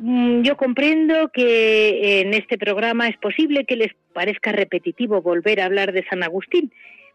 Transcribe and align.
Mm, 0.00 0.42
yo 0.42 0.56
comprendo 0.56 1.28
que 1.30 2.20
en 2.20 2.32
este 2.32 2.56
programa 2.56 3.08
es 3.08 3.16
posible 3.16 3.64
que 3.64 3.76
les 3.76 3.92
parezca 4.12 4.52
repetitivo 4.52 5.22
volver 5.22 5.60
a 5.60 5.64
hablar 5.64 5.92
de 5.92 6.04
San 6.08 6.22
Agustín, 6.22 6.72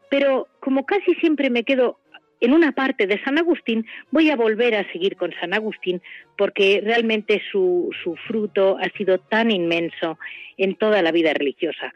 pero 0.10 0.48
como 0.60 0.86
casi 0.86 1.16
siempre 1.16 1.50
me 1.50 1.64
quedo 1.64 1.98
en 2.42 2.54
una 2.54 2.74
parte 2.74 3.08
de 3.08 3.24
San 3.24 3.38
Agustín, 3.38 3.86
voy 4.12 4.30
a 4.30 4.36
volver 4.36 4.76
a 4.76 4.92
seguir 4.92 5.16
con 5.16 5.32
San 5.40 5.54
Agustín 5.54 6.02
porque 6.38 6.82
realmente 6.84 7.42
su, 7.50 7.90
su 8.04 8.18
fruto 8.28 8.78
ha 8.78 8.90
sido 8.98 9.18
tan 9.18 9.50
inmenso 9.50 10.20
en 10.58 10.76
toda 10.76 11.02
la 11.02 11.14
vida 11.14 11.34
religiosa. 11.34 11.94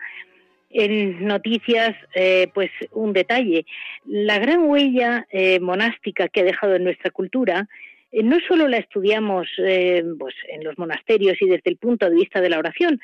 En 0.70 1.26
noticias, 1.26 1.98
eh, 2.16 2.48
pues 2.54 2.72
un 2.92 3.12
detalle, 3.12 3.66
la 4.06 4.40
gran 4.40 4.64
huella 4.64 5.28
eh, 5.32 5.60
monástica 5.60 6.30
que 6.30 6.42
ha 6.42 6.46
dejado 6.46 6.76
en 6.76 6.86
nuestra 6.86 7.12
cultura, 7.12 7.68
eh, 7.68 7.68
no 8.12 8.38
solo 8.48 8.68
la 8.68 8.78
estudiamos 8.78 9.48
pues, 9.58 10.36
en 10.50 10.64
los 10.64 10.78
monasterios 10.78 11.42
y 11.42 11.48
desde 11.48 11.70
el 11.70 11.78
punto 11.78 12.10
de 12.10 12.16
vista 12.16 12.42
de 12.42 12.50
la 12.50 12.60
oración, 12.60 13.00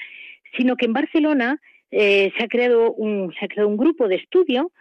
sino 0.57 0.75
que 0.75 0.85
en 0.85 0.93
Barcelona 0.93 1.59
se, 1.91 2.33
ha 2.39 2.47
creado 2.47 2.93
un, 2.93 3.33
se 3.37 3.45
ha 3.45 3.47
creado 3.47 3.69
un 3.69 3.77
grupo 3.77 4.07
de 4.07 4.15
estudio 4.15 4.71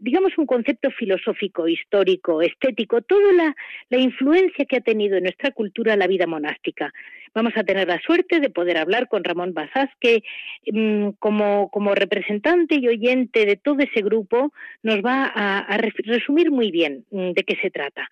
digamos, 0.00 0.36
un 0.38 0.46
concepto 0.46 0.90
filosófico, 0.90 1.68
histórico, 1.68 2.42
estético, 2.42 3.02
toda 3.02 3.32
la, 3.32 3.98
influencia 3.98 4.64
que 4.64 4.76
ha 4.76 4.80
tenido 4.80 5.16
en 5.16 5.24
nuestra 5.24 5.50
cultura 5.50 5.96
la 5.96 6.06
vida 6.06 6.26
monástica. 6.26 6.92
Vamos 7.34 7.52
a 7.56 7.64
tener 7.64 7.88
la 7.88 8.00
suerte 8.00 8.40
de 8.40 8.50
poder 8.50 8.78
hablar 8.78 9.08
con 9.08 9.24
Ramón 9.24 9.54
Basás, 9.54 9.90
que 10.00 10.22
mm, 10.70 11.10
como, 11.18 11.94
representante 11.94 12.76
y 12.76 12.88
oyente 12.88 13.46
de 13.46 13.56
todo 13.56 13.78
ese 13.80 14.02
grupo 14.02 14.52
nos 14.82 14.98
va 14.98 15.24
a, 15.34 15.58
a 15.58 15.76
resumir 15.76 16.50
muy 16.50 16.70
bien 16.70 17.04
mm, 17.10 17.32
de 17.32 17.42
qué 17.44 17.56
se 17.60 17.70
trata. 17.70 18.08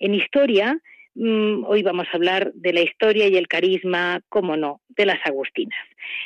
En 0.00 0.14
historia, 0.14 0.78
mm, 1.14 1.64
hoy 1.64 1.82
vamos 1.82 2.06
a 2.10 2.16
hablar 2.16 2.52
de 2.54 2.72
la 2.72 2.80
historia 2.80 3.28
y 3.28 3.36
el 3.36 3.48
carisma, 3.48 4.22
cómo 4.30 4.56
no, 4.56 4.80
de 4.88 5.04
las 5.04 5.18
Agustinas. 5.26 5.78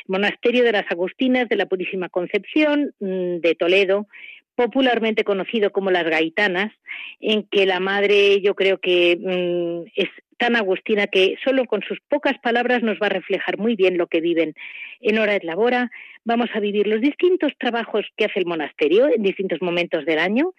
Monasterio 0.07 0.63
de 0.63 0.71
las 0.71 0.89
Agustinas 0.89 1.49
de 1.49 1.57
la 1.57 1.65
Purísima 1.65 2.07
Concepción 2.07 2.93
de 2.99 3.55
Toledo, 3.59 4.07
popularmente 4.55 5.25
conocido 5.25 5.71
como 5.71 5.91
las 5.91 6.05
gaitanas, 6.05 6.71
en 7.19 7.43
que 7.43 7.65
la 7.65 7.81
madre 7.81 8.39
yo 8.39 8.55
creo 8.55 8.79
que 8.79 9.17
mm, 9.19 9.91
es 9.97 10.09
tan 10.37 10.55
agustina 10.55 11.07
que 11.07 11.35
solo 11.43 11.65
con 11.65 11.81
sus 11.81 11.99
pocas 12.07 12.37
palabras 12.39 12.81
nos 12.81 12.97
va 12.97 13.07
a 13.07 13.09
reflejar 13.17 13.57
muy 13.57 13.75
bien 13.75 13.97
lo 13.97 14.07
que 14.07 14.21
viven. 14.21 14.53
En 15.01 15.17
Hora 15.17 15.35
et 15.35 15.43
Labora 15.43 15.91
vamos 16.23 16.49
a 16.53 16.59
vivir 16.59 16.87
los 16.87 17.01
distintos 17.01 17.51
trabajos 17.57 18.05
que 18.15 18.25
hace 18.25 18.39
el 18.39 18.45
monasterio 18.45 19.07
en 19.07 19.21
distintos 19.21 19.61
momentos 19.61 20.05
del 20.05 20.19
año 20.19 20.53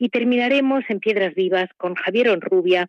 y 0.00 0.08
terminaremos 0.08 0.82
en 0.88 0.98
Piedras 0.98 1.34
Vivas 1.34 1.68
con 1.76 1.94
Javier 1.94 2.30
Onrubia, 2.30 2.88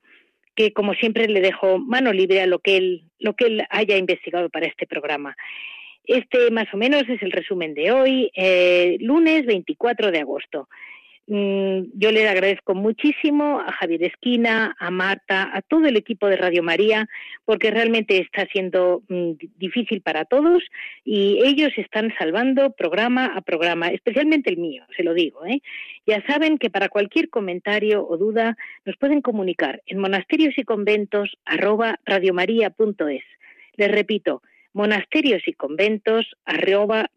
que 0.55 0.71
como 0.71 0.93
siempre 0.93 1.27
le 1.27 1.41
dejo 1.41 1.77
mano 1.77 2.13
libre 2.13 2.41
a 2.41 2.47
lo 2.47 2.59
que 2.59 2.77
él, 2.77 3.03
lo 3.19 3.35
que 3.35 3.47
él 3.47 3.63
haya 3.69 3.97
investigado 3.97 4.49
para 4.49 4.65
este 4.65 4.87
programa. 4.87 5.35
Este 6.05 6.49
más 6.51 6.73
o 6.73 6.77
menos 6.77 7.03
es 7.09 7.21
el 7.21 7.31
resumen 7.31 7.73
de 7.73 7.91
hoy, 7.91 8.31
eh, 8.33 8.95
lunes 9.01 9.45
24 9.45 10.09
de 10.09 10.19
agosto. 10.19 10.69
Mm, 11.33 11.91
yo 11.93 12.11
le 12.11 12.27
agradezco 12.27 12.75
muchísimo 12.75 13.61
a 13.61 13.71
Javier 13.71 14.03
Esquina, 14.03 14.75
a 14.77 14.91
Marta, 14.91 15.49
a 15.53 15.61
todo 15.61 15.85
el 15.85 15.95
equipo 15.95 16.27
de 16.27 16.35
Radio 16.35 16.61
María, 16.61 17.07
porque 17.45 17.71
realmente 17.71 18.17
está 18.17 18.45
siendo 18.51 19.03
mm, 19.07 19.31
difícil 19.55 20.01
para 20.01 20.25
todos 20.25 20.61
y 21.05 21.39
ellos 21.45 21.71
están 21.77 22.13
salvando 22.19 22.71
programa 22.73 23.27
a 23.27 23.39
programa, 23.39 23.87
especialmente 23.87 24.49
el 24.49 24.57
mío, 24.57 24.83
se 24.97 25.03
lo 25.03 25.13
digo. 25.13 25.45
¿eh? 25.45 25.61
Ya 26.05 26.21
saben 26.27 26.57
que 26.57 26.69
para 26.69 26.89
cualquier 26.89 27.29
comentario 27.29 28.05
o 28.05 28.17
duda 28.17 28.57
nos 28.83 28.97
pueden 28.97 29.21
comunicar 29.21 29.81
en 29.85 29.99
monasterios 29.99 30.57
y 30.57 30.65
conventos 30.65 31.37
radiomaria.es. 31.45 33.23
Les 33.77 33.89
repito, 33.89 34.41
monasterios 34.73 35.47
y 35.47 35.53
conventos 35.53 36.25
arroba. 36.43 37.09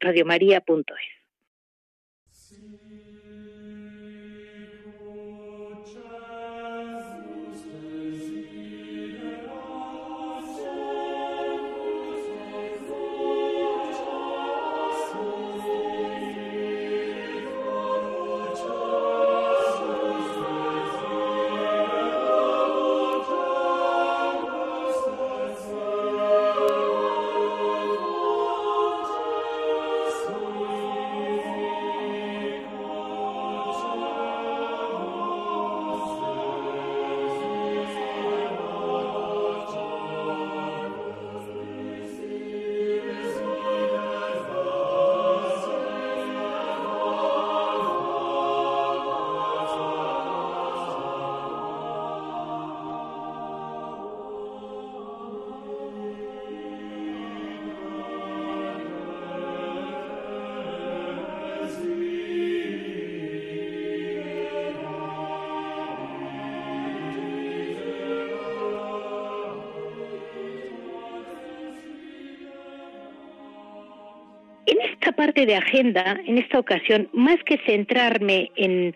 Parte 75.17 75.47
de 75.47 75.57
agenda, 75.57 76.21
en 76.27 76.39
esta 76.39 76.59
ocasión, 76.59 77.09
más 77.13 77.37
que 77.45 77.59
centrarme 77.67 78.51
en, 78.57 78.95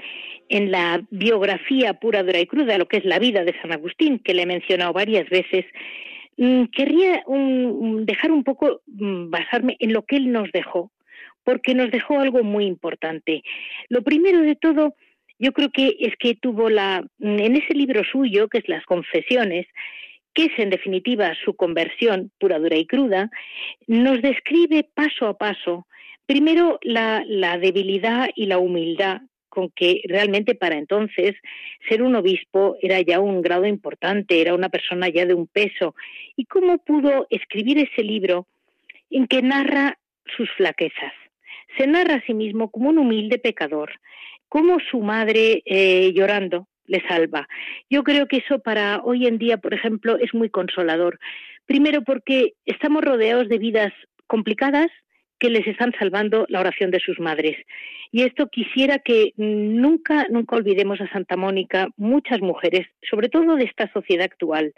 en 0.48 0.70
la 0.70 1.02
biografía 1.10 1.94
pura, 1.94 2.22
dura 2.22 2.40
y 2.40 2.46
cruda, 2.46 2.78
lo 2.78 2.88
que 2.88 2.98
es 2.98 3.04
la 3.04 3.18
vida 3.18 3.44
de 3.44 3.54
San 3.60 3.72
Agustín, 3.72 4.18
que 4.18 4.34
le 4.34 4.42
he 4.42 4.46
mencionado 4.46 4.92
varias 4.92 5.28
veces, 5.28 5.64
mm, 6.36 6.64
querría 6.66 7.22
dejar 7.26 8.32
un 8.32 8.44
poco, 8.44 8.80
mm, 8.86 9.30
basarme 9.30 9.76
en 9.80 9.92
lo 9.92 10.02
que 10.02 10.16
él 10.16 10.32
nos 10.32 10.50
dejó, 10.52 10.90
porque 11.44 11.74
nos 11.74 11.90
dejó 11.90 12.20
algo 12.20 12.42
muy 12.42 12.66
importante. 12.66 13.42
Lo 13.88 14.02
primero 14.02 14.40
de 14.40 14.56
todo, 14.56 14.94
yo 15.38 15.52
creo 15.52 15.70
que 15.70 15.96
es 16.00 16.14
que 16.18 16.34
tuvo 16.34 16.68
la, 16.68 17.04
en 17.20 17.56
ese 17.56 17.74
libro 17.74 18.02
suyo, 18.04 18.48
que 18.48 18.58
es 18.58 18.68
Las 18.68 18.84
Confesiones, 18.84 19.66
que 20.34 20.46
es 20.46 20.58
en 20.58 20.70
definitiva 20.70 21.34
su 21.44 21.54
conversión 21.56 22.30
pura, 22.38 22.58
dura 22.58 22.76
y 22.76 22.86
cruda, 22.86 23.30
nos 23.86 24.22
describe 24.22 24.84
paso 24.94 25.26
a 25.26 25.36
paso 25.36 25.86
Primero, 26.28 26.78
la, 26.82 27.24
debilidad 27.58 28.28
y 28.36 28.44
la 28.44 28.58
humildad 28.58 29.22
con 29.48 29.70
que 29.70 30.02
realmente 30.04 30.54
para 30.54 30.76
entonces 30.76 31.34
ser 31.88 32.02
un 32.02 32.16
obispo 32.16 32.76
era 32.82 33.00
ya 33.00 33.18
un 33.18 33.40
grado 33.40 33.64
importante, 33.64 34.42
era 34.42 34.54
una 34.54 34.68
persona 34.68 35.08
ya 35.08 35.24
de 35.24 35.32
un 35.32 35.46
peso. 35.46 35.94
¿Y 36.36 36.44
cómo 36.44 36.76
pudo 36.84 37.26
escribir 37.30 37.78
ese 37.78 38.02
libro 38.02 38.46
en 39.08 39.26
que 39.26 39.40
narra 39.40 39.98
sus 40.36 40.50
flaquezas? 40.50 41.14
Se 41.78 41.86
narra 41.86 42.16
a 42.16 42.26
sí 42.26 42.34
mismo 42.34 42.70
como 42.70 42.90
un 42.90 42.98
humilde 42.98 43.38
pecador, 43.38 43.92
como 44.50 44.80
su 44.90 45.00
madre 45.00 45.62
eh, 45.64 46.12
llorando 46.12 46.68
le 46.84 47.00
salva. 47.08 47.48
Yo 47.88 48.04
creo 48.04 48.28
que 48.28 48.42
eso 48.46 48.58
para 48.58 49.00
hoy 49.02 49.26
en 49.26 49.38
día, 49.38 49.56
por 49.56 49.72
ejemplo, 49.72 50.18
es 50.18 50.34
muy 50.34 50.50
consolador. 50.50 51.18
Primero 51.64 52.02
porque 52.02 52.52
estamos 52.66 53.02
rodeados 53.02 53.48
de 53.48 53.56
vidas 53.56 53.94
complicadas, 54.26 54.88
que 55.38 55.50
les 55.50 55.66
están 55.66 55.92
salvando 55.98 56.46
la 56.48 56.60
oración 56.60 56.90
de 56.90 57.00
sus 57.00 57.18
madres. 57.20 57.56
Y 58.10 58.22
esto 58.22 58.48
quisiera 58.48 58.98
que 58.98 59.32
nunca, 59.36 60.26
nunca 60.30 60.56
olvidemos 60.56 61.00
a 61.00 61.10
Santa 61.12 61.36
Mónica, 61.36 61.88
muchas 61.96 62.40
mujeres, 62.40 62.86
sobre 63.08 63.28
todo 63.28 63.56
de 63.56 63.64
esta 63.64 63.92
sociedad 63.92 64.24
actual, 64.24 64.72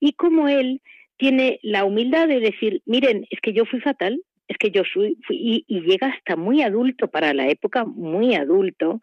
y 0.00 0.12
como 0.12 0.48
él 0.48 0.80
tiene 1.16 1.60
la 1.62 1.84
humildad 1.84 2.26
de 2.28 2.40
decir, 2.40 2.82
miren, 2.86 3.26
es 3.30 3.40
que 3.40 3.52
yo 3.52 3.64
fui 3.64 3.80
fatal, 3.80 4.20
es 4.48 4.58
que 4.58 4.70
yo 4.70 4.82
fui, 4.92 5.16
y, 5.30 5.64
llega 5.68 6.08
hasta 6.08 6.36
muy 6.36 6.62
adulto, 6.62 7.08
para 7.08 7.32
la 7.32 7.48
época 7.48 7.84
muy 7.84 8.34
adulto, 8.34 9.00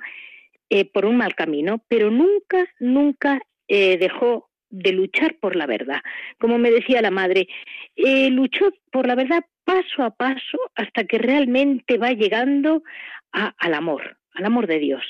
eh, 0.69 0.85
por 0.85 1.05
un 1.05 1.17
mal 1.17 1.35
camino, 1.35 1.83
pero 1.87 2.11
nunca, 2.11 2.65
nunca 2.79 3.41
eh, 3.67 3.97
dejó 3.97 4.49
de 4.69 4.93
luchar 4.93 5.35
por 5.39 5.55
la 5.55 5.65
verdad. 5.65 6.01
Como 6.39 6.57
me 6.57 6.71
decía 6.71 7.01
la 7.01 7.11
madre, 7.11 7.47
eh, 7.95 8.29
luchó 8.29 8.71
por 8.91 9.07
la 9.07 9.15
verdad 9.15 9.43
paso 9.63 10.03
a 10.03 10.11
paso 10.11 10.57
hasta 10.75 11.05
que 11.05 11.17
realmente 11.17 11.97
va 11.97 12.11
llegando 12.11 12.83
al 13.31 13.73
amor, 13.73 14.17
al 14.33 14.45
amor 14.45 14.67
de 14.67 14.79
Dios. 14.79 15.03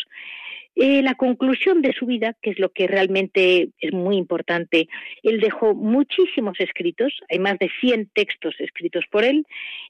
Eh, 0.76 1.02
la 1.02 1.16
conclusión 1.16 1.82
de 1.82 1.92
su 1.92 2.06
vida, 2.06 2.34
que 2.42 2.52
es 2.52 2.60
lo 2.60 2.72
que 2.72 2.88
realmente 2.88 3.70
es 3.80 3.92
muy 3.92 4.16
importante, 4.16 4.88
él 5.22 5.42
dejó 5.42 5.76
muchísimos 5.76 6.58
escritos, 6.62 7.14
hay 7.30 7.40
más 7.40 7.60
de 7.60 7.70
100 7.82 8.10
textos 8.14 8.56
escritos 8.58 9.04
por 9.12 9.26
él, 9.26 9.46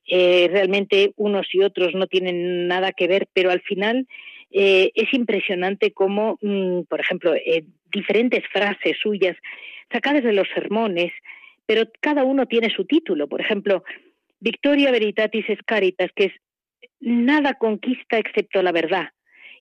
eh, 0.07 0.49
realmente 0.51 1.13
unos 1.17 1.47
y 1.53 1.61
otros 1.61 1.93
no 1.93 2.07
tienen 2.07 2.67
nada 2.67 2.93
que 2.93 3.07
ver, 3.07 3.27
pero 3.31 3.51
al 3.51 3.61
final 3.61 4.07
eh, 4.49 4.91
es 4.95 5.13
impresionante 5.13 5.91
cómo, 5.91 6.39
mm, 6.41 6.81
por 6.89 6.99
ejemplo, 6.99 7.33
diferentes 7.91 8.43
frases 8.51 8.97
suyas 8.99 9.37
sacadas 9.91 10.23
de 10.23 10.33
los 10.33 10.47
sermones, 10.53 11.13
pero 11.67 11.83
cada 11.99 12.23
uno 12.23 12.47
tiene 12.47 12.69
su 12.69 12.85
título, 12.85 13.27
por 13.27 13.39
ejemplo, 13.39 13.83
Victoria 14.41 14.91
Veritatis 14.91 15.45
Caritas, 15.65 16.11
que 16.15 16.25
es 16.25 16.33
nada 16.99 17.53
conquista 17.53 18.17
excepto 18.17 18.61
la 18.61 18.71
verdad 18.71 19.09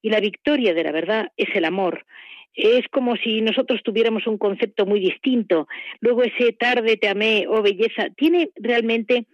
y 0.03 0.11
la 0.11 0.21
victoria 0.21 0.75
de 0.75 0.83
la 0.83 0.93
verdad 0.93 1.29
es 1.37 1.49
el 1.55 1.65
amor. 1.65 2.07
Es 2.55 2.89
como 2.89 3.17
si 3.17 3.43
nosotros 3.43 3.83
tuviéramos 3.85 4.27
un 4.27 4.39
concepto 4.39 4.87
muy 4.87 5.01
distinto. 5.01 5.69
Luego 6.01 6.23
ese 6.23 6.53
tarde 6.53 6.97
te 6.97 7.09
amé, 7.09 7.45
oh 7.47 7.63
belleza, 7.63 8.09
tiene 8.17 8.51
realmente, 8.57 9.27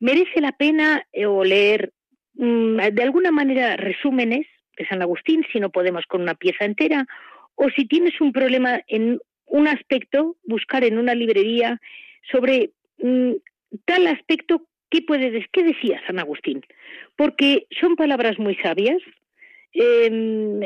merece 0.00 0.40
la 0.40 0.52
pena 0.52 1.06
eh, 1.12 1.26
o 1.26 1.44
leer 1.44 1.92
mm, 2.34 2.78
de 2.92 3.02
alguna 3.02 3.30
manera 3.30 3.76
resúmenes 3.76 4.46
de 4.76 4.86
San 4.86 5.02
Agustín, 5.02 5.46
si 5.52 5.60
no 5.60 5.70
podemos 5.70 6.04
con 6.06 6.20
una 6.20 6.34
pieza 6.34 6.64
entera, 6.64 7.06
o 7.54 7.70
si 7.70 7.86
tienes 7.86 8.20
un 8.20 8.32
problema 8.32 8.82
en 8.88 9.20
un 9.46 9.68
aspecto, 9.68 10.36
buscar 10.42 10.82
en 10.84 10.98
una 10.98 11.14
librería 11.14 11.80
sobre 12.30 12.72
mm, 12.98 13.34
tal 13.84 14.06
aspecto, 14.06 14.66
¿qué, 14.90 15.02
puede, 15.02 15.46
¿qué 15.52 15.64
decía 15.64 16.00
San 16.06 16.18
Agustín? 16.18 16.62
Porque 17.16 17.66
son 17.80 17.96
palabras 17.96 18.38
muy 18.38 18.54
sabias, 18.56 19.02
Em, 19.76 20.60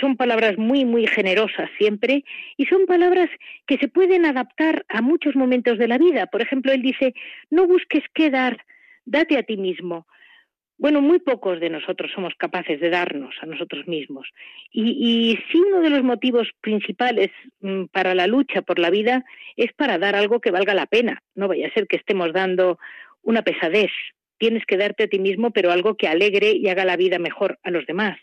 son 0.00 0.16
palabras 0.16 0.56
muy, 0.56 0.84
muy 0.84 1.08
generosas 1.08 1.68
siempre 1.78 2.24
y 2.56 2.66
son 2.66 2.86
palabras 2.86 3.28
que 3.66 3.76
se 3.78 3.88
pueden 3.88 4.24
adaptar 4.24 4.86
a 4.88 5.02
muchos 5.02 5.34
momentos 5.34 5.78
de 5.78 5.88
la 5.88 5.98
vida. 5.98 6.26
Por 6.28 6.42
ejemplo, 6.42 6.72
él 6.72 6.80
dice, 6.80 7.12
no 7.50 7.66
busques 7.66 8.04
qué 8.14 8.30
dar, 8.30 8.64
date 9.04 9.36
a 9.36 9.42
ti 9.42 9.56
mismo. 9.56 10.06
Bueno, 10.82 11.00
muy 11.00 11.20
pocos 11.20 11.60
de 11.60 11.70
nosotros 11.70 12.10
somos 12.12 12.34
capaces 12.36 12.80
de 12.80 12.90
darnos 12.90 13.36
a 13.40 13.46
nosotros 13.46 13.86
mismos. 13.86 14.26
Y, 14.72 14.90
y 14.98 15.38
si 15.48 15.58
uno 15.58 15.78
de 15.80 15.90
los 15.90 16.02
motivos 16.02 16.48
principales 16.60 17.30
mm, 17.60 17.84
para 17.92 18.16
la 18.16 18.26
lucha 18.26 18.62
por 18.62 18.80
la 18.80 18.90
vida 18.90 19.24
es 19.56 19.72
para 19.74 19.96
dar 19.98 20.16
algo 20.16 20.40
que 20.40 20.50
valga 20.50 20.74
la 20.74 20.86
pena. 20.86 21.22
No 21.36 21.46
vaya 21.46 21.68
a 21.68 21.72
ser 21.72 21.86
que 21.86 21.94
estemos 21.94 22.32
dando 22.32 22.80
una 23.22 23.42
pesadez, 23.42 23.92
tienes 24.42 24.66
que 24.66 24.76
darte 24.76 25.04
a 25.04 25.06
ti 25.06 25.20
mismo, 25.20 25.52
pero 25.52 25.70
algo 25.70 25.94
que 25.94 26.08
alegre 26.08 26.50
y 26.50 26.66
haga 26.66 26.84
la 26.84 26.96
vida 26.96 27.20
mejor 27.20 27.60
a 27.62 27.70
los 27.70 27.86
demás. 27.86 28.18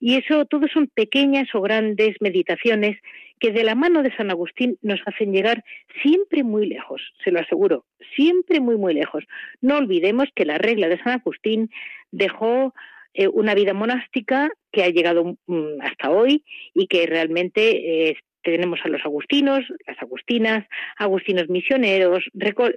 Y 0.00 0.14
eso, 0.14 0.46
todo 0.46 0.66
son 0.66 0.86
pequeñas 0.86 1.54
o 1.54 1.60
grandes 1.60 2.16
meditaciones 2.20 2.96
que 3.38 3.52
de 3.52 3.64
la 3.64 3.74
mano 3.74 4.02
de 4.02 4.16
San 4.16 4.30
Agustín 4.30 4.78
nos 4.80 4.98
hacen 5.04 5.30
llegar 5.30 5.62
siempre 6.02 6.42
muy 6.42 6.66
lejos, 6.66 7.02
se 7.22 7.30
lo 7.30 7.40
aseguro, 7.40 7.84
siempre 8.16 8.60
muy, 8.60 8.78
muy 8.78 8.94
lejos. 8.94 9.24
No 9.60 9.76
olvidemos 9.76 10.30
que 10.34 10.46
la 10.46 10.56
regla 10.56 10.88
de 10.88 11.02
San 11.02 11.20
Agustín 11.20 11.68
dejó 12.12 12.72
eh, 13.12 13.28
una 13.28 13.54
vida 13.54 13.74
monástica 13.74 14.48
que 14.72 14.84
ha 14.84 14.88
llegado 14.88 15.36
mm, 15.46 15.82
hasta 15.82 16.10
hoy 16.10 16.44
y 16.72 16.86
que 16.86 17.04
realmente 17.04 18.08
eh, 18.08 18.16
tenemos 18.50 18.80
a 18.84 18.88
los 18.88 19.04
agustinos, 19.04 19.60
las 19.86 20.00
agustinas, 20.00 20.66
agustinos 20.96 21.48
misioneros, 21.48 22.24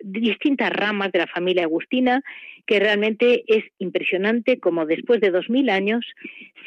distintas 0.03 0.71
ramas 0.71 1.11
de 1.11 1.19
la 1.19 1.27
familia 1.27 1.63
agustina, 1.63 2.23
que 2.65 2.79
realmente 2.79 3.43
es 3.47 3.63
impresionante 3.79 4.59
como 4.59 4.85
después 4.85 5.19
de 5.21 5.31
dos 5.31 5.49
mil 5.49 5.69
años 5.69 6.05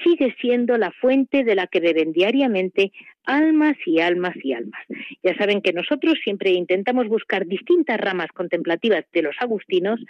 sigue 0.02 0.34
siendo 0.40 0.76
la 0.76 0.90
fuente 0.90 1.44
de 1.44 1.54
la 1.54 1.66
que 1.66 1.80
beben 1.80 2.12
diariamente 2.12 2.92
almas 3.24 3.76
y 3.86 4.00
almas 4.00 4.34
y 4.42 4.52
almas. 4.52 4.80
Ya 5.22 5.34
saben 5.36 5.62
que 5.62 5.72
nosotros 5.72 6.14
siempre 6.22 6.50
intentamos 6.50 7.08
buscar 7.08 7.46
distintas 7.46 7.98
ramas 7.98 8.28
contemplativas 8.32 9.04
de 9.12 9.22
los 9.22 9.36
agustinos 9.40 10.00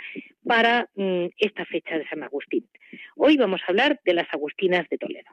para 0.45 0.89
mm, 0.97 1.27
esta 1.39 1.65
fecha 1.67 1.99
de 1.99 2.09
San 2.09 2.23
Agustín. 2.23 2.67
Hoy 3.17 3.37
vamos 3.37 3.61
a 3.63 3.71
hablar 3.71 4.01
de 4.05 4.15
las 4.15 4.27
agustinas 4.33 4.89
de 4.89 4.99
Toledo. 4.99 5.31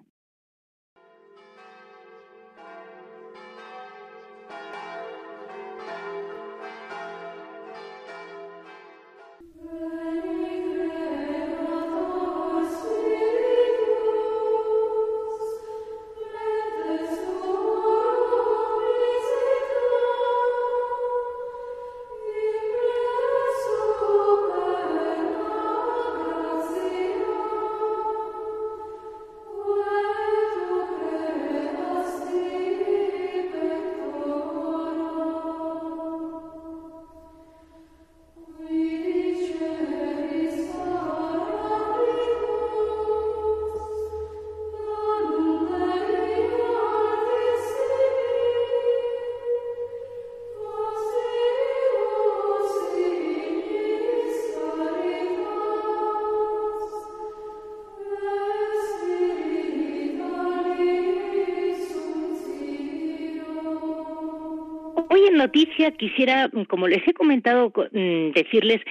Noticia 65.42 65.92
quisiera, 65.92 66.50
como 66.68 66.88
les 66.88 67.08
he 67.08 67.14
comentado, 67.14 67.72
mm, 67.92 68.32
decirles 68.32 68.82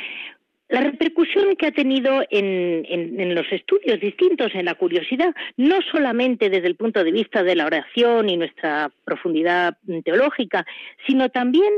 la 0.68 0.80
repercusión 0.80 1.56
que 1.56 1.66
ha 1.66 1.72
tenido 1.72 2.22
en, 2.30 3.34
los 3.34 3.46
estudios 3.50 4.00
distintos, 4.00 4.54
en 4.54 4.66
la 4.66 4.76
curiosidad, 4.76 5.34
no 5.56 5.78
solamente 5.90 6.48
desde 6.48 6.68
el 6.68 6.76
punto 6.76 7.02
de 7.02 7.10
vista 7.10 7.42
de 7.42 7.56
la 7.56 7.66
oración 7.66 8.28
y 8.28 8.36
nuestra 8.36 8.90
profundidad 9.04 9.76
teológica, 10.04 10.64
sino 11.06 11.28
también 11.28 11.72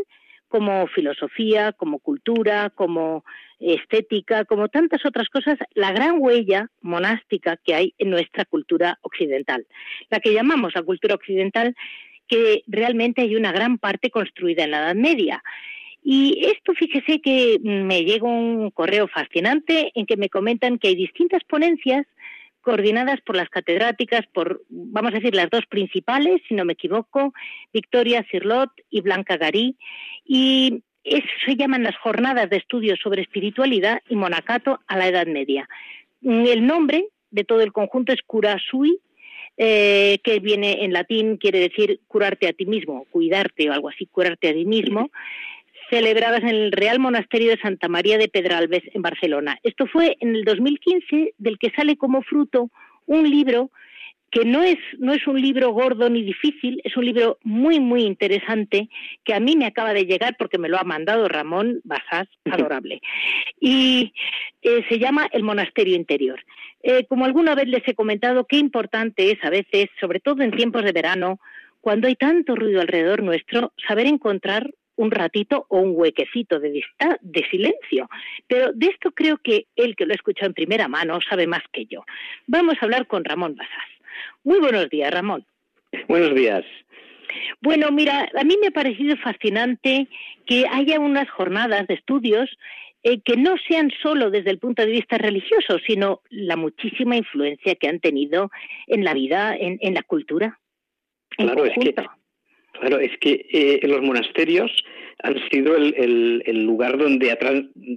como 0.49 0.87
filosofía, 0.89 1.73
como 1.73 2.01
cultura, 2.01 2.69
como 2.69 3.25
estética, 3.59 4.45
como 4.45 4.69
tantas 4.69 5.07
otras 5.07 5.31
cosas, 5.31 5.57
la 5.75 5.93
gran 5.93 6.17
huella 6.19 6.69
monástica 6.83 7.57
que 7.65 7.75
hay 7.75 7.95
en 7.97 8.11
nuestra 8.11 8.45
cultura 8.45 8.99
occidental. 9.01 9.67
La 10.11 10.21
que 10.21 10.35
llamamos 10.35 10.75
la 10.75 10.83
cultura 10.83 11.15
occidental 11.15 11.75
que 12.29 12.63
realmente 12.67 13.23
hay 13.23 13.37
una 13.37 13.53
gran 13.53 13.79
parte 13.79 14.11
construida 14.11 14.65
en 14.65 14.71
la 14.71 14.79
Edad 14.79 14.95
Media. 14.95 15.43
Y 16.03 16.47
esto, 16.47 16.75
fíjese 16.75 17.21
que 17.21 17.59
me 17.63 18.05
llega 18.05 18.27
un 18.27 18.71
correo 18.71 19.07
fascinante 19.07 19.93
en 19.95 20.07
que 20.07 20.17
me 20.17 20.29
comentan 20.29 20.79
que 20.79 20.89
hay 20.89 20.97
distintas 20.97 21.45
ponencias 21.45 22.07
coordinadas 22.61 23.21
por 23.21 23.37
las 23.37 23.49
catedráticas, 23.49 24.27
por, 24.33 24.63
vamos 24.69 25.13
a 25.13 25.17
decir, 25.17 25.35
las 25.35 25.51
dos 25.51 25.67
principales, 25.67 26.41
si 26.49 26.55
no 26.55 26.65
me 26.65 26.75
equivoco, 26.75 27.33
Victoria 27.73 28.25
Cirlot 28.31 28.71
y 28.89 29.01
Blanca 29.01 29.37
Garí, 29.37 29.77
y 30.25 30.83
eso 31.05 31.27
se 31.45 31.57
llaman 31.57 31.83
las 31.83 31.97
jornadas 31.97 32.49
de 32.51 32.57
estudios 32.57 33.01
sobre 33.01 33.23
espiritualidad 33.23 34.01
y 34.09 34.15
monacato 34.15 34.81
a 34.87 34.97
la 34.97 35.09
Edad 35.09 35.27
Media. 35.27 35.69
El 36.23 36.67
nombre 36.67 37.09
de 37.31 37.45
todo 37.45 37.63
el 37.63 37.73
conjunto 37.73 38.13
es 38.13 38.23
Curasui 38.23 39.01
eh, 39.57 40.19
que 40.25 40.41
viene 40.41 40.85
en 40.85 40.93
latín, 40.93 41.37
quiere 41.37 41.61
decir 41.61 42.01
curarte 42.09 42.49
a 42.49 42.53
ti 42.53 42.67
mismo, 42.67 43.07
cuidarte 43.11 43.69
o 43.69 43.73
algo 43.73 43.89
así, 43.89 44.07
curarte 44.07 44.49
a 44.49 44.55
ti 44.55 44.65
mismo, 44.65 45.11
celebradas 45.91 46.43
en 46.43 46.49
el 46.49 46.73
Real 46.73 46.99
Monasterio 46.99 47.51
de 47.51 47.61
Santa 47.61 47.89
María 47.89 48.17
de 48.17 48.29
Pedralbes 48.29 48.83
en 48.95 49.03
Barcelona. 49.03 49.59
Esto 49.63 49.87
fue 49.87 50.17
en 50.21 50.35
el 50.35 50.45
2015, 50.45 51.35
del 51.37 51.59
que 51.59 51.71
sale 51.77 51.97
como 51.97 52.23
fruto 52.23 52.71
un 53.07 53.29
libro 53.29 53.71
que 54.33 54.47
no 54.47 54.63
es, 54.63 54.79
no 54.99 55.13
es 55.13 55.27
un 55.27 55.41
libro 55.41 55.71
gordo 55.73 56.09
ni 56.09 56.23
difícil, 56.23 56.81
es 56.85 56.97
un 56.97 57.05
libro 57.05 57.39
muy, 57.43 57.79
muy 57.81 58.03
interesante 58.03 58.89
que 59.25 59.35
a 59.35 59.41
mí 59.41 59.57
me 59.57 59.67
acaba 59.67 59.93
de 59.93 60.07
llegar 60.07 60.37
porque 60.39 60.57
me 60.57 60.71
lo 60.71 60.79
ha 60.79 60.85
mandado 60.85 61.29
Ramón 61.29 61.83
Basás, 61.85 62.29
adorable. 62.51 63.03
Y 63.61 64.15
eh, 64.63 64.85
se 64.89 64.99
llama 64.99 65.29
El 65.33 65.43
Monasterio 65.43 65.95
Interior. 65.95 66.41
Eh, 66.83 67.05
como 67.07 67.27
alguna 67.27 67.55
vez 67.55 67.69
les 67.69 67.87
he 67.87 67.95
comentado, 67.95 68.47
qué 68.47 68.57
importante 68.57 69.31
es 69.31 69.39
a 69.45 69.51
veces, 69.51 69.91
sobre 70.01 70.19
todo 70.19 70.43
en 70.43 70.51
tiempos 70.51 70.83
de 70.83 70.93
verano, 70.93 71.39
cuando 71.83 72.09
hay 72.09 72.17
tanto 72.17 72.57
ruido 72.57 72.81
alrededor 72.81 73.23
nuestro, 73.23 73.75
saber 73.87 74.07
encontrar 74.07 74.71
un 74.97 75.11
ratito 75.11 75.67
o 75.69 75.79
un 75.79 75.93
huequecito 75.95 76.59
de, 76.59 76.83
de 77.21 77.45
silencio. 77.51 78.09
Pero 78.47 78.73
de 78.73 78.87
esto 78.87 79.11
creo 79.11 79.37
que 79.39 79.67
el 79.77 79.95
que 79.95 80.07
lo 80.07 80.13
ha 80.13 80.17
escuchado 80.17 80.47
en 80.47 80.55
primera 80.55 80.89
mano 80.89 81.19
sabe 81.21 81.47
más 81.47 81.63
que 81.71 81.85
yo. 81.85 82.05
Vamos 82.47 82.77
a 82.81 82.87
hablar 82.87 83.07
con 83.07 83.25
Ramón 83.25 83.57
Basás. 83.57 84.02
Muy 84.45 84.61
buenos 84.61 84.89
días, 84.91 85.13
Ramón. 85.13 85.45
Buenos 86.09 86.35
días. 86.35 86.65
Bueno, 87.61 87.91
mira, 87.91 88.29
a 88.35 88.45
mí 88.45 88.57
me 88.61 88.69
ha 88.69 88.73
parecido 88.73 89.17
fascinante 89.17 90.09
que 90.47 90.67
haya 90.71 91.01
unas 91.01 91.31
jornadas 91.31 91.87
de 91.87 91.95
estudios 91.95 92.51
eh, 93.05 93.21
que 93.21 93.37
no 93.37 93.57
sean 93.69 93.91
solo 94.03 94.31
desde 94.31 94.51
el 94.51 94.59
punto 94.59 94.83
de 94.83 94.93
vista 94.93 95.19
religioso, 95.19 95.79
sino 95.87 96.21
la 96.31 96.57
muchísima 96.57 97.17
influencia 97.17 97.75
que 97.75 97.89
han 97.89 98.01
tenido 98.01 98.51
en 98.87 99.05
la 99.05 99.15
vida, 99.15 99.57
en, 99.59 99.95
la 99.95 100.03
cultura. 100.03 100.59
claro, 101.37 101.65
es 101.65 101.75
que, 101.75 101.95
claro, 102.73 102.99
es 103.01 103.19
que 103.19 103.47
eh, 103.53 103.81
los 103.89 104.03
monasterios 104.03 104.71
han 105.23 105.37
sido 105.51 105.77
el, 105.77 106.65
lugar 106.65 106.99
donde 106.99 107.33
ha 107.33 107.39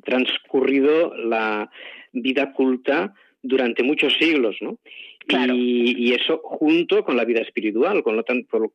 transcurrido 0.04 1.16
la 1.18 1.70
vida 2.12 2.52
culta 2.54 3.14
durante 3.44 3.84
muchos 3.84 4.14
siglos, 4.20 4.56
¿no? 4.62 4.80
Y, 5.28 6.14
eso 6.14 6.40
junto 6.44 7.04
con 7.04 7.18
la 7.18 7.26
vida 7.26 7.42
espiritual, 7.42 8.04
con 8.04 8.16
lo, 8.16 8.24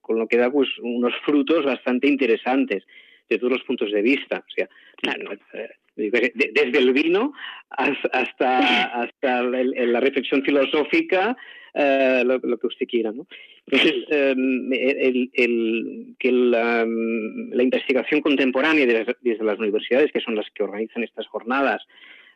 con 0.01 0.19
lo 0.19 0.27
que 0.27 0.37
da 0.37 0.51
pues, 0.51 0.69
unos 0.83 1.15
frutos 1.25 1.65
bastante 1.65 2.09
interesantes 2.09 2.85
de 3.29 3.39
todos 3.39 3.53
los 3.53 3.63
puntos 3.63 3.93
de 3.93 4.03
vista. 4.03 4.45
O 4.47 4.51
sea, 4.51 4.69
eh, 5.97 6.33
desde 6.35 6.79
el 6.79 6.93
vino 6.93 7.33
hasta, 7.71 8.85
hasta 9.03 9.43
la 9.43 10.01
reflexión 10.01 10.43
filosófica, 10.43 11.37
eh, 11.75 12.25
lo, 12.25 12.59
que 12.59 12.67
usted 12.67 12.87
quiera. 12.87 13.13
¿no? 13.13 13.27
Entonces, 13.67 14.05
em, 14.11 14.73
el, 14.73 16.17
que 16.19 16.33
la, 16.33 16.83
investigación 16.83 18.21
contemporánea 18.21 18.87
desde 18.87 19.45
las 19.45 19.59
universidades, 19.59 20.11
que 20.13 20.21
son 20.21 20.35
las 20.35 20.51
que 20.51 20.65
organizan 20.65 21.05
estas 21.05 21.27
jornadas, 21.29 21.83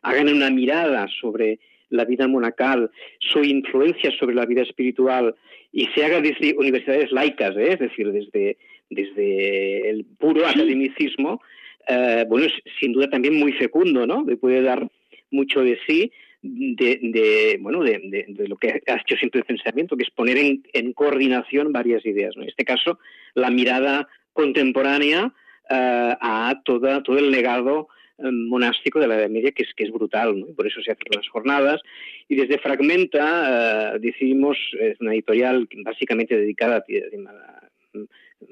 hagan 0.01 0.29
una 0.29 0.49
mirada 0.49 1.07
sobre 1.19 1.59
la 1.95 2.05
vida 2.05 2.27
monacal, 2.27 2.91
su 3.19 3.43
influencia 3.43 4.11
sobre 4.19 4.35
la 4.35 4.45
vida 4.45 4.61
espiritual 4.61 5.35
y 5.71 5.87
se 5.95 6.05
haga 6.05 6.21
desde 6.21 6.55
universidades 6.57 7.11
laicas, 7.11 7.55
¿eh? 7.57 7.73
es 7.73 7.79
decir, 7.79 8.11
desde, 8.11 8.57
desde 8.89 9.89
el 9.89 10.05
puro 10.17 10.45
academicismo, 10.45 11.41
eh, 11.87 12.25
bueno, 12.27 12.45
es 12.47 12.53
sin 12.79 12.93
duda 12.93 13.09
también 13.09 13.35
muy 13.35 13.53
fecundo, 13.53 14.05
¿no? 14.07 14.25
puede 14.39 14.61
dar 14.61 14.87
mucho 15.31 15.61
de 15.61 15.77
sí 15.87 16.11
de, 16.45 17.57
bueno, 17.61 17.83
de, 17.83 18.45
lo 18.47 18.55
que 18.57 18.81
ha 18.87 18.95
hecho 18.95 19.15
siempre 19.17 19.39
el 19.39 19.45
pensamiento, 19.45 19.97
que 19.97 20.03
es 20.03 20.11
poner 20.11 20.37
en, 20.37 20.93
coordinación 20.93 21.71
varias 21.71 22.05
ideas. 22.05 22.35
¿no? 22.35 22.43
En 22.43 22.49
este 22.49 22.65
caso, 22.65 22.99
la 23.33 23.49
mirada 23.49 24.07
contemporánea 24.33 25.33
eh, 25.69 26.15
a 26.19 26.61
toda, 26.63 27.01
todo 27.01 27.17
el 27.17 27.31
legado 27.31 27.87
monástico 28.19 28.99
de 28.99 29.07
la 29.07 29.17
Edad 29.17 29.29
Media, 29.29 29.51
que 29.51 29.63
es, 29.63 29.73
que 29.75 29.83
es 29.83 29.91
brutal, 29.91 30.45
por 30.55 30.67
eso 30.67 30.81
se 30.81 30.91
hacen 30.91 31.07
las 31.15 31.27
jornadas. 31.27 31.81
Y 32.27 32.35
desde 32.35 32.59
Fragmenta 32.59 33.95
eh, 33.95 33.99
decidimos, 33.99 34.57
es 34.79 34.99
una 35.01 35.13
editorial 35.13 35.67
básicamente 35.83 36.37
dedicada 36.37 36.77
a, 36.77 36.83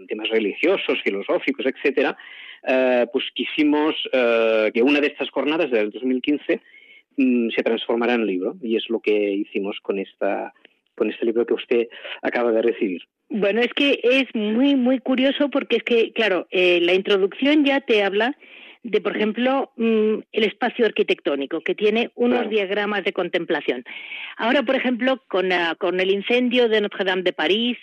temas 0.07 0.29
religiosos, 0.29 1.01
filosóficos, 1.03 1.65
etcétera, 1.65 2.17
eh, 2.65 3.05
pues 3.11 3.25
quisimos 3.33 3.95
que 4.11 4.81
una 4.81 5.01
de 5.01 5.07
estas 5.07 5.29
jornadas 5.29 5.69
del 5.69 5.91
2015 5.91 6.61
mm, 7.17 7.49
se 7.49 7.63
transformara 7.63 8.13
en 8.13 8.25
libro 8.25 8.55
y 8.61 8.77
es 8.77 8.89
lo 8.89 8.99
que 8.99 9.33
hicimos 9.33 9.79
con 9.81 9.99
esta 9.99 10.53
con 10.95 11.09
este 11.09 11.25
libro 11.25 11.45
que 11.45 11.55
usted 11.55 11.87
acaba 12.21 12.51
de 12.51 12.61
recibir. 12.61 13.01
Bueno, 13.29 13.61
es 13.61 13.73
que 13.73 13.99
es 14.03 14.25
muy 14.35 14.75
muy 14.75 14.99
curioso 14.99 15.49
porque 15.49 15.77
es 15.77 15.83
que 15.83 16.13
claro, 16.13 16.47
la 16.51 16.93
introducción 16.93 17.65
ya 17.65 17.81
te 17.81 18.03
habla 18.03 18.37
de, 18.83 19.01
por 19.01 19.15
ejemplo, 19.15 19.71
mm, 19.77 20.19
el 20.31 20.43
espacio 20.43 20.85
arquitectónico, 20.85 21.61
que 21.61 21.73
tiene 21.73 22.11
unos 22.15 22.49
diagramas 22.49 23.03
de 23.03 23.13
contemplación. 23.13 23.83
Ahora, 24.37 24.63
por 24.63 24.75
ejemplo, 24.75 25.23
con, 25.29 25.51
ah, 25.51 25.75
con 25.79 25.99
el 25.99 26.11
incendio 26.11 26.67
de 26.67 26.81
Notre 26.81 27.05
Dame 27.05 27.23
de 27.23 27.33
París, 27.33 27.77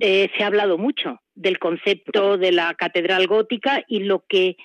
eh, 0.00 0.28
se 0.36 0.42
ha 0.42 0.48
hablado 0.48 0.78
mucho 0.78 1.20
del 1.34 1.58
concepto 1.60 2.36
de 2.36 2.50
la 2.50 2.74
catedral 2.74 3.28
gótica 3.28 3.84
y 3.86 4.00
lo 4.00 4.24
que 4.28 4.56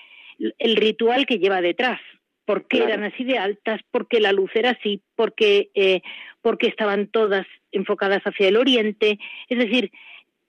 el 0.58 0.76
ritual 0.76 1.26
que 1.26 1.38
lleva 1.38 1.60
detrás. 1.60 2.00
¿Por 2.44 2.66
qué 2.68 2.78
eran 2.84 3.04
así 3.04 3.24
de 3.24 3.38
altas? 3.38 3.80
¿Por 3.90 4.08
qué 4.08 4.20
la 4.20 4.32
luz 4.32 4.50
era 4.54 4.70
así? 4.70 5.02
¿Por 5.14 5.34
qué, 5.34 5.70
eh, 5.74 6.02
porque 6.42 6.66
estaban 6.66 7.08
todas 7.08 7.46
enfocadas 7.72 8.22
hacia 8.22 8.48
el 8.48 8.56
oriente? 8.56 9.18
Es 9.48 9.58
decir, 9.58 9.90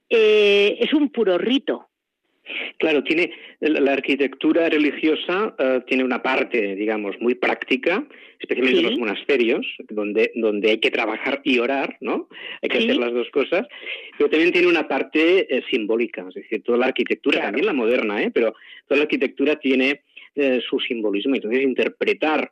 eh, 0.09 0.77
es 0.79 0.93
un 0.93 1.11
puro 1.11 1.37
rito. 1.37 1.87
Claro, 2.77 3.03
tiene 3.03 3.31
la 3.59 3.93
arquitectura 3.93 4.69
religiosa 4.69 5.55
eh, 5.57 5.81
tiene 5.87 6.03
una 6.03 6.21
parte, 6.21 6.75
digamos, 6.75 7.19
muy 7.19 7.35
práctica, 7.35 8.05
especialmente 8.39 8.79
en 8.79 8.89
los 8.91 8.99
monasterios, 8.99 9.65
donde 9.89 10.31
donde 10.35 10.71
hay 10.71 10.79
que 10.79 10.91
trabajar 10.91 11.41
y 11.43 11.59
orar, 11.59 11.97
¿no? 12.01 12.27
Hay 12.61 12.69
que 12.69 12.77
hacer 12.77 12.97
las 12.97 13.13
dos 13.13 13.29
cosas, 13.31 13.67
pero 14.17 14.29
también 14.29 14.51
tiene 14.51 14.67
una 14.67 14.87
parte 14.87 15.55
eh, 15.55 15.63
simbólica, 15.69 16.25
es 16.29 16.35
decir, 16.35 16.61
toda 16.63 16.77
la 16.77 16.87
arquitectura, 16.87 17.41
también 17.41 17.65
la 17.65 17.73
moderna, 17.73 18.21
¿eh? 18.21 18.31
Pero 18.33 18.53
toda 18.87 18.99
la 18.99 19.03
arquitectura 19.03 19.55
tiene 19.57 20.01
eh, 20.35 20.61
su 20.67 20.79
simbolismo, 20.79 21.35
entonces 21.35 21.61
interpretar 21.61 22.49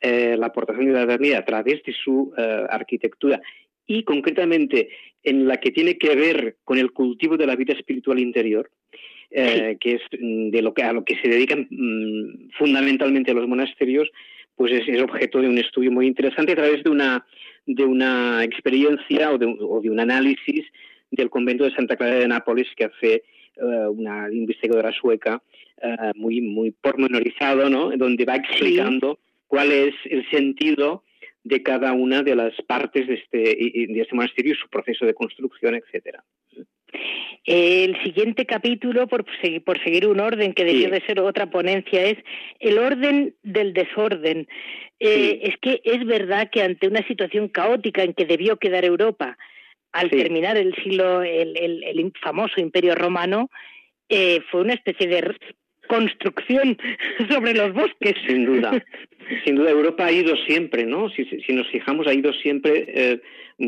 la 0.00 0.46
aportación 0.46 0.86
de 0.86 0.92
la 0.92 1.02
Edad 1.02 1.38
a 1.38 1.44
través 1.44 1.82
de 1.82 1.92
su 1.92 2.32
arquitectura 2.36 3.40
y 3.84 4.04
concretamente 4.04 4.90
en 5.24 5.48
la 5.48 5.56
que 5.56 5.72
tiene 5.72 5.98
que 5.98 6.14
ver 6.14 6.58
con 6.62 6.78
el 6.78 6.92
cultivo 6.92 7.36
de 7.36 7.46
la 7.46 7.56
vida 7.56 7.72
espiritual 7.72 8.20
interior, 8.20 8.70
eh, 9.30 9.76
que 9.78 9.94
es 9.94 10.02
mm, 10.18 10.50
de 10.50 10.62
lo 10.62 10.72
que 10.72 10.82
a 10.82 10.92
lo 10.92 11.04
que 11.04 11.16
se 11.16 11.28
dedican 11.28 11.66
mm, 11.70 12.50
fundamentalmente 12.56 13.34
los 13.34 13.46
monasterios, 13.46 14.08
pues 14.56 14.72
es, 14.72 15.02
objeto 15.02 15.40
de 15.40 15.48
un 15.48 15.58
estudio 15.58 15.92
muy 15.92 16.06
interesante 16.06 16.52
a 16.52 16.56
través 16.56 16.82
de 16.82 16.90
una 16.90 17.26
de 17.66 17.84
una 17.84 18.42
experiencia 18.42 19.30
o 19.30 19.36
de, 19.36 19.46
un 19.46 20.00
análisis 20.00 20.64
del 21.10 21.28
convento 21.28 21.64
de 21.64 21.74
Santa 21.74 21.96
Clara 21.96 22.14
de 22.14 22.28
Nápoles 22.28 22.66
que 22.74 22.84
hace 22.84 23.14
eh, 23.56 23.86
una 23.90 24.32
investigadora 24.32 24.92
sueca 24.92 25.42
eh, 25.82 26.12
muy 26.14 26.40
muy 26.40 26.70
pormenorizado, 26.70 27.68
¿no? 27.68 27.90
Donde 27.96 28.24
va 28.24 28.36
explicando 28.36 29.18
cuál 29.46 29.72
es 29.72 29.94
el 30.06 30.28
sentido 30.30 31.04
de 31.44 31.62
cada 31.62 31.92
una 31.92 32.22
de 32.22 32.34
las 32.34 32.54
partes 32.62 33.06
de 33.06 33.14
este, 33.14 33.38
de 33.38 34.00
este 34.00 34.14
monasterio 34.14 34.54
y 34.54 34.56
su 34.56 34.68
proceso 34.68 35.04
de 35.04 35.14
construcción, 35.14 35.74
etcétera. 35.74 36.24
El 37.44 38.00
siguiente 38.02 38.44
capítulo, 38.44 39.06
por 39.06 39.24
seguir, 39.40 39.64
por 39.64 39.82
seguir 39.82 40.06
un 40.06 40.20
orden 40.20 40.52
que 40.52 40.64
debió 40.64 40.90
de 40.90 41.00
ser 41.06 41.20
otra 41.20 41.50
ponencia, 41.50 42.04
es 42.04 42.18
el 42.60 42.78
orden 42.78 43.34
del 43.42 43.72
desorden. 43.72 44.46
Eh, 45.00 45.40
es 45.44 45.56
que 45.62 45.80
es 45.84 46.04
verdad 46.04 46.50
que 46.50 46.62
ante 46.62 46.88
una 46.88 47.06
situación 47.06 47.48
caótica 47.48 48.02
en 48.02 48.12
que 48.14 48.26
debió 48.26 48.58
quedar 48.58 48.84
Europa 48.84 49.38
al 49.92 50.10
terminar 50.10 50.56
el 50.56 50.74
siglo, 50.76 51.22
el, 51.22 51.56
el, 51.56 52.12
famoso 52.20 52.60
Imperio 52.60 52.94
Romano, 52.94 53.48
eh, 54.08 54.40
fue 54.50 54.60
una 54.60 54.74
especie 54.74 55.06
de 55.06 55.34
construcción 55.86 56.76
sobre 57.30 57.54
los 57.54 57.72
bosques. 57.72 58.14
Sin 58.26 58.44
duda. 58.44 58.84
Sin 59.44 59.56
duda, 59.56 59.70
Europa 59.70 60.06
ha 60.06 60.12
ido 60.12 60.36
siempre, 60.46 60.84
¿no? 60.84 61.10
Si, 61.10 61.24
si 61.24 61.52
nos 61.52 61.68
fijamos, 61.68 62.06
ha 62.06 62.14
ido 62.14 62.32
siempre 62.32 62.86
eh, 62.88 63.20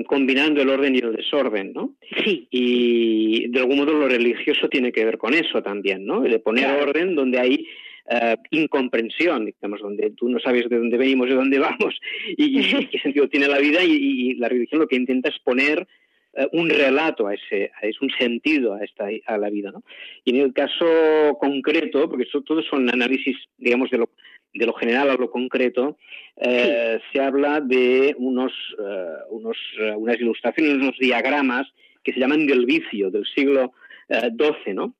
combinando 0.06 0.62
el 0.62 0.68
orden 0.68 0.94
y 0.94 0.98
el 0.98 1.14
desorden, 1.14 1.72
¿no? 1.72 1.94
Sí. 2.24 2.46
Y 2.50 3.48
de 3.48 3.60
algún 3.60 3.78
modo 3.78 3.92
lo 3.92 4.08
religioso 4.08 4.68
tiene 4.68 4.92
que 4.92 5.04
ver 5.04 5.18
con 5.18 5.34
eso 5.34 5.62
también, 5.62 6.06
¿no? 6.06 6.20
De 6.20 6.38
poner 6.38 6.80
orden 6.82 7.14
donde 7.14 7.38
hay 7.40 7.66
eh, 8.08 8.36
incomprensión, 8.50 9.46
digamos, 9.46 9.80
donde 9.80 10.10
tú 10.12 10.28
no 10.28 10.38
sabes 10.38 10.68
de 10.68 10.78
dónde 10.78 10.96
venimos, 10.96 11.28
de 11.28 11.34
dónde 11.34 11.58
vamos 11.58 11.94
y, 12.36 12.86
qué 12.86 12.98
sentido 12.98 13.28
tiene 13.28 13.48
la 13.48 13.58
vida 13.58 13.82
y, 13.84 14.34
la 14.34 14.48
religión 14.48 14.80
lo 14.80 14.88
que 14.88 14.96
intenta 14.96 15.28
es 15.28 15.38
poner 15.40 15.86
eh, 16.34 16.46
un 16.52 16.70
relato 16.70 17.26
a 17.26 17.34
ese, 17.34 17.72
es 17.82 18.00
un 18.00 18.10
sentido 18.10 18.74
a 18.74 18.84
esta 18.84 19.08
a 19.26 19.38
la 19.38 19.50
vida, 19.50 19.72
¿no? 19.72 19.82
Y 20.24 20.30
en 20.30 20.42
el 20.42 20.52
caso 20.52 21.36
concreto, 21.40 22.08
porque 22.08 22.24
eso, 22.24 22.42
todos 22.42 22.64
son 22.66 22.88
análisis, 22.88 23.36
digamos, 23.58 23.90
de 23.90 23.98
lo 23.98 24.10
de 24.52 24.66
lo 24.66 24.72
general 24.74 25.10
a 25.10 25.14
lo 25.14 25.30
concreto, 25.30 25.96
eh, 26.36 26.98
se 27.12 27.20
habla 27.20 27.60
de 27.60 28.14
unos, 28.18 28.52
eh, 28.78 29.16
unos, 29.30 29.56
eh, 29.78 29.92
unas 29.96 30.20
ilustraciones, 30.20 30.74
unos 30.74 30.98
diagramas 30.98 31.68
que 32.02 32.12
se 32.12 32.20
llaman 32.20 32.46
del 32.46 32.66
vicio 32.66 33.10
del 33.10 33.26
siglo 33.26 33.72
XII, 34.08 34.74
¿no? 34.74 34.94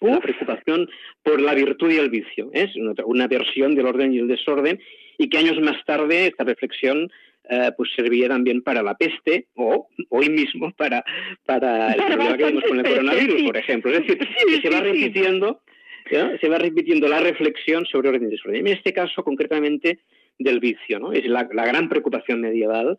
La 0.00 0.20
preocupación 0.20 0.88
por 1.22 1.40
la 1.40 1.54
virtud 1.54 1.90
y 1.90 1.96
el 1.96 2.10
vicio. 2.10 2.50
Es 2.52 2.70
una, 2.76 3.26
versión 3.26 3.74
del 3.74 3.86
orden 3.86 4.12
y 4.12 4.18
el 4.18 4.28
desorden 4.28 4.78
y 5.18 5.28
que 5.28 5.38
años 5.38 5.60
más 5.60 5.82
tarde 5.86 6.26
esta 6.26 6.44
reflexión 6.44 7.10
eh, 7.48 7.70
pues 7.76 7.90
servía 7.94 8.28
también 8.28 8.62
para 8.62 8.82
la 8.82 8.96
peste 8.96 9.46
o 9.54 9.88
hoy 10.10 10.28
mismo 10.28 10.72
para, 10.72 11.04
para 11.44 11.92
el 11.92 12.02
problema 12.04 12.36
que 12.36 12.44
tenemos 12.44 12.64
con 12.64 12.78
el 12.78 12.84
coronavirus, 12.84 13.42
por 13.42 13.56
ejemplo. 13.56 13.92
Es 13.92 14.06
decir, 14.06 14.18
se 14.62 14.70
va 14.70 14.80
repitiendo, 14.80 15.62
se 16.08 16.48
va 16.48 16.58
repitiendo 16.58 17.08
la 17.08 17.20
reflexión 17.20 17.84
sobre 17.86 18.08
orden 18.08 18.28
y 18.28 18.30
desorden. 18.30 18.66
En 18.66 18.72
este 18.72 18.92
caso, 18.92 19.22
concretamente, 19.22 20.00
del 20.38 20.60
vicio, 20.60 20.98
¿no? 20.98 21.12
Es 21.12 21.26
la, 21.26 21.44
gran 21.44 21.88
preocupación 21.88 22.40
medieval 22.40 22.98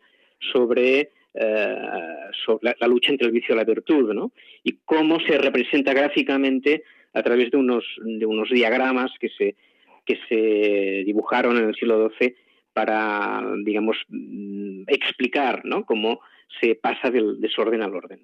sobre, 0.52 1.12
eh, 1.34 1.78
la, 2.62 2.88
lucha 2.88 3.12
entre 3.12 3.28
el 3.28 3.34
vicio 3.34 3.54
y 3.54 3.58
la 3.58 3.64
virtud, 3.64 4.14
¿no? 4.14 4.32
Y 4.64 4.80
cómo 4.86 5.20
se 5.20 5.38
representa 5.38 5.94
gráficamente 5.94 6.84
a 7.14 7.24
través 7.24 7.52
de 7.52 7.58
unos, 7.58 7.84
de 8.04 8.26
unos 8.26 8.50
diagramas 8.50 9.12
que 9.20 9.30
se, 9.30 9.56
que 10.06 10.20
se 10.28 11.04
dibujaron 11.06 11.58
en 11.58 11.70
el 11.70 11.76
siglo 11.76 12.12
XII 12.20 12.36
para, 12.74 13.44
digamos, 13.64 13.98
mm, 14.10 14.84
explicar 14.88 15.66
¿no? 15.66 15.84
cómo 15.84 16.20
se 16.62 16.76
pasa 16.76 17.10
del 17.10 17.42
desorden 17.42 17.82
al 17.82 17.96
orden. 17.96 18.20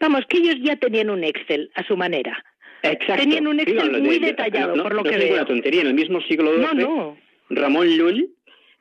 Vamos, 0.00 0.22
que 0.26 0.38
ellos 0.38 0.56
ya 0.62 0.76
tenían 0.76 1.10
un 1.10 1.22
Excel 1.22 1.70
a 1.74 1.84
su 1.84 1.96
manera. 1.98 2.42
Exacto. 2.82 3.22
Tenían 3.22 3.46
un 3.46 3.60
Excel 3.60 4.02
muy 4.02 4.18
detallado, 4.18 4.82
por 4.82 4.94
lo 4.94 5.02
que 5.02 5.16
veo. 5.16 5.34
una 5.34 5.44
tontería. 5.44 5.82
En 5.82 5.88
el 5.88 5.94
mismo 5.94 6.20
siglo 6.22 6.52
XII, 6.54 6.86
Ramón 7.50 7.88
Llull 7.88 8.30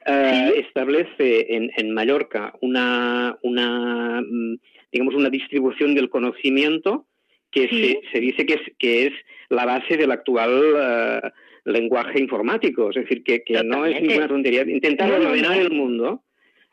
eh, 0.05 0.53
establece 0.57 1.55
en, 1.55 1.71
en 1.75 1.93
Mallorca 1.93 2.53
una, 2.61 3.37
una, 3.41 4.21
mm, 4.21 4.55
digamos, 4.91 5.15
una 5.15 5.29
distribución 5.29 5.95
del 5.95 6.09
conocimiento 6.09 7.05
que 7.51 7.67
se, 7.67 8.01
se, 8.11 8.19
dice 8.19 8.45
que 8.45 8.53
es, 8.53 8.61
que 8.77 9.07
es 9.07 9.13
la 9.49 9.65
base 9.65 9.97
del 9.97 10.11
actual... 10.11 11.23
Uh, 11.23 11.29
lenguaje 11.65 12.19
informático, 12.19 12.89
es 12.89 12.95
decir, 12.95 13.23
que, 13.23 13.43
que 13.43 13.63
no 13.63 13.85
es 13.85 14.01
ninguna 14.01 14.27
tontería. 14.27 14.61
Intentar 14.63 15.11
ordenar 15.11 15.57
el 15.57 15.71
mundo, 15.71 16.23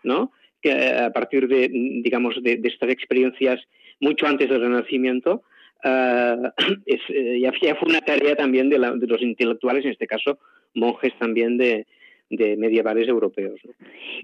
¿no? 0.03 0.33
Que 0.61 0.73
a 0.73 1.13
partir 1.13 1.49
de, 1.49 1.69
digamos, 1.69 2.43
de, 2.43 2.61
estas 2.65 2.91
experiencias 2.91 3.61
mucho 4.01 4.27
antes 4.27 4.49
del 4.49 4.61
Renacimiento, 4.61 5.43
uh, 5.85 6.49
es, 6.87 7.01
eh, 7.09 7.41
ya, 7.41 7.53
fue 7.77 7.89
una 7.89 8.01
tarea 8.01 8.37
también 8.37 8.69
de, 8.69 8.79
de, 8.79 9.07
los 9.07 9.23
intelectuales, 9.23 9.85
en 9.85 9.93
este 9.93 10.07
caso 10.07 10.39
monjes 10.75 11.13
también 11.19 11.57
de, 11.57 11.87
de 12.31 12.57
medievales 12.57 13.09
europeos. 13.09 13.59
¿no? 13.65 13.73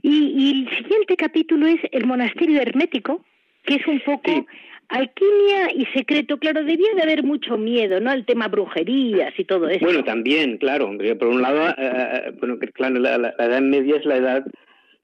Y, 0.02 0.32
y, 0.36 0.50
el 0.64 0.76
siguiente 0.76 1.16
capítulo 1.16 1.66
es 1.66 1.80
el 1.92 2.06
monasterio 2.06 2.60
hermético, 2.60 3.24
que 3.64 3.76
es 3.76 3.86
un 3.86 4.00
poco 4.00 4.46
alquimia 4.92 5.72
y 5.74 5.86
secreto, 5.86 6.38
claro, 6.38 6.64
debía 6.64 6.94
de 6.94 7.02
haber 7.02 7.22
mucho 7.22 7.56
miedo, 7.56 7.98
¿no? 8.00 8.10
Al 8.10 8.26
tema 8.26 8.48
brujerías 8.48 9.32
y 9.38 9.44
todo 9.44 9.68
eso. 9.68 9.84
Bueno, 9.84 10.04
también, 10.04 10.58
claro. 10.58 10.90
Por 11.18 11.28
un 11.28 11.40
lado, 11.40 11.70
eh, 11.70 11.74
eh, 11.78 12.32
bueno, 12.38 12.58
claro, 12.74 12.98
la, 12.98 13.34
Edad 13.38 13.62
Media 13.62 13.96
es 13.96 14.04
la 14.04 14.16
edad 14.16 14.44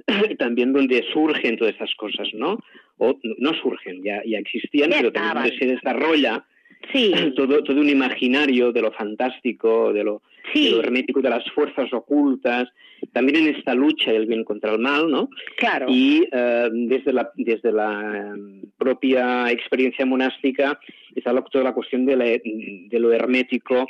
también 0.38 0.73
donde 0.73 1.05
surgen 1.12 1.57
todas 1.57 1.75
estas 1.75 1.95
cosas, 1.95 2.29
¿no? 2.35 2.59
O 2.99 3.19
no 3.38 3.55
surgen, 3.55 4.03
ya, 4.03 4.23
ya 4.25 4.38
existían, 4.38 4.91
pero 4.91 5.12
también 5.12 5.35
donde 5.35 5.59
se 5.59 5.67
desarrolla 5.67 6.45
sí. 6.93 7.12
todo, 7.37 7.62
todo 7.62 7.81
un 7.81 7.88
imaginario 7.88 8.73
de 8.73 8.83
lo 8.83 8.93
fantástico, 8.93 9.93
de 9.93 10.05
lo, 10.05 10.23
de 10.55 10.71
lo 10.71 10.81
hermético, 10.81 11.21
de 11.21 11.31
las 11.31 11.49
fuerzas 11.53 11.93
ocultas, 11.93 12.69
también 13.12 13.47
en 13.47 13.55
esta 13.55 13.75
lucha 13.75 14.12
del 14.12 14.27
bien 14.27 14.45
contra 14.45 14.73
el 14.73 14.79
mal, 14.79 15.11
¿no? 15.11 15.29
Claro. 15.57 15.87
Y 15.88 16.27
eh, 16.33 16.69
desde, 16.73 17.12
la, 17.12 17.31
desde 17.37 17.73
la 17.73 18.33
em, 18.35 18.62
propia 18.77 19.50
experiencia 19.50 20.05
monástica 20.05 20.81
está 21.15 21.33
toda 21.45 21.65
la 21.65 21.75
cuestión 21.75 22.07
de, 22.07 22.41
de 22.88 23.00
lo 23.00 23.12
hermético 23.12 23.87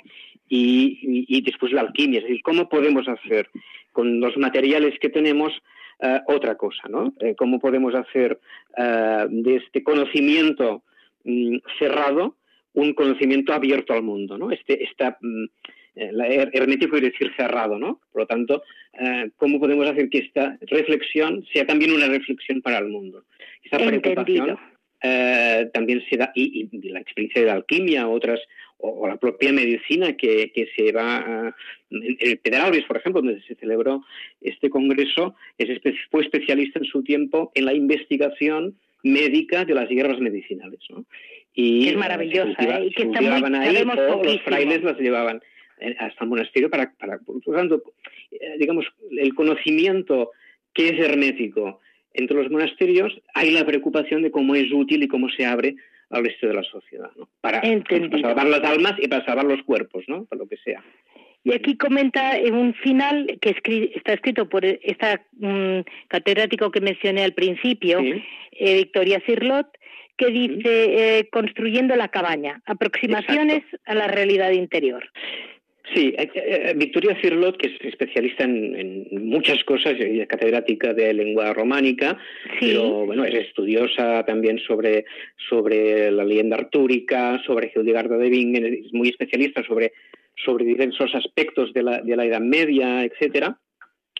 y, 0.48 1.26
y, 1.28 1.42
después 1.42 1.72
la 1.72 1.82
alquimia, 1.82 2.20
es 2.20 2.24
decir, 2.24 2.42
cómo 2.42 2.68
podemos 2.68 3.06
hacer 3.06 3.50
con 3.92 4.20
los 4.20 4.36
materiales 4.38 4.98
que 4.98 5.10
tenemos 5.10 5.52
eh, 6.00 6.20
otra 6.26 6.56
cosa, 6.56 6.88
¿no? 6.88 7.14
Eh, 7.20 7.34
cómo 7.36 7.58
podemos 7.58 7.94
hacer 7.94 8.38
de 8.76 9.56
este 9.56 9.82
conocimiento 9.82 10.84
mm, 11.24 11.56
cerrado 11.80 12.36
un 12.74 12.94
conocimiento 12.94 13.52
abierto 13.52 13.92
al 13.92 14.02
mundo, 14.02 14.38
¿no? 14.38 14.52
Este, 14.52 14.84
esta, 14.84 15.18
mm, 15.20 15.46
hermético 15.96 16.92
quiere 16.92 17.10
decir 17.10 17.32
cerrado, 17.36 17.78
¿no? 17.78 18.00
Por 18.12 18.22
lo 18.22 18.26
tanto, 18.26 18.62
eh, 18.92 19.30
¿cómo 19.36 19.58
podemos 19.58 19.86
hacer 19.88 20.08
que 20.08 20.18
esta 20.18 20.56
reflexión 20.60 21.44
sea 21.52 21.66
también 21.66 21.92
una 21.92 22.06
reflexión 22.06 22.62
para 22.62 22.78
el 22.78 22.88
mundo? 22.88 23.24
Esta 23.64 23.78
eh, 25.00 25.70
también 25.72 26.04
se 26.10 26.16
da, 26.16 26.32
y, 26.34 26.68
la 26.90 27.00
experiencia 27.00 27.42
de 27.42 27.46
la 27.46 27.54
alquimia, 27.54 28.08
otras, 28.08 28.40
o, 28.78 29.06
la 29.06 29.16
propia 29.16 29.52
medicina 29.52 30.16
que, 30.16 30.52
que 30.52 30.68
se 30.76 30.92
va, 30.92 31.54
en, 31.90 32.16
el 32.20 32.38
Pedralbes, 32.38 32.84
por 32.84 32.96
ejemplo, 32.96 33.22
donde 33.22 33.42
se 33.42 33.54
celebró 33.56 34.04
este 34.40 34.70
congreso, 34.70 35.34
es, 35.58 35.68
fue 36.10 36.22
especialista 36.22 36.78
en 36.78 36.84
su 36.84 37.02
tiempo 37.02 37.50
en 37.54 37.64
la 37.64 37.74
investigación 37.74 38.76
médica 39.02 39.64
de 39.64 39.74
las 39.74 39.88
guerras 39.88 40.20
medicinales, 40.20 40.80
¿no? 40.90 41.04
Y, 41.54 41.88
es 41.88 41.96
maravillosa, 41.96 42.54
¿eh? 42.60 42.86
y 42.86 42.90
que 42.90 43.02
está 43.02 43.20
muy, 43.20 43.56
ahí, 43.56 43.84
los 43.84 44.42
frailes 44.42 44.82
las 44.82 44.98
llevaban 44.98 45.42
hasta 45.98 46.24
el 46.24 46.30
monasterio 46.30 46.70
para, 46.70 46.92
para 46.92 47.18
por 47.18 47.40
tanto, 47.42 47.82
eh, 48.30 48.56
digamos, 48.58 48.86
el 49.10 49.34
conocimiento 49.34 50.30
que 50.72 50.90
es 50.90 50.98
hermético 51.00 51.80
entre 52.14 52.36
los 52.36 52.50
monasterios, 52.50 53.20
hay 53.34 53.50
la 53.50 53.66
preocupación 53.66 54.22
de 54.22 54.30
cómo 54.30 54.54
es 54.54 54.72
útil 54.72 55.02
y 55.02 55.08
cómo 55.08 55.28
se 55.30 55.46
abre 55.46 55.76
al 56.10 56.24
resto 56.24 56.46
de 56.46 56.54
la 56.54 56.62
sociedad, 56.62 57.10
¿no? 57.16 57.28
Para, 57.40 57.60
salvar 57.60 58.46
las 58.46 58.64
almas 58.64 58.94
y 58.98 59.08
para 59.08 59.24
salvar 59.24 59.44
los 59.44 59.62
cuerpos, 59.62 60.04
¿no? 60.08 60.24
Para 60.24 60.40
lo 60.40 60.48
que 60.48 60.56
sea. 60.58 60.82
Y 61.44 61.52
aquí 61.52 61.76
comenta 61.76 62.36
en 62.36 62.54
un 62.54 62.74
final 62.74 63.38
que 63.40 63.54
está 63.94 64.12
escrito 64.12 64.48
por 64.48 64.64
esta 64.64 65.22
mm, 65.32 65.80
catedrático 66.08 66.70
que 66.70 66.80
mencioné 66.80 67.24
al 67.24 67.32
principio, 67.32 68.00
eh, 68.00 68.74
Victoria 68.74 69.22
Cirlot, 69.24 69.68
que 70.16 70.26
dice 70.26 71.18
eh, 71.18 71.28
construyendo 71.30 71.94
la 71.94 72.08
cabaña, 72.08 72.60
aproximaciones 72.66 73.62
a 73.86 73.94
la 73.94 74.08
realidad 74.08 74.50
interior. 74.50 75.08
Sí, 75.94 76.14
eh, 76.18 76.30
eh, 76.34 76.74
Victoria 76.76 77.16
Cirlot, 77.20 77.56
que 77.56 77.68
es 77.68 77.80
especialista 77.80 78.44
en, 78.44 79.08
muchas 79.10 79.62
cosas, 79.64 79.94
es 79.98 80.26
catedrática 80.26 80.92
de 80.92 81.14
lengua 81.14 81.54
románica, 81.54 82.18
pero 82.60 83.06
bueno, 83.06 83.24
es 83.24 83.34
estudiosa 83.34 84.24
también 84.24 84.58
sobre, 84.58 85.06
sobre 85.48 86.10
la 86.10 86.24
leyenda 86.24 86.56
artúrica, 86.56 87.40
sobre 87.46 87.72
Hildegarda 87.74 88.18
de 88.18 88.28
Bingen, 88.28 88.64
es 88.66 88.92
muy 88.92 89.08
especialista 89.08 89.62
sobre, 89.64 89.92
sobre 90.44 90.64
diversos 90.64 91.14
aspectos 91.14 91.72
de 91.72 91.82
la, 91.82 92.02
de 92.02 92.16
la 92.16 92.26
Edad 92.26 92.40
Media, 92.40 93.04
etcétera. 93.04 93.58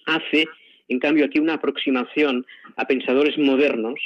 Hace, 0.07 0.47
en 0.89 0.99
cambio, 0.99 1.27
aquí 1.27 1.39
una 1.39 1.55
aproximación 1.55 2.47
a 2.77 2.87
pensadores 2.87 3.37
modernos 3.37 4.01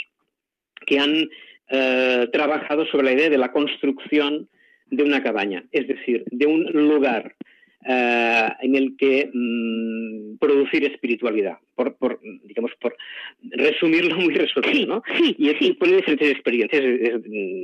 que 0.84 0.98
han 0.98 1.28
eh, 1.68 2.28
trabajado 2.32 2.86
sobre 2.86 3.06
la 3.06 3.12
idea 3.12 3.30
de 3.30 3.38
la 3.38 3.52
construcción 3.52 4.48
de 4.90 5.02
una 5.02 5.22
cabaña, 5.22 5.64
es 5.72 5.88
decir, 5.88 6.24
de 6.30 6.46
un 6.46 6.64
lugar 6.64 7.34
eh, 7.84 8.48
en 8.60 8.76
el 8.76 8.96
que 8.96 9.28
mm, 9.32 10.36
producir 10.38 10.84
espiritualidad, 10.84 11.58
por, 11.74 11.96
por, 11.96 12.20
digamos, 12.44 12.70
por 12.80 12.96
resumirlo 13.42 14.14
muy 14.20 14.34
resumido, 14.34 14.86
¿no? 14.86 15.02
y 15.36 15.48
aquí 15.48 15.72
pone 15.72 15.96
diferentes 15.96 16.30
experiencias 16.30 16.82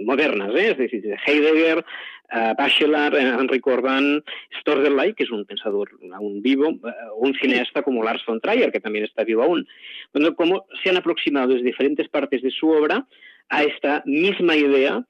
modernas, 0.05 0.51
¿eh? 0.57 0.71
es 0.73 0.79
decir, 0.79 1.05
Heidegger, 1.25 1.85
uh, 2.33 2.55
Bachelard, 2.59 3.15
Henry 3.15 3.61
Corbin, 3.61 4.25
Storderley, 4.61 5.15
que 5.15 5.23
es 5.23 5.31
un 5.31 5.45
pensador 5.45 5.91
aún 6.13 6.43
vivo, 6.43 6.77
un 7.17 7.35
cineasta 7.35 7.83
como 7.83 8.03
Lars 8.03 8.25
von 8.27 8.41
Trier, 8.41 8.73
que 8.73 8.81
también 8.81 9.05
está 9.05 9.23
vivo 9.23 9.45
aún. 9.45 9.69
Bueno, 10.13 10.35
como 10.35 10.67
se 10.83 10.91
han 10.91 10.97
aproximado 10.97 11.49
desde 11.49 11.65
diferentes 11.65 12.09
partes 12.09 12.43
de 12.43 12.51
su 12.51 12.69
obra 12.69 13.07
a 13.51 13.63
esta 13.63 14.03
misma 14.05 14.57
idea 14.57 15.05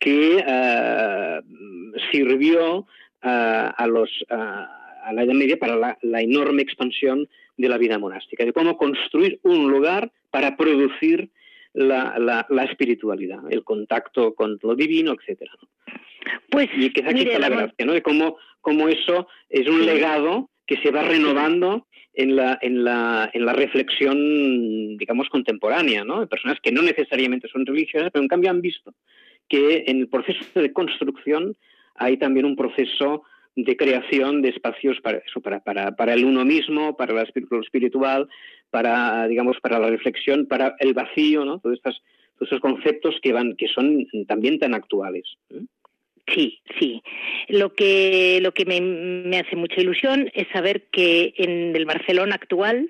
que 0.00 0.44
sirvió 2.10 2.86
a, 3.22 3.86
los, 3.88 4.10
a 4.28 5.12
la 5.12 5.22
Edad 5.22 5.34
Media 5.34 5.56
para 5.56 5.96
la, 6.00 6.22
enorme 6.22 6.62
expansión 6.62 7.28
de 7.56 7.68
la 7.68 7.78
vida 7.78 7.98
monástica, 7.98 8.44
de 8.44 8.52
cómo 8.52 8.76
construir 8.76 9.40
un 9.42 9.70
lugar 9.70 10.12
para 10.30 10.56
producir 10.56 11.30
la, 11.72 12.44
la, 12.48 12.64
espiritualidad, 12.64 13.40
el 13.50 13.64
contacto 13.64 14.34
con 14.34 14.58
lo 14.62 14.74
divino, 14.74 15.12
etcétera. 15.12 15.52
Pues, 16.50 16.68
y 16.76 16.90
que 16.90 17.02
aquí 17.04 17.22
está 17.22 17.38
la 17.38 17.48
gracia, 17.48 17.86
¿no? 17.86 17.92
De 17.92 18.02
cómo, 18.02 18.36
cómo 18.60 18.88
eso 18.88 19.28
es 19.48 19.68
un 19.68 19.86
legado 19.86 20.50
que 20.66 20.76
se 20.78 20.90
va 20.90 21.02
renovando 21.02 21.86
en 22.14 22.36
la, 22.36 22.58
en 22.60 22.84
la, 22.84 23.30
en 23.32 23.46
la 23.46 23.52
reflexión, 23.52 24.96
digamos, 24.96 25.28
contemporánea, 25.28 26.04
¿no? 26.04 26.20
De 26.20 26.26
personas 26.26 26.58
que 26.60 26.72
no 26.72 26.82
necesariamente 26.82 27.48
son 27.48 27.64
religiosas, 27.64 28.10
pero 28.12 28.22
en 28.22 28.28
cambio 28.28 28.50
han 28.50 28.60
visto 28.60 28.92
que 29.48 29.84
en 29.86 30.00
el 30.00 30.08
proceso 30.08 30.60
de 30.60 30.72
construcción 30.72 31.56
hay 31.98 32.16
también 32.16 32.46
un 32.46 32.56
proceso 32.56 33.22
de 33.56 33.76
creación 33.76 34.40
de 34.40 34.50
espacios 34.50 35.00
para 35.00 35.18
eso, 35.18 35.40
para, 35.40 35.60
para, 35.60 35.96
para 35.96 36.14
el 36.14 36.24
uno 36.24 36.44
mismo, 36.44 36.96
para 36.96 37.12
lo 37.12 37.60
espiritual, 37.60 38.28
para, 38.70 39.26
digamos, 39.26 39.58
para 39.60 39.78
la 39.78 39.90
reflexión, 39.90 40.46
para 40.46 40.76
el 40.78 40.94
vacío, 40.94 41.44
¿no? 41.44 41.58
Todos 41.58 41.76
estos, 41.76 42.00
conceptos 42.60 43.16
que 43.20 43.32
van, 43.32 43.56
que 43.56 43.66
son 43.66 44.06
también 44.28 44.60
tan 44.60 44.74
actuales. 44.74 45.24
¿eh? 45.50 45.62
Sí, 46.32 46.60
sí. 46.78 47.02
Lo 47.48 47.74
que, 47.74 48.38
lo 48.42 48.52
que 48.52 48.64
me, 48.64 48.80
me, 48.80 49.40
hace 49.40 49.56
mucha 49.56 49.80
ilusión 49.80 50.30
es 50.34 50.46
saber 50.52 50.84
que 50.92 51.34
en 51.36 51.74
el 51.74 51.84
Barcelona 51.84 52.36
actual 52.36 52.88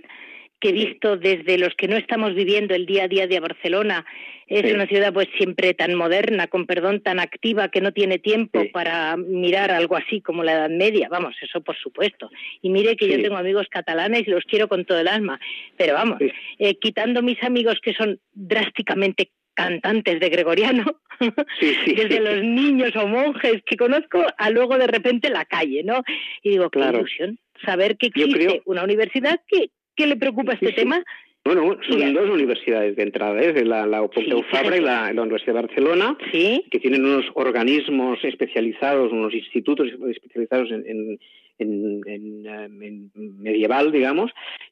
que 0.60 0.72
visto 0.72 1.16
desde 1.16 1.58
los 1.58 1.74
que 1.74 1.88
no 1.88 1.96
estamos 1.96 2.34
viviendo 2.34 2.74
el 2.74 2.86
día 2.86 3.04
a 3.04 3.08
día 3.08 3.26
de 3.26 3.40
Barcelona, 3.40 4.04
es 4.46 4.72
una 4.72 4.86
ciudad 4.86 5.12
pues 5.12 5.28
siempre 5.36 5.74
tan 5.74 5.94
moderna, 5.94 6.46
con 6.46 6.66
perdón, 6.66 7.00
tan 7.00 7.20
activa 7.20 7.68
que 7.68 7.80
no 7.80 7.92
tiene 7.92 8.18
tiempo 8.18 8.62
para 8.72 9.16
mirar 9.16 9.70
algo 9.70 9.96
así 9.96 10.20
como 10.22 10.42
la 10.42 10.54
Edad 10.54 10.70
Media, 10.70 11.08
vamos, 11.10 11.36
eso 11.42 11.60
por 11.60 11.76
supuesto. 11.76 12.30
Y 12.62 12.70
mire 12.70 12.96
que 12.96 13.08
yo 13.08 13.20
tengo 13.22 13.36
amigos 13.36 13.66
catalanes 13.70 14.26
y 14.26 14.30
los 14.30 14.44
quiero 14.44 14.68
con 14.68 14.84
todo 14.84 14.98
el 14.98 15.08
alma, 15.08 15.38
pero 15.76 15.94
vamos, 15.94 16.18
eh, 16.58 16.74
quitando 16.76 17.22
mis 17.22 17.42
amigos 17.42 17.78
que 17.82 17.92
son 17.92 18.18
drásticamente 18.32 19.30
cantantes 19.52 20.20
de 20.20 20.28
gregoriano, 20.28 20.84
desde 21.86 22.20
los 22.20 22.42
niños 22.42 22.94
o 22.96 23.06
monjes 23.06 23.62
que 23.66 23.76
conozco 23.76 24.24
a 24.36 24.50
luego 24.50 24.78
de 24.78 24.86
repente 24.86 25.30
la 25.30 25.44
calle, 25.44 25.82
¿no? 25.82 26.02
Y 26.42 26.50
digo, 26.50 26.70
qué 26.70 26.78
ilusión 26.78 27.38
saber 27.64 27.96
que 27.96 28.06
existe 28.06 28.62
una 28.64 28.84
universidad 28.84 29.40
que, 29.46 29.70
que 29.98 30.06
le 30.06 30.16
preocupa 30.16 30.52
este 30.52 30.72
tema. 30.72 31.02
Bueno, 31.44 31.76
son 31.88 32.14
dos 32.14 32.30
universidades 32.30 32.94
de 32.94 33.02
entrada, 33.02 33.40
¿eh? 33.40 33.64
la, 33.64 33.86
la 33.86 34.06
Pompeu 34.06 34.42
Fabra 34.50 34.76
y 34.76 34.80
la, 34.80 35.10
Universidad 35.16 35.54
de 35.54 35.62
Barcelona, 35.62 36.16
que 36.30 36.78
tienen 36.80 37.04
unos 37.04 37.24
organismos 37.34 38.18
especializados, 38.22 39.12
unos 39.12 39.32
institutos 39.32 39.88
especializados 40.10 40.70
en, 40.70 41.18
en, 41.58 43.10
medieval, 43.40 43.90
digamos, 43.90 44.30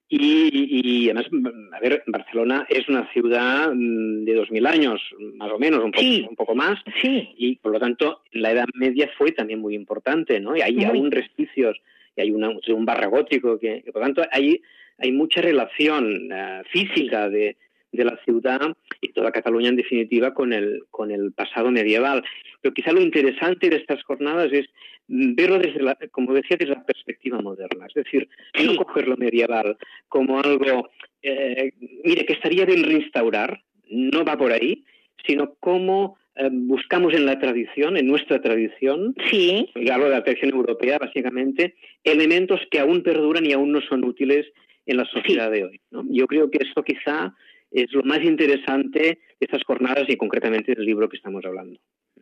y, 0.09 1.09
además, 1.09 1.27
a 1.73 1.81
ver, 1.81 2.03
Barcelona 2.07 2.67
es 2.69 2.87
una 2.89 3.11
ciudad 3.13 3.73
mm, 3.75 4.25
de 4.25 4.35
dos 4.35 4.51
mil 4.51 4.67
años, 4.67 5.01
más 5.35 5.51
o 5.51 5.59
menos, 5.59 5.83
un 5.83 5.93
poco, 5.93 6.07
un 6.29 6.37
poco 6.37 6.55
más, 6.55 6.79
sí. 7.03 7.31
y 7.39 7.57
por 7.57 7.73
lo 7.73 7.81
tanto 7.81 8.21
la 8.33 8.53
Edad 8.53 8.67
Media 8.75 9.11
fue 9.17 9.33
también 9.33 9.61
muy 9.61 9.75
importante, 9.75 10.41
¿no? 10.41 10.57
Y 10.57 10.61
hay 10.61 10.85
aún 10.85 11.11
resquicios, 11.11 11.81
y 12.17 12.21
hay 12.21 12.31
una, 12.33 12.51
un 12.51 12.85
barra 12.85 13.07
gótico, 13.07 13.59
que, 13.59 13.83
por 13.87 14.03
lo 14.03 14.07
tanto 14.07 14.23
hay, 14.31 14.61
hay 14.99 15.13
mucha 15.13 15.41
relación 15.41 16.31
eh, 16.33 16.63
física 16.71 17.29
de, 17.29 17.57
de 17.93 18.05
la 18.05 18.19
ciudad 18.25 18.61
y 19.01 19.13
toda 19.13 19.33
Cataluña 19.33 19.69
en 19.69 19.77
definitiva 19.77 20.35
con 20.35 20.53
el, 20.53 20.85
con 20.91 21.11
el 21.11 21.33
pasado 21.33 21.71
medieval. 21.71 22.23
Pero 22.61 22.75
quizá 22.75 22.93
lo 22.93 23.01
interesante 23.01 23.69
de 23.69 23.77
estas 23.77 24.03
jornadas 24.05 24.53
es 24.53 24.67
verlo 25.09 25.59
desde 25.59 25.83
la, 25.83 25.97
como 26.11 26.33
decía, 26.35 26.57
desde 26.59 26.75
la 26.75 26.85
perspectiva 26.85 27.41
moderna, 27.41 27.87
es 27.87 27.95
decir, 27.95 28.29
no 28.65 28.77
coger 28.77 29.09
lo 29.09 29.17
medieval 29.17 29.77
como 30.09 30.41
algo, 30.41 30.91
eh, 31.23 31.73
mire, 32.05 32.27
que 32.27 32.33
estaría 32.33 32.65
bien 32.65 32.83
restaurar, 32.83 33.63
no 33.89 34.25
va 34.25 34.37
por 34.37 34.53
ahí, 34.53 34.85
sino 35.25 35.55
cómo 35.61 36.19
eh, 36.35 36.49
buscamos 36.51 37.15
en 37.15 37.25
la 37.25 37.39
tradición, 37.39 37.97
en 37.97 38.07
nuestra 38.09 38.41
tradición, 38.41 39.15
sí. 39.31 39.71
y 39.77 39.91
hablo 39.91 40.07
de 40.07 40.13
la 40.13 40.25
tradición 40.25 40.53
europea 40.53 40.99
básicamente, 40.99 41.77
elementos 42.03 42.61
que 42.71 42.81
aún 42.81 43.03
perduran 43.03 43.47
y 43.47 43.53
aún 43.53 43.71
no 43.73 43.81
son 43.83 44.05
útiles 44.05 44.47
en 44.87 44.97
la 44.97 45.05
sociedad 45.05 45.51
de 45.51 45.65
hoy. 45.65 45.81
Yo 46.11 46.27
creo 46.27 46.51
que 46.51 46.59
esto 46.67 46.83
quizá 46.83 47.35
es 47.71 47.93
lo 47.93 48.03
más 48.05 48.23
interesante 48.23 49.01
de 49.01 49.19
estas 49.41 49.63
jornadas 49.65 50.05
y 50.09 50.17
concretamente 50.17 50.75
del 50.75 50.87
libro 50.87 51.09
que 51.09 51.17
estamos 51.17 51.45
hablando. 51.45 51.79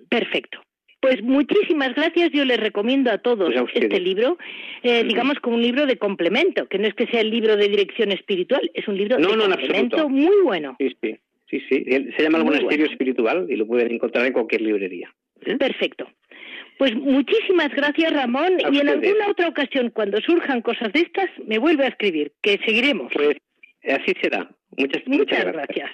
Perfecto. 0.09 0.61
Pues 1.01 1.23
muchísimas 1.23 1.95
gracias. 1.95 2.31
Yo 2.33 2.47
les 2.47 2.59
recomiendo 2.59 3.11
a 3.11 3.19
todos 3.19 3.53
pues 3.53 3.71
este 3.75 4.01
libro, 4.01 4.39
eh, 4.83 5.05
digamos 5.05 5.39
como 5.41 5.57
un 5.57 5.63
libro 5.63 5.85
de 5.85 5.99
complemento, 5.99 6.67
que 6.67 6.79
no 6.79 6.89
es 6.89 6.95
que 6.95 7.07
sea 7.07 7.21
el 7.21 7.31
libro 7.31 7.57
de 7.57 7.69
dirección 7.69 8.11
espiritual, 8.11 8.71
es 8.73 8.89
un 8.89 8.97
libro 8.97 9.19
de 9.19 9.25
complemento 9.27 10.09
muy 10.09 10.41
bueno. 10.43 10.77
Sí, 10.81 10.97
sí, 11.03 11.19
sí, 11.51 11.61
sí. 11.69 11.85
Se 12.17 12.23
llama 12.23 12.39
El 12.39 12.45
Monasterio 12.45 12.87
Espiritual 12.87 13.47
y 13.51 13.57
lo 13.57 13.67
pueden 13.67 13.93
encontrar 13.93 14.25
en 14.25 14.33
cualquier 14.33 14.63
librería. 14.63 15.15
¿eh? 15.45 15.57
Perfecto. 15.57 16.09
Pues 16.79 16.95
muchísimas 16.95 17.71
gracias, 17.71 18.13
Ramón. 18.13 18.59
y 18.73 18.79
en 18.79 18.89
alguna 18.89 19.29
otra 19.29 19.49
ocasión, 19.49 19.91
cuando 19.91 20.21
surjan 20.21 20.61
cosas 20.61 20.93
de 20.93 21.01
estas, 21.01 21.31
me 21.47 21.59
vuelve 21.59 21.85
a 21.85 21.89
escribir, 21.89 22.33
que 22.43 22.59
seguiremos. 22.65 23.13
Pues 23.13 23.37
así 23.85 24.13
será. 24.21 24.49
Muchas, 24.77 25.03
muchas, 25.07 25.45
gracias. 25.45 25.91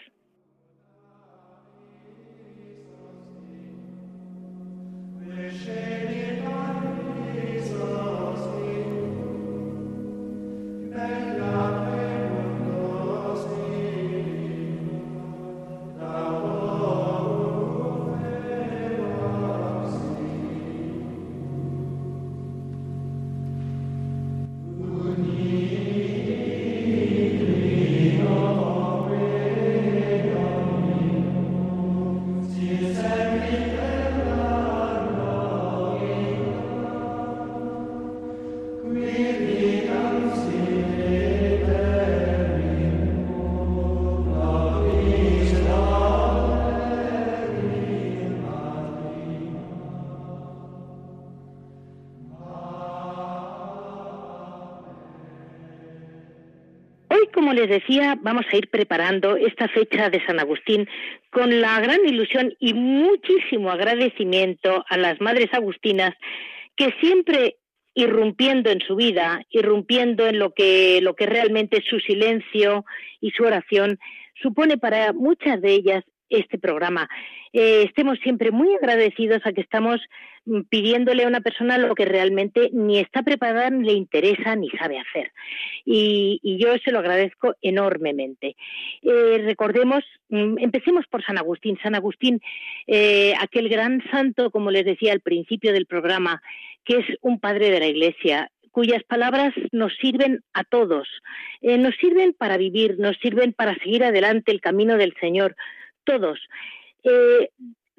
Les 57.60 57.68
decía, 57.68 58.16
vamos 58.22 58.46
a 58.50 58.56
ir 58.56 58.70
preparando 58.70 59.36
esta 59.36 59.68
fecha 59.68 60.08
de 60.08 60.24
San 60.24 60.40
Agustín 60.40 60.88
con 61.30 61.60
la 61.60 61.78
gran 61.80 62.00
ilusión 62.06 62.54
y 62.58 62.72
muchísimo 62.72 63.70
agradecimiento 63.70 64.82
a 64.88 64.96
las 64.96 65.20
madres 65.20 65.52
agustinas 65.52 66.14
que 66.74 66.94
siempre 67.00 67.56
irrumpiendo 67.94 68.70
en 68.70 68.80
su 68.80 68.96
vida, 68.96 69.42
irrumpiendo 69.50 70.26
en 70.26 70.38
lo 70.38 70.54
que, 70.54 71.00
lo 71.02 71.14
que 71.14 71.26
realmente 71.26 71.82
su 71.86 72.00
silencio 72.00 72.86
y 73.20 73.30
su 73.32 73.44
oración 73.44 73.98
supone 74.40 74.78
para 74.78 75.12
muchas 75.12 75.60
de 75.60 75.72
ellas 75.72 76.04
este 76.30 76.58
programa. 76.58 77.10
Eh, 77.52 77.82
estemos 77.86 78.18
siempre 78.20 78.52
muy 78.52 78.74
agradecidos 78.74 79.42
a 79.44 79.52
que 79.52 79.60
estamos 79.60 80.00
pidiéndole 80.68 81.24
a 81.24 81.28
una 81.28 81.40
persona 81.40 81.78
lo 81.78 81.94
que 81.94 82.04
realmente 82.04 82.70
ni 82.72 82.98
está 82.98 83.22
preparada, 83.22 83.70
ni 83.70 83.86
le 83.86 83.92
interesa, 83.92 84.56
ni 84.56 84.68
sabe 84.70 84.98
hacer. 84.98 85.32
Y, 85.84 86.40
yo 86.60 86.76
se 86.84 86.92
lo 86.92 86.98
agradezco 86.98 87.54
enormemente. 87.62 88.56
Eh, 89.02 89.42
recordemos, 89.44 90.04
mm, 90.28 90.58
empecemos 90.58 91.06
por 91.06 91.24
San 91.24 91.38
Agustín. 91.38 91.78
San 91.82 91.94
Agustín, 91.94 92.40
eh, 92.86 93.34
aquel 93.40 93.68
gran 93.68 94.02
santo, 94.10 94.50
como 94.50 94.70
les 94.70 94.84
decía 94.84 95.12
al 95.12 95.20
principio 95.20 95.72
del 95.72 95.86
programa, 95.86 96.42
que 96.84 96.98
es 96.98 97.06
un 97.20 97.38
padre 97.40 97.70
de 97.70 97.80
la 97.80 97.86
Iglesia, 97.86 98.50
cuyas 98.72 99.02
palabras 99.04 99.52
nos 99.72 99.94
sirven 99.96 100.42
a 100.52 100.62
todos, 100.62 101.08
nos 101.60 101.94
sirven 101.96 102.34
para 102.34 102.56
vivir, 102.56 103.00
nos 103.00 103.16
sirven 103.18 103.52
para 103.52 103.74
seguir 103.74 104.04
adelante 104.04 104.52
el 104.52 104.60
camino 104.60 104.96
del 104.96 105.12
Señor, 105.20 105.56
todos. 106.04 106.38
Eh, 107.02 107.50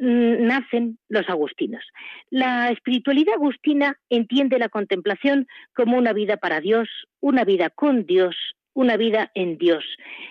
nacen 0.02 0.98
los 1.10 1.30
agustinos. 1.30 1.84
La 2.32 2.70
espiritualidad 2.70 3.36
agustina 3.36 4.00
entiende 4.10 4.58
la 4.58 4.70
contemplación 4.70 5.48
como 5.76 5.98
una 5.98 6.12
vida 6.12 6.38
para 6.38 6.60
Dios, 6.60 6.90
una 7.20 7.46
vida 7.46 7.70
con 7.70 8.06
Dios, 8.08 8.36
una 8.74 8.98
vida 8.98 9.32
en 9.36 9.58
Dios, 9.58 9.86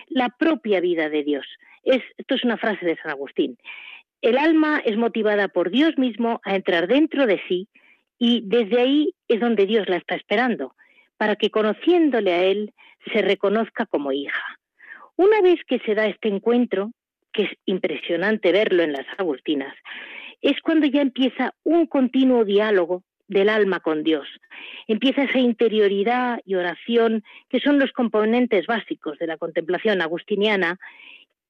la 0.07 0.29
propia 0.29 0.81
vida 0.81 1.09
de 1.09 1.23
Dios. 1.23 1.45
esto 1.83 2.35
es 2.35 2.43
una 2.43 2.57
frase 2.57 2.85
de 2.85 2.97
San 2.97 3.11
Agustín. 3.11 3.57
El 4.21 4.37
alma 4.37 4.81
es 4.85 4.97
motivada 4.97 5.47
por 5.47 5.71
Dios 5.71 5.97
mismo 5.97 6.41
a 6.43 6.55
entrar 6.55 6.87
dentro 6.87 7.25
de 7.25 7.41
sí 7.47 7.69
y 8.19 8.43
desde 8.45 8.81
ahí 8.81 9.15
es 9.29 9.39
donde 9.39 9.65
Dios 9.65 9.87
la 9.87 9.95
está 9.95 10.15
esperando, 10.15 10.75
para 11.17 11.37
que 11.37 11.49
conociéndole 11.49 12.33
a 12.33 12.43
Él 12.43 12.73
se 13.11 13.21
reconozca 13.21 13.85
como 13.85 14.11
hija. 14.11 14.59
Una 15.15 15.41
vez 15.41 15.59
que 15.65 15.79
se 15.79 15.95
da 15.95 16.07
este 16.07 16.27
encuentro, 16.27 16.91
que 17.33 17.43
es 17.43 17.51
impresionante 17.65 18.51
verlo 18.51 18.83
en 18.83 18.93
las 18.93 19.05
Agustinas, 19.17 19.75
es 20.41 20.59
cuando 20.61 20.87
ya 20.87 21.01
empieza 21.01 21.53
un 21.63 21.85
continuo 21.85 22.45
diálogo 22.45 23.03
del 23.27 23.49
alma 23.49 23.79
con 23.79 24.03
Dios. 24.03 24.27
Empieza 24.87 25.23
esa 25.23 25.39
interioridad 25.39 26.41
y 26.45 26.55
oración 26.55 27.23
que 27.49 27.59
son 27.59 27.79
los 27.79 27.91
componentes 27.93 28.67
básicos 28.67 29.17
de 29.19 29.27
la 29.27 29.37
contemplación 29.37 30.01
agustiniana 30.01 30.79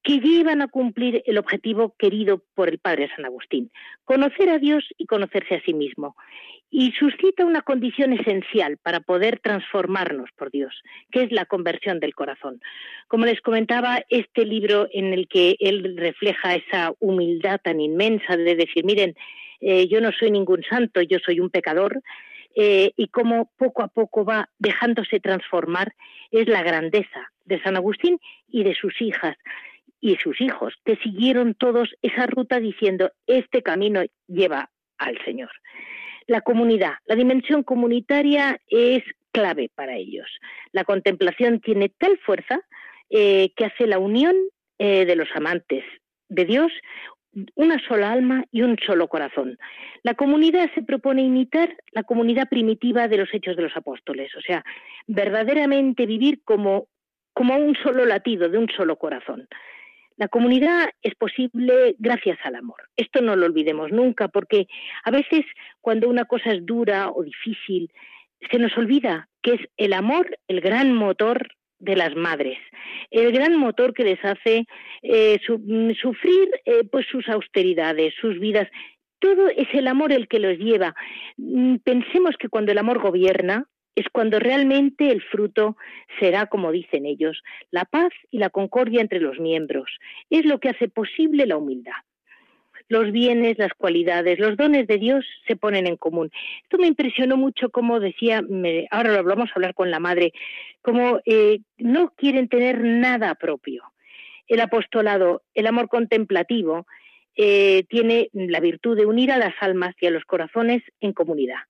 que 0.02 0.18
llevan 0.18 0.62
a 0.62 0.68
cumplir 0.68 1.22
el 1.26 1.38
objetivo 1.38 1.94
querido 1.96 2.42
por 2.54 2.68
el 2.68 2.78
Padre 2.78 3.10
San 3.14 3.24
Agustín, 3.24 3.70
conocer 4.04 4.48
a 4.48 4.58
Dios 4.58 4.84
y 4.98 5.06
conocerse 5.06 5.56
a 5.56 5.62
sí 5.62 5.74
mismo 5.74 6.16
y 6.74 6.90
suscita 6.92 7.44
una 7.44 7.60
condición 7.60 8.14
esencial 8.14 8.78
para 8.78 9.00
poder 9.00 9.38
transformarnos 9.40 10.30
por 10.36 10.50
Dios, 10.50 10.74
que 11.10 11.24
es 11.24 11.30
la 11.30 11.44
conversión 11.44 12.00
del 12.00 12.14
corazón. 12.14 12.62
Como 13.08 13.26
les 13.26 13.42
comentaba, 13.42 14.02
este 14.08 14.46
libro 14.46 14.88
en 14.90 15.12
el 15.12 15.28
que 15.28 15.56
él 15.60 15.94
refleja 15.98 16.54
esa 16.54 16.92
humildad 16.98 17.60
tan 17.62 17.78
inmensa 17.78 18.38
de 18.38 18.56
decir, 18.56 18.86
miren, 18.86 19.14
eh, 19.60 19.86
yo 19.86 20.00
no 20.00 20.12
soy 20.12 20.30
ningún 20.30 20.62
santo, 20.62 21.02
yo 21.02 21.18
soy 21.18 21.40
un 21.40 21.50
pecador, 21.50 22.02
eh, 22.54 22.92
y 22.96 23.08
cómo 23.08 23.50
poco 23.58 23.82
a 23.82 23.88
poco 23.88 24.24
va 24.24 24.48
dejándose 24.58 25.20
transformar, 25.20 25.92
es 26.30 26.48
la 26.48 26.62
grandeza 26.62 27.32
de 27.44 27.62
San 27.62 27.76
Agustín 27.76 28.18
y 28.48 28.64
de 28.64 28.74
sus 28.74 28.98
hijas 29.02 29.36
y 30.00 30.16
sus 30.16 30.40
hijos, 30.40 30.74
que 30.86 30.96
siguieron 30.96 31.54
todos 31.54 31.94
esa 32.00 32.26
ruta 32.26 32.60
diciendo, 32.60 33.12
este 33.26 33.62
camino 33.62 34.02
lleva 34.26 34.70
al 34.96 35.22
Señor. 35.22 35.50
La 36.26 36.40
comunidad, 36.40 36.94
la 37.06 37.14
dimensión 37.14 37.62
comunitaria 37.62 38.58
es 38.68 39.02
clave 39.32 39.70
para 39.74 39.96
ellos. 39.96 40.28
La 40.72 40.84
contemplación 40.84 41.60
tiene 41.60 41.88
tal 41.88 42.18
fuerza 42.18 42.60
eh, 43.10 43.52
que 43.56 43.64
hace 43.64 43.86
la 43.86 43.98
unión 43.98 44.34
eh, 44.78 45.04
de 45.04 45.16
los 45.16 45.28
amantes 45.34 45.84
de 46.28 46.44
Dios 46.44 46.72
una 47.54 47.78
sola 47.86 48.12
alma 48.12 48.44
y 48.50 48.62
un 48.62 48.76
solo 48.84 49.08
corazón. 49.08 49.58
La 50.02 50.14
comunidad 50.14 50.70
se 50.74 50.82
propone 50.82 51.22
imitar 51.22 51.76
la 51.92 52.02
comunidad 52.02 52.48
primitiva 52.48 53.08
de 53.08 53.16
los 53.16 53.32
hechos 53.32 53.56
de 53.56 53.62
los 53.62 53.76
apóstoles, 53.76 54.34
o 54.36 54.40
sea, 54.40 54.64
verdaderamente 55.06 56.06
vivir 56.06 56.42
como, 56.44 56.88
como 57.32 57.56
un 57.56 57.74
solo 57.82 58.04
latido, 58.04 58.48
de 58.48 58.58
un 58.58 58.68
solo 58.76 58.96
corazón. 58.96 59.48
La 60.16 60.28
comunidad 60.28 60.90
es 61.02 61.14
posible 61.14 61.96
gracias 61.98 62.38
al 62.44 62.54
amor. 62.54 62.88
Esto 62.96 63.20
no 63.22 63.36
lo 63.36 63.46
olvidemos 63.46 63.90
nunca, 63.90 64.28
porque 64.28 64.66
a 65.04 65.10
veces 65.10 65.44
cuando 65.80 66.08
una 66.08 66.24
cosa 66.24 66.52
es 66.52 66.64
dura 66.64 67.10
o 67.10 67.22
difícil, 67.22 67.90
se 68.50 68.58
nos 68.58 68.76
olvida 68.76 69.28
que 69.42 69.54
es 69.54 69.60
el 69.76 69.92
amor 69.92 70.38
el 70.48 70.60
gran 70.60 70.92
motor 70.94 71.48
de 71.78 71.96
las 71.96 72.14
madres, 72.14 72.58
el 73.10 73.32
gran 73.32 73.56
motor 73.56 73.92
que 73.92 74.04
les 74.04 74.24
hace 74.24 74.66
eh, 75.02 75.40
mm, 75.48 75.90
sufrir 76.00 76.48
eh, 76.64 76.84
pues 76.90 77.06
sus 77.10 77.28
austeridades, 77.28 78.14
sus 78.20 78.38
vidas. 78.38 78.68
Todo 79.18 79.48
es 79.48 79.68
el 79.72 79.88
amor 79.88 80.12
el 80.12 80.28
que 80.28 80.38
los 80.38 80.58
lleva. 80.58 80.94
Mm, 81.36 81.76
pensemos 81.84 82.36
que 82.38 82.48
cuando 82.48 82.70
el 82.70 82.78
amor 82.78 83.00
gobierna, 83.00 83.66
es 83.94 84.06
cuando 84.10 84.38
realmente 84.38 85.10
el 85.10 85.22
fruto 85.22 85.76
será, 86.18 86.46
como 86.46 86.72
dicen 86.72 87.06
ellos, 87.06 87.42
la 87.70 87.84
paz 87.84 88.10
y 88.30 88.38
la 88.38 88.50
concordia 88.50 89.00
entre 89.00 89.20
los 89.20 89.38
miembros. 89.38 89.90
Es 90.30 90.44
lo 90.44 90.58
que 90.58 90.70
hace 90.70 90.88
posible 90.88 91.46
la 91.46 91.56
humildad. 91.56 91.92
Los 92.88 93.12
bienes, 93.12 93.58
las 93.58 93.72
cualidades, 93.74 94.38
los 94.38 94.56
dones 94.56 94.86
de 94.86 94.98
Dios 94.98 95.24
se 95.46 95.56
ponen 95.56 95.86
en 95.86 95.96
común. 95.96 96.30
Esto 96.62 96.78
me 96.78 96.86
impresionó 96.86 97.36
mucho, 97.36 97.70
como 97.70 98.00
decía, 98.00 98.42
ahora 98.90 99.12
lo 99.12 99.24
vamos 99.24 99.50
a 99.50 99.52
hablar 99.54 99.74
con 99.74 99.90
la 99.90 100.00
madre, 100.00 100.32
como 100.82 101.20
eh, 101.24 101.60
no 101.78 102.10
quieren 102.16 102.48
tener 102.48 102.82
nada 102.82 103.34
propio. 103.34 103.84
El 104.46 104.60
apostolado, 104.60 105.42
el 105.54 105.66
amor 105.66 105.88
contemplativo, 105.88 106.86
eh, 107.34 107.84
tiene 107.88 108.28
la 108.32 108.60
virtud 108.60 108.96
de 108.96 109.06
unir 109.06 109.32
a 109.32 109.38
las 109.38 109.54
almas 109.60 109.94
y 110.00 110.06
a 110.06 110.10
los 110.10 110.24
corazones 110.24 110.82
en 111.00 111.12
comunidad. 111.12 111.60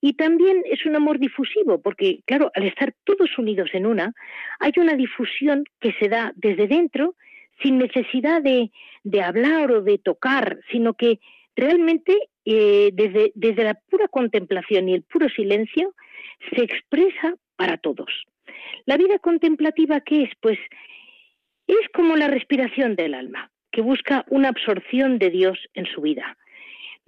Y 0.00 0.14
también 0.14 0.62
es 0.66 0.86
un 0.86 0.94
amor 0.94 1.18
difusivo, 1.18 1.80
porque, 1.80 2.20
claro, 2.24 2.50
al 2.54 2.64
estar 2.64 2.94
todos 3.04 3.36
unidos 3.36 3.70
en 3.72 3.86
una, 3.86 4.14
hay 4.60 4.72
una 4.76 4.94
difusión 4.94 5.64
que 5.80 5.92
se 5.94 6.08
da 6.08 6.32
desde 6.36 6.68
dentro 6.68 7.16
sin 7.62 7.78
necesidad 7.78 8.40
de, 8.42 8.70
hablar 9.20 9.72
o 9.72 9.82
de 9.82 9.98
tocar, 9.98 10.60
sino 10.70 10.94
que 10.94 11.18
realmente 11.56 12.16
eh, 12.44 12.90
desde, 12.92 13.32
desde 13.34 13.64
la 13.64 13.74
pura 13.74 14.06
contemplación 14.06 14.88
y 14.88 14.94
el 14.94 15.02
puro 15.02 15.28
silencio 15.28 15.94
se 16.54 16.62
expresa 16.62 17.34
para 17.56 17.78
todos. 17.78 18.26
La 18.86 18.96
vida 18.96 19.18
contemplativa, 19.18 20.00
¿qué 20.00 20.22
es? 20.24 20.30
Pues 20.40 20.58
es 21.66 21.88
como 21.92 22.16
la 22.16 22.28
respiración 22.28 22.96
del 22.96 23.14
alma, 23.14 23.50
que 23.72 23.82
busca 23.82 24.24
una 24.28 24.48
absorción 24.48 25.18
de 25.18 25.30
Dios 25.30 25.58
en 25.74 25.86
su 25.86 26.00
vida. 26.00 26.36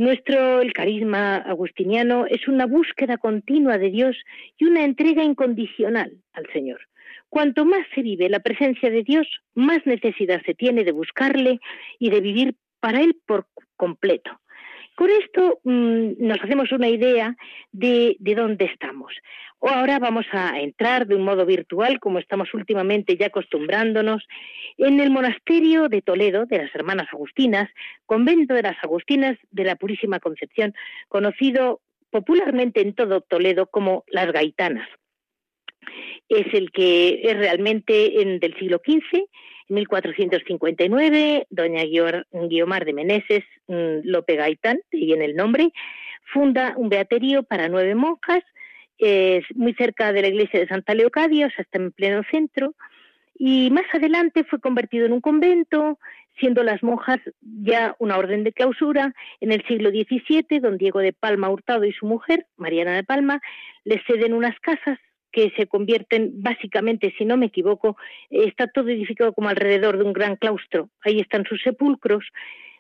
Nuestro, 0.01 0.63
el 0.63 0.73
carisma 0.73 1.37
agustiniano, 1.37 2.25
es 2.25 2.49
una 2.49 2.65
búsqueda 2.65 3.19
continua 3.19 3.77
de 3.77 3.91
Dios 3.91 4.17
y 4.57 4.65
una 4.65 4.83
entrega 4.83 5.23
incondicional 5.23 6.11
al 6.33 6.51
Señor. 6.55 6.81
Cuanto 7.29 7.67
más 7.67 7.87
se 7.95 8.01
vive 8.01 8.31
la 8.31 8.41
presencia 8.41 8.89
de 8.89 9.03
Dios, 9.03 9.27
más 9.53 9.85
necesidad 9.85 10.41
se 10.47 10.55
tiene 10.55 10.85
de 10.85 10.93
buscarle 10.93 11.61
y 11.99 12.09
de 12.09 12.23
vivir 12.23 12.55
para 12.81 13.03
Él 13.03 13.15
por 13.27 13.47
completo. 13.77 14.41
Con 15.01 15.09
esto 15.09 15.61
mm, 15.65 16.27
nos 16.27 16.43
hacemos 16.43 16.71
una 16.73 16.87
idea 16.87 17.35
de, 17.73 18.17
de 18.19 18.35
dónde 18.35 18.67
estamos. 18.67 19.15
O 19.59 19.71
ahora 19.71 19.99
vamos 19.99 20.27
a 20.31 20.61
entrar 20.61 21.07
de 21.07 21.15
un 21.15 21.23
modo 21.23 21.47
virtual, 21.47 21.99
como 22.01 22.19
estamos 22.19 22.53
últimamente 22.53 23.17
ya 23.17 23.29
acostumbrándonos, 23.29 24.29
en 24.77 25.01
el 25.01 25.09
monasterio 25.09 25.89
de 25.89 26.03
Toledo 26.03 26.45
de 26.45 26.59
las 26.59 26.75
Hermanas 26.75 27.09
Agustinas, 27.13 27.71
convento 28.05 28.53
de 28.53 28.61
las 28.61 28.77
Agustinas 28.85 29.39
de 29.51 29.65
la 29.65 29.77
Purísima 29.77 30.21
Concepción, 30.21 30.75
conocido 31.09 31.81
popularmente 32.11 32.83
en 32.83 32.93
todo 32.93 33.23
Toledo 33.23 33.69
como 33.69 34.05
las 34.09 34.31
Gaitanas. 34.31 34.91
Es 36.29 36.53
el 36.53 36.73
que 36.73 37.23
es 37.25 37.39
realmente 37.39 38.21
en, 38.21 38.39
del 38.39 38.55
siglo 38.59 38.83
XV, 38.85 39.25
1459, 39.71 41.47
doña 41.51 41.85
Guiomar 41.85 42.85
de 42.85 42.93
Meneses 42.93 43.45
mm, 43.69 44.01
Lope 44.05 44.37
Gaitán, 44.37 44.81
y 44.91 45.13
en 45.13 45.23
el 45.23 45.37
nombre, 45.37 45.73
funda 46.33 46.75
un 46.77 46.89
beaterio 46.89 47.43
para 47.43 47.69
nueve 47.69 47.95
monjas 47.95 48.43
es 49.01 49.45
muy 49.55 49.73
cerca 49.75 50.13
de 50.13 50.23
la 50.23 50.29
iglesia 50.29 50.61
de 50.61 50.69
Santa 50.69 50.95
Leocadia, 50.95 51.47
o 51.47 51.51
sea, 51.51 51.63
está 51.63 51.79
en 51.79 51.91
pleno 51.91 52.23
centro, 52.31 52.75
y 53.35 53.71
más 53.71 53.87
adelante 53.95 54.45
fue 54.45 54.61
convertido 54.61 55.07
en 55.07 55.13
un 55.13 55.23
convento, 55.23 55.99
siendo 56.39 56.63
las 56.63 56.83
monjas 56.83 57.19
ya 57.41 57.97
una 57.99 58.19
orden 58.19 58.45
de 58.45 58.53
clausura. 58.53 59.15
En 59.41 59.53
el 59.53 59.67
siglo 59.67 59.89
XVII, 59.89 60.61
don 60.61 60.77
Diego 60.77 60.99
de 61.01 61.15
Palma 61.15 61.49
Hurtado 61.49 61.87
y 61.87 61.93
su 61.93 62.05
mujer, 62.05 62.47
Mariana 62.59 62.95
de 62.95 63.03
Palma, 63.03 63.41
le 63.85 64.03
ceden 64.07 64.35
unas 64.35 64.59
casas 64.61 64.99
que 65.33 65.53
se 65.57 65.67
convierten 65.67 66.31
básicamente, 66.43 67.15
si 67.17 67.25
no 67.25 67.37
me 67.37 67.47
equivoco, 67.47 67.97
está 68.31 68.67
todo 68.67 68.89
edificado 68.89 69.33
como 69.33 69.49
alrededor 69.49 69.99
de 69.99 70.05
un 70.05 70.13
gran 70.13 70.37
claustro. 70.37 70.91
Ahí 71.03 71.21
están 71.21 71.45
sus 71.45 71.63
sepulcros. 71.63 72.25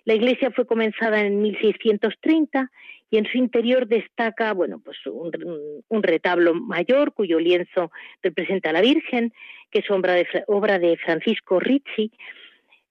La 0.05 0.15
iglesia 0.15 0.51
fue 0.51 0.67
comenzada 0.67 1.21
en 1.21 1.43
1630 1.43 2.71
y 3.11 3.19
en 3.19 3.27
su 3.27 3.39
interior 3.39 3.89
destaca, 3.89 4.53
bueno, 4.53 4.81
pues 4.85 4.97
un, 5.07 6.03
retablo 6.03 6.55
mayor 6.55 7.13
cuyo 7.13 7.41
lienzo 7.41 7.91
representa 8.23 8.71
a 8.71 8.73
la 8.73 8.81
Virgen, 8.81 9.33
que 9.71 9.81
es 9.81 9.91
obra 9.91 10.15
de, 10.15 10.27
obra 10.47 10.79
de 10.79 10.97
Francisco 10.97 11.59
Rizzi. 11.59 12.13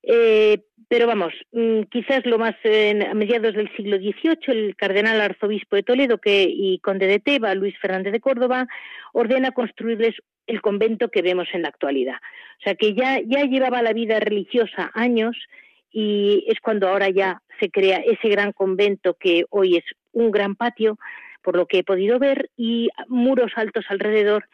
Eh, 0.04 0.62
pero 0.88 1.06
vamos, 1.06 1.34
mm, 1.52 1.84
quizás 1.92 2.26
lo 2.26 2.40
más 2.40 2.56
a 2.66 3.14
mediados 3.14 3.54
del 3.54 3.74
siglo 3.76 3.98
XVIII, 3.98 4.40
el 4.48 4.76
cardenal 4.76 5.22
arzobispo 5.22 5.76
de 5.76 5.84
Toledo 5.84 6.18
que, 6.18 6.48
y 6.50 6.80
conde 6.80 7.06
de 7.06 7.20
Teba, 7.20 7.54
Luis 7.54 7.78
Fernández 7.80 8.12
de 8.12 8.20
Córdoba, 8.20 8.68
ordena 9.14 9.52
construirles 9.52 10.16
el 10.48 10.62
convento 10.62 11.10
que 11.10 11.22
vemos 11.22 11.48
en 11.54 11.62
la 11.62 11.68
actualidad. 11.70 12.16
O 12.60 12.64
sea 12.64 12.76
que 12.76 12.94
ya, 12.96 13.20
ya 13.24 13.44
llevaba 13.44 13.84
la 13.84 13.94
vida 13.94 14.20
religiosa 14.20 14.90
años 14.96 15.38
y 15.92 16.44
es 16.48 16.60
cuando 16.60 16.88
ahora 16.88 17.10
ya 17.10 17.42
se 17.60 17.70
crea 17.70 17.98
ese 17.98 18.30
gran 18.30 18.52
convento 18.52 19.14
que 19.14 19.46
hoy 19.50 19.78
es 19.78 19.84
un 20.12 20.32
gran 20.32 20.56
patio, 20.56 20.98
por 21.44 21.56
lo 21.56 21.68
que 21.68 21.80
he 21.80 21.84
podido 21.84 22.20
ver, 22.20 22.50
y 22.58 22.90
muros 23.08 23.52
altos 23.56 23.86
alrededor 23.90 24.46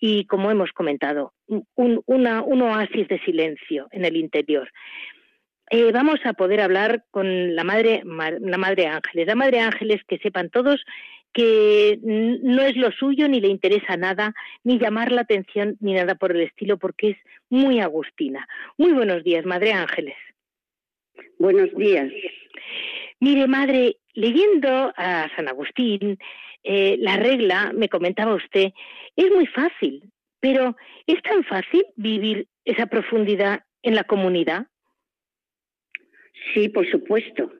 y, 0.00 0.24
como 0.26 0.50
hemos 0.50 0.72
comentado, 0.72 1.32
un, 1.46 2.62
oasis 2.62 3.08
de 3.08 3.18
silencio 3.20 3.88
en 3.90 4.04
el 4.04 4.16
interior. 4.16 4.70
Eh, 5.70 5.92
vamos 5.92 6.20
a 6.24 6.32
poder 6.32 6.60
hablar 6.60 7.04
con 7.10 7.54
la 7.54 7.64
madre, 7.64 8.02
la 8.04 8.58
madre 8.58 8.86
Ángeles. 8.86 9.26
La 9.26 9.34
madre 9.34 9.60
Ángeles, 9.60 10.02
que 10.06 10.18
sepan 10.18 10.50
todos 10.50 10.84
que 11.32 11.98
no 12.02 12.62
es 12.62 12.74
lo 12.76 12.90
suyo, 12.90 13.28
ni 13.28 13.40
le 13.40 13.48
interesa 13.48 13.96
nada, 13.96 14.34
ni 14.64 14.78
llamar 14.78 15.12
la 15.12 15.20
atención, 15.20 15.76
ni 15.80 15.92
nada 15.92 16.14
por 16.14 16.32
el 16.32 16.40
estilo, 16.42 16.78
porque 16.78 17.10
es 17.10 17.16
muy 17.50 17.80
agustina. 17.80 18.48
Muy 18.78 18.92
buenos 18.92 19.22
días, 19.24 19.44
madre 19.44 19.72
Ángeles. 19.72 20.16
Buenos 21.38 21.72
días. 21.76 22.10
Mire, 23.20 23.46
madre, 23.46 23.96
leyendo 24.14 24.92
a 24.96 25.28
San 25.36 25.48
Agustín, 25.48 26.18
eh, 26.70 26.98
la 27.00 27.16
regla, 27.16 27.72
me 27.74 27.88
comentaba 27.88 28.34
usted, 28.34 28.72
es 29.16 29.30
muy 29.30 29.46
fácil, 29.46 30.02
pero 30.38 30.76
¿es 31.06 31.22
tan 31.22 31.42
fácil 31.44 31.82
vivir 31.96 32.46
esa 32.66 32.84
profundidad 32.84 33.60
en 33.82 33.94
la 33.94 34.04
comunidad? 34.04 34.66
Sí, 36.52 36.68
por 36.68 36.86
supuesto. 36.90 37.50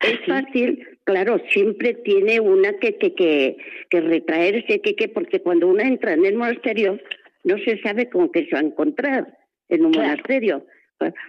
¿Ah, 0.00 0.06
es 0.08 0.20
fácil, 0.26 0.88
claro, 1.04 1.38
siempre 1.50 1.92
tiene 2.02 2.40
una 2.40 2.72
que, 2.78 2.96
que, 2.96 3.14
que, 3.14 3.58
que 3.90 4.00
retraerse, 4.00 4.80
que, 4.80 4.96
que, 4.96 5.08
porque 5.08 5.40
cuando 5.40 5.68
uno 5.68 5.82
entra 5.82 6.14
en 6.14 6.24
el 6.24 6.36
monasterio 6.36 6.98
no 7.44 7.58
se 7.58 7.78
sabe 7.82 8.08
con 8.08 8.32
qué 8.32 8.46
se 8.46 8.54
va 8.54 8.60
a 8.60 8.64
encontrar 8.64 9.36
en 9.68 9.84
un 9.84 9.90
monasterio. 9.90 10.66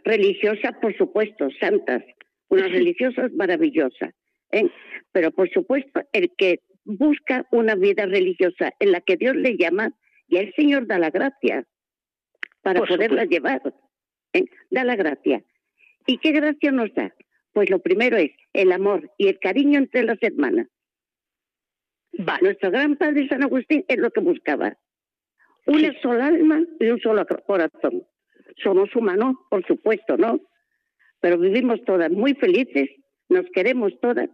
Religiosas, 0.06 0.78
por 0.82 0.96
supuesto, 0.96 1.50
santas, 1.60 2.04
unas 2.48 2.72
religiosas 2.72 3.34
maravillosas. 3.34 4.14
¿eh? 4.54 4.70
Pero 5.12 5.32
por 5.32 5.50
supuesto, 5.50 6.02
el 6.14 6.32
que 6.38 6.62
busca 6.86 7.46
una 7.52 7.76
vida 7.76 8.06
religiosa 8.06 8.74
en 8.80 8.92
la 8.92 9.02
que 9.02 9.18
Dios 9.18 9.36
le 9.36 9.58
llama, 9.58 9.92
y 10.28 10.38
el 10.38 10.54
Señor 10.54 10.88
da 10.88 10.98
la 10.98 11.10
gracia 11.10 11.66
para 12.62 12.82
poderla 12.82 13.26
llevar. 13.26 13.62
¿eh? 14.34 14.46
Da 14.70 14.84
la 14.84 14.96
gracia. 14.96 15.44
¿Y 16.08 16.18
qué 16.20 16.32
gracia 16.32 16.72
nos 16.72 16.94
da? 16.94 17.14
Pues 17.54 17.70
lo 17.70 17.80
primero 17.80 18.18
es 18.18 18.32
el 18.54 18.72
amor 18.72 19.12
y 19.18 19.28
el 19.28 19.40
cariño 19.40 19.80
entre 19.80 20.04
las 20.04 20.22
hermanas. 20.22 20.68
Nuestro 22.42 22.72
gran 22.72 22.96
padre 22.96 23.28
San 23.28 23.44
Agustín 23.44 23.84
es 23.88 23.98
lo 23.98 24.10
que 24.12 24.22
buscaba. 24.22 24.78
Una 25.66 25.94
sola 26.02 26.28
alma 26.28 26.64
y 26.80 26.88
un 26.88 27.00
solo 27.00 27.26
corazón. 27.46 28.04
Somos 28.64 28.96
humanos, 28.96 29.36
por 29.50 29.66
supuesto, 29.66 30.16
¿no? 30.18 30.40
Pero 31.20 31.38
vivimos 31.38 31.84
todas 31.86 32.12
muy 32.12 32.36
felices, 32.36 32.90
nos 33.30 33.46
queremos 33.54 33.94
todas 34.00 34.30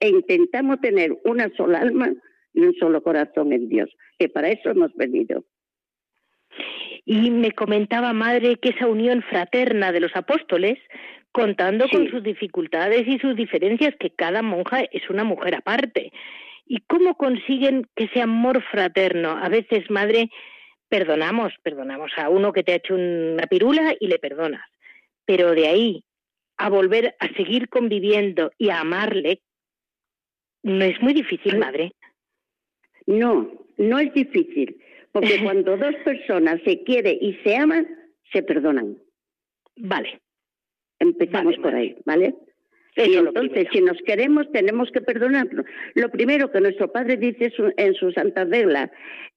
e 0.00 0.08
intentamos 0.08 0.80
tener 0.80 1.16
una 1.24 1.50
sola 1.56 1.80
alma 1.80 2.12
y 2.52 2.60
un 2.60 2.74
solo 2.74 3.02
corazón 3.02 3.52
en 3.52 3.68
Dios, 3.68 3.90
que 4.18 4.28
para 4.28 4.48
eso 4.48 4.70
hemos 4.70 4.92
venido. 4.94 5.44
Y 7.04 7.30
me 7.30 7.52
comentaba, 7.52 8.12
madre, 8.12 8.56
que 8.56 8.70
esa 8.70 8.86
unión 8.86 9.22
fraterna 9.22 9.92
de 9.92 10.00
los 10.00 10.14
apóstoles, 10.16 10.78
contando 11.32 11.88
con 11.88 12.08
sus 12.10 12.22
dificultades 12.22 13.06
y 13.06 13.18
sus 13.18 13.36
diferencias, 13.36 13.94
que 13.98 14.10
cada 14.10 14.42
monja 14.42 14.82
es 14.90 15.08
una 15.08 15.24
mujer 15.24 15.54
aparte. 15.54 16.12
¿Y 16.66 16.78
cómo 16.86 17.16
consiguen 17.16 17.86
que 17.94 18.04
ese 18.04 18.20
amor 18.20 18.62
fraterno? 18.70 19.30
A 19.30 19.48
veces, 19.48 19.90
madre, 19.90 20.30
perdonamos, 20.88 21.52
perdonamos 21.62 22.12
a 22.16 22.28
uno 22.28 22.52
que 22.52 22.62
te 22.62 22.72
ha 22.72 22.76
hecho 22.76 22.94
una 22.94 23.46
pirula 23.46 23.94
y 23.98 24.08
le 24.08 24.18
perdonas. 24.18 24.64
Pero 25.24 25.52
de 25.52 25.68
ahí 25.68 26.04
a 26.56 26.68
volver 26.68 27.16
a 27.18 27.28
seguir 27.34 27.68
conviviendo 27.68 28.52
y 28.58 28.68
a 28.68 28.80
amarle, 28.80 29.40
no 30.62 30.84
es 30.84 31.00
muy 31.00 31.14
difícil, 31.14 31.58
madre. 31.58 31.92
No, 33.06 33.50
no 33.76 33.98
es 33.98 34.12
difícil, 34.14 34.76
porque 35.12 35.40
cuando 35.42 35.76
dos 35.76 35.94
personas 36.04 36.60
se 36.64 36.82
quieren 36.84 37.18
y 37.20 37.34
se 37.42 37.56
aman, 37.56 37.86
se 38.32 38.42
perdonan. 38.42 38.98
Vale. 39.76 40.20
Empezamos 40.98 41.56
por 41.56 41.74
ahí, 41.74 41.96
¿vale? 42.04 42.34
y 42.96 43.14
entonces, 43.14 43.68
si 43.72 43.80
nos 43.80 43.96
queremos, 44.04 44.50
tenemos 44.52 44.90
que 44.90 45.00
perdonarlo. 45.00 45.64
Lo 45.94 46.10
primero 46.10 46.50
que 46.50 46.60
nuestro 46.60 46.92
Padre 46.92 47.16
dice 47.16 47.52
en 47.76 47.94
su 47.94 48.12
Santa 48.12 48.44
Regla, 48.44 48.90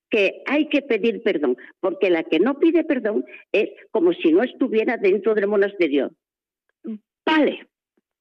que 0.09 0.41
hay 0.45 0.67
que 0.67 0.81
pedir 0.81 1.23
perdón, 1.23 1.57
porque 1.79 2.09
la 2.09 2.23
que 2.23 2.39
no 2.39 2.59
pide 2.59 2.83
perdón 2.83 3.25
es 3.51 3.69
como 3.91 4.13
si 4.13 4.31
no 4.31 4.43
estuviera 4.43 4.97
dentro 4.97 5.33
del 5.33 5.47
monasterio. 5.47 6.12
Vale, 7.25 7.67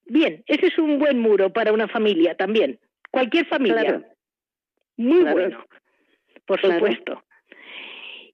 bien, 0.07 0.43
ese 0.47 0.69
es 0.69 0.79
un 0.79 0.99
buen 0.99 1.19
muro 1.19 1.53
para 1.53 1.73
una 1.73 1.89
familia 1.89 2.35
también, 2.35 2.79
cualquier 3.13 3.47
familia. 3.47 4.03
Muy 4.97 5.23
bueno, 5.23 5.65
por 6.47 6.61
supuesto. 6.61 7.23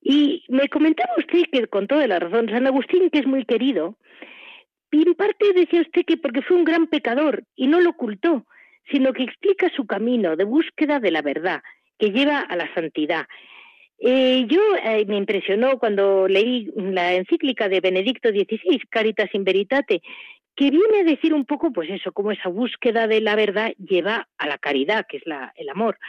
Y 0.01 0.45
me 0.49 0.69
comentaba 0.69 1.13
usted 1.19 1.43
que 1.53 1.67
con 1.67 1.87
toda 1.87 2.07
la 2.07 2.19
razón, 2.19 2.49
San 2.49 2.67
Agustín, 2.67 3.11
que 3.11 3.19
es 3.19 3.27
muy 3.27 3.45
querido, 3.45 3.99
y 4.91 5.07
en 5.07 5.15
parte 5.15 5.53
decía 5.55 5.83
usted 5.83 6.05
que 6.07 6.17
porque 6.17 6.41
fue 6.41 6.57
un 6.57 6.65
gran 6.65 6.87
pecador 6.87 7.45
y 7.55 7.67
no 7.67 7.81
lo 7.81 7.91
ocultó, 7.91 8.47
sino 8.91 9.13
que 9.13 9.25
explica 9.25 9.69
su 9.77 9.87
camino 9.87 10.37
de 10.37 10.45
búsqueda 10.45 10.99
de 10.99 11.11
la 11.11 11.21
verdad, 11.21 11.61
que 11.99 12.11
lleva 12.11 12.41
a 12.41 12.57
la 12.57 12.73
santidad. 12.73 13.27
Eh, 14.01 14.47
yo 14.49 14.61
eh, 14.85 15.05
me 15.07 15.17
impresionó 15.17 15.79
cuando 15.79 16.29
leí 16.29 16.71
la 16.77 17.15
encíclica 17.15 17.69
de 17.69 17.81
Benedicto 17.81 18.31
XVI, 18.31 18.81
Caritas 18.89 19.29
in 19.35 19.45
Veritate, 19.45 20.01
que 20.59 20.73
viene 20.73 21.03
a 21.03 21.05
decir 21.05 21.33
un 21.35 21.45
poco, 21.45 21.73
pues 21.73 21.89
eso, 21.89 22.11
cómo 22.11 22.33
esa 22.33 22.49
búsqueda 22.49 23.07
de 23.07 23.21
la 23.21 23.37
verdad 23.37 23.73
lleva 23.79 24.29
a 24.39 24.49
la 24.49 24.59
caridad, 24.59 25.07
que 25.09 25.19
es 25.19 25.23
la, 25.25 25.53
el 25.55 25.69
amor. 25.69 26.01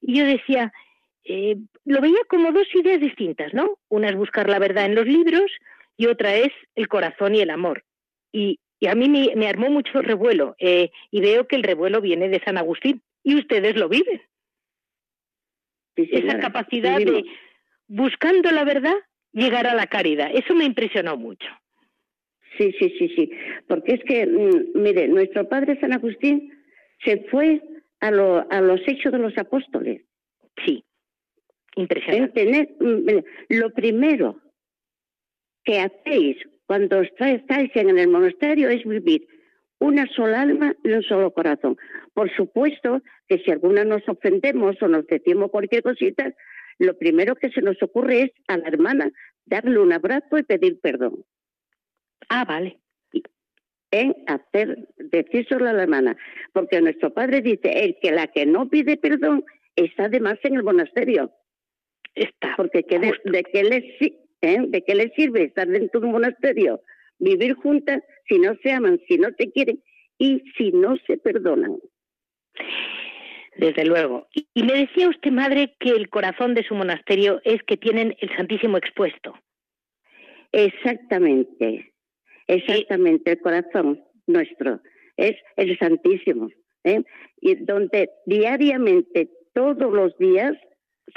Y 0.00 0.18
yo 0.18 0.24
decía, 0.24 0.72
eh, 1.24 1.56
lo 1.84 2.00
veía 2.00 2.20
como 2.28 2.52
dos 2.52 2.68
ideas 2.72 3.00
distintas, 3.00 3.52
¿no? 3.52 3.78
Una 3.88 4.08
es 4.08 4.14
buscar 4.14 4.48
la 4.48 4.60
verdad 4.60 4.86
en 4.86 4.94
los 4.94 5.06
libros 5.06 5.50
y 5.96 6.06
otra 6.06 6.36
es 6.36 6.52
el 6.76 6.86
corazón 6.86 7.34
y 7.34 7.40
el 7.40 7.50
amor. 7.50 7.82
Y, 8.30 8.60
a 8.88 8.94
mí 8.94 9.08
me, 9.08 9.48
armó 9.48 9.70
mucho 9.70 10.02
revuelo 10.02 10.54
eh, 10.60 10.92
y 11.10 11.20
veo 11.20 11.48
que 11.48 11.56
el 11.56 11.64
revuelo 11.64 12.00
viene 12.00 12.28
de 12.28 12.40
San 12.44 12.58
Agustín 12.58 13.02
y 13.24 13.34
ustedes 13.34 13.74
lo 13.74 13.88
viven. 13.88 14.22
Esa 15.96 16.38
capacidad 16.38 16.98
de, 16.98 17.24
buscando 17.88 18.52
la 18.52 18.62
verdad, 18.62 18.94
llegar 19.32 19.66
a 19.66 19.74
la 19.74 19.88
caridad. 19.88 20.30
Eso 20.32 20.54
me 20.54 20.64
impresionó 20.64 21.16
mucho. 21.16 21.48
Sí, 22.56 22.72
sí, 22.78 22.94
sí, 22.98 23.08
sí. 23.14 23.30
Porque 23.66 23.94
es 23.94 24.04
que, 24.04 24.26
mm, 24.26 24.80
mire, 24.80 25.08
nuestro 25.08 25.48
padre 25.48 25.78
San 25.80 25.92
Agustín 25.92 26.52
se 27.04 27.18
fue 27.30 27.60
a, 28.00 28.10
lo, 28.10 28.50
a 28.50 28.60
los 28.60 28.80
hechos 28.86 29.12
de 29.12 29.18
los 29.18 29.36
apóstoles. 29.38 30.02
Sí, 30.64 30.84
impresionante. 31.76 32.74
Mm, 32.80 33.08
lo 33.50 33.70
primero 33.72 34.40
que 35.64 35.80
hacéis 35.80 36.36
cuando 36.66 37.00
estáis 37.00 37.70
en 37.74 37.98
el 37.98 38.08
monasterio 38.08 38.68
es 38.68 38.84
vivir 38.84 39.26
una 39.78 40.06
sola 40.06 40.42
alma 40.42 40.74
y 40.84 40.92
un 40.92 41.02
solo 41.02 41.32
corazón. 41.32 41.76
Por 42.14 42.34
supuesto 42.34 43.02
que 43.28 43.38
si 43.38 43.50
alguna 43.50 43.84
nos 43.84 44.08
ofendemos 44.08 44.80
o 44.80 44.88
nos 44.88 45.06
decimos 45.06 45.50
cualquier 45.50 45.82
cosita, 45.82 46.32
lo 46.78 46.96
primero 46.96 47.34
que 47.34 47.50
se 47.50 47.62
nos 47.62 47.80
ocurre 47.82 48.22
es 48.22 48.30
a 48.48 48.56
la 48.56 48.68
hermana 48.68 49.10
darle 49.44 49.78
un 49.78 49.92
abrazo 49.92 50.38
y 50.38 50.42
pedir 50.42 50.80
perdón. 50.80 51.24
Ah, 52.28 52.44
vale. 52.44 52.78
En 53.90 54.14
hacer, 54.26 54.88
decírselo 54.96 55.68
a 55.68 55.72
la 55.72 55.82
hermana, 55.84 56.16
porque 56.52 56.80
nuestro 56.80 57.14
padre 57.14 57.40
dice, 57.40 57.84
el 57.84 57.96
que 58.02 58.10
la 58.10 58.26
que 58.26 58.44
no 58.44 58.68
pide 58.68 58.96
perdón 58.96 59.44
está 59.76 60.04
además 60.04 60.38
en 60.42 60.56
el 60.56 60.64
monasterio. 60.64 61.30
Está. 62.14 62.54
Porque 62.56 62.82
de, 62.88 63.12
de, 63.24 63.44
qué 63.44 63.62
le, 63.62 63.76
¿eh? 64.42 64.58
¿de 64.68 64.82
qué 64.82 64.94
le 64.94 65.10
sirve 65.10 65.44
estar 65.44 65.68
dentro 65.68 66.00
de 66.00 66.06
un 66.06 66.12
monasterio? 66.12 66.82
Vivir 67.18 67.54
juntas 67.54 68.02
si 68.28 68.38
no 68.38 68.56
se 68.62 68.72
aman, 68.72 69.00
si 69.06 69.18
no 69.18 69.28
se 69.38 69.50
quieren 69.52 69.82
y 70.18 70.42
si 70.56 70.72
no 70.72 70.96
se 71.06 71.18
perdonan. 71.18 71.78
Desde 73.56 73.84
luego. 73.84 74.28
Y 74.54 74.62
me 74.64 74.74
decía 74.74 75.08
usted, 75.08 75.30
madre, 75.30 75.74
que 75.78 75.90
el 75.90 76.10
corazón 76.10 76.54
de 76.54 76.64
su 76.64 76.74
monasterio 76.74 77.40
es 77.44 77.62
que 77.62 77.76
tienen 77.76 78.14
el 78.20 78.34
Santísimo 78.36 78.76
expuesto. 78.76 79.34
Exactamente. 80.52 81.92
Exactamente, 82.48 83.32
el 83.32 83.40
corazón 83.40 84.02
nuestro 84.26 84.80
es 85.16 85.36
el 85.56 85.78
Santísimo, 85.78 86.48
¿eh? 86.84 87.02
y 87.40 87.54
donde 87.56 88.10
diariamente, 88.26 89.28
todos 89.54 89.92
los 89.92 90.16
días, 90.18 90.54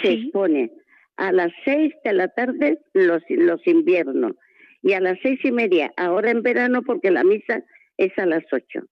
se 0.02 0.12
expone 0.12 0.72
a 1.18 1.32
las 1.32 1.52
seis 1.65 1.94
de 2.04 2.13
la 2.13 2.30
tarde 2.30 2.80
los, 2.94 3.22
los 3.30 3.65
inviernos 3.68 4.34
y 4.82 4.94
a 4.94 5.02
las 5.02 5.18
seis 5.22 5.39
y 5.44 5.52
media, 5.52 5.92
ahora 5.98 6.32
en 6.32 6.42
verano, 6.42 6.82
porque 6.84 7.12
la 7.12 7.24
misa 7.24 7.63
es 7.98 8.18
a 8.18 8.26
las 8.26 8.44
ocho. 8.52 8.86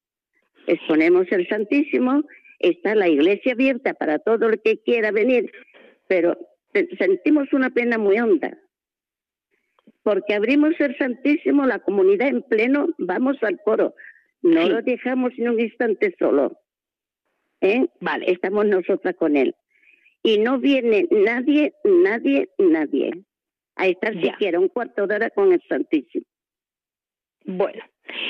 Exponemos 0.68 1.28
el 1.32 1.48
Santísimo, 1.48 2.24
está 2.60 2.94
la 2.96 3.08
iglesia 3.08 3.54
abierta 3.54 3.94
para 3.94 4.20
todo 4.20 4.50
el 4.50 4.62
que 4.62 4.80
quiera 4.80 5.12
venir, 5.12 5.50
pero 6.08 6.38
sentimos 6.98 7.54
una 7.54 7.70
pena 7.70 7.98
muy 7.98 8.20
honda, 8.20 8.58
porque 10.08 10.36
abrimos 10.36 10.74
el 10.80 10.98
Santísimo, 10.98 11.66
la 11.66 11.80
comunidad 11.80 12.30
en 12.30 12.42
pleno, 12.42 12.88
vamos 12.98 13.36
al 13.44 13.60
coro. 13.60 13.94
No 14.42 14.66
lo 14.70 14.82
dejamos 14.82 15.34
ni 15.36 15.50
un 15.50 15.60
instante 15.60 16.16
solo. 16.18 16.58
¿eh? 17.60 17.88
Vale. 18.00 18.32
Estamos 18.32 18.68
nosotras 18.68 19.16
con 19.18 19.36
él. 19.36 19.54
Y 20.24 20.38
no 20.38 20.60
viene 20.60 21.10
nadie, 21.12 21.74
nadie, 21.84 22.48
nadie 22.58 23.12
a 23.76 23.88
estar 23.88 24.14
siquiera 24.14 24.62
un 24.62 24.70
cuarto 24.70 25.08
de 25.08 25.16
hora 25.16 25.30
con 25.30 25.52
el 25.52 25.62
Santísimo. 25.68 26.26
Bueno, 27.44 27.84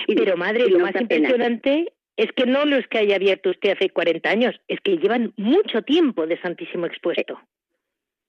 pero 0.07 0.35
madre, 0.35 0.67
lo 0.69 0.79
más 0.79 0.99
impresionante 0.99 1.93
es 2.15 2.31
que 2.31 2.47
no 2.47 2.65
lo 2.65 2.77
es 2.77 2.87
que 2.87 2.97
haya 2.97 3.17
abierto 3.17 3.51
usted 3.51 3.73
hace 3.73 3.91
40 3.91 4.27
años, 4.27 4.59
es 4.67 4.79
que 4.79 4.97
llevan 4.97 5.31
mucho 5.37 5.83
tiempo 5.83 6.25
de 6.25 6.41
Santísimo 6.41 6.87
expuesto. 6.87 7.39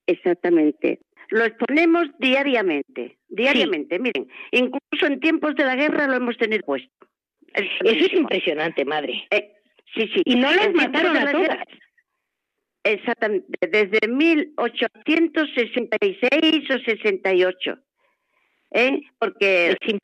Exactamente. 0.06 1.00
Lo 1.31 1.45
exponemos 1.45 2.09
diariamente, 2.19 3.19
diariamente. 3.29 3.99
Miren, 3.99 4.29
incluso 4.53 5.07
en 5.07 5.21
tiempos 5.21 5.55
de 5.57 5.64
la 5.64 5.77
guerra 5.77 6.07
lo 6.07 6.14
hemos 6.14 6.38
tenido 6.38 6.64
puesto. 6.64 6.88
Eso 7.55 7.85
es 7.85 8.12
impresionante, 8.12 8.85
madre. 8.85 9.26
Eh, 9.31 9.55
sí, 9.95 10.11
sí. 10.14 10.20
Y 10.24 10.35
no 10.37 10.53
las 10.53 10.72
mataron 10.72 11.16
a 11.16 11.31
todas. 11.31 11.59
exactamente, 12.85 13.68
desde 13.68 14.09
1866 14.09 16.70
o 16.70 16.79
68. 16.79 17.79
¿Eh? 18.70 19.01
Porque 19.18 19.74
aquí 19.81 19.99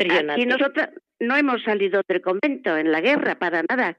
nosotros 0.47 0.89
no 1.21 1.37
hemos 1.37 1.63
salido 1.63 2.01
del 2.09 2.23
convento 2.23 2.77
en 2.77 2.91
la 2.93 3.01
guerra, 3.01 3.39
para 3.39 3.63
nada. 3.69 3.99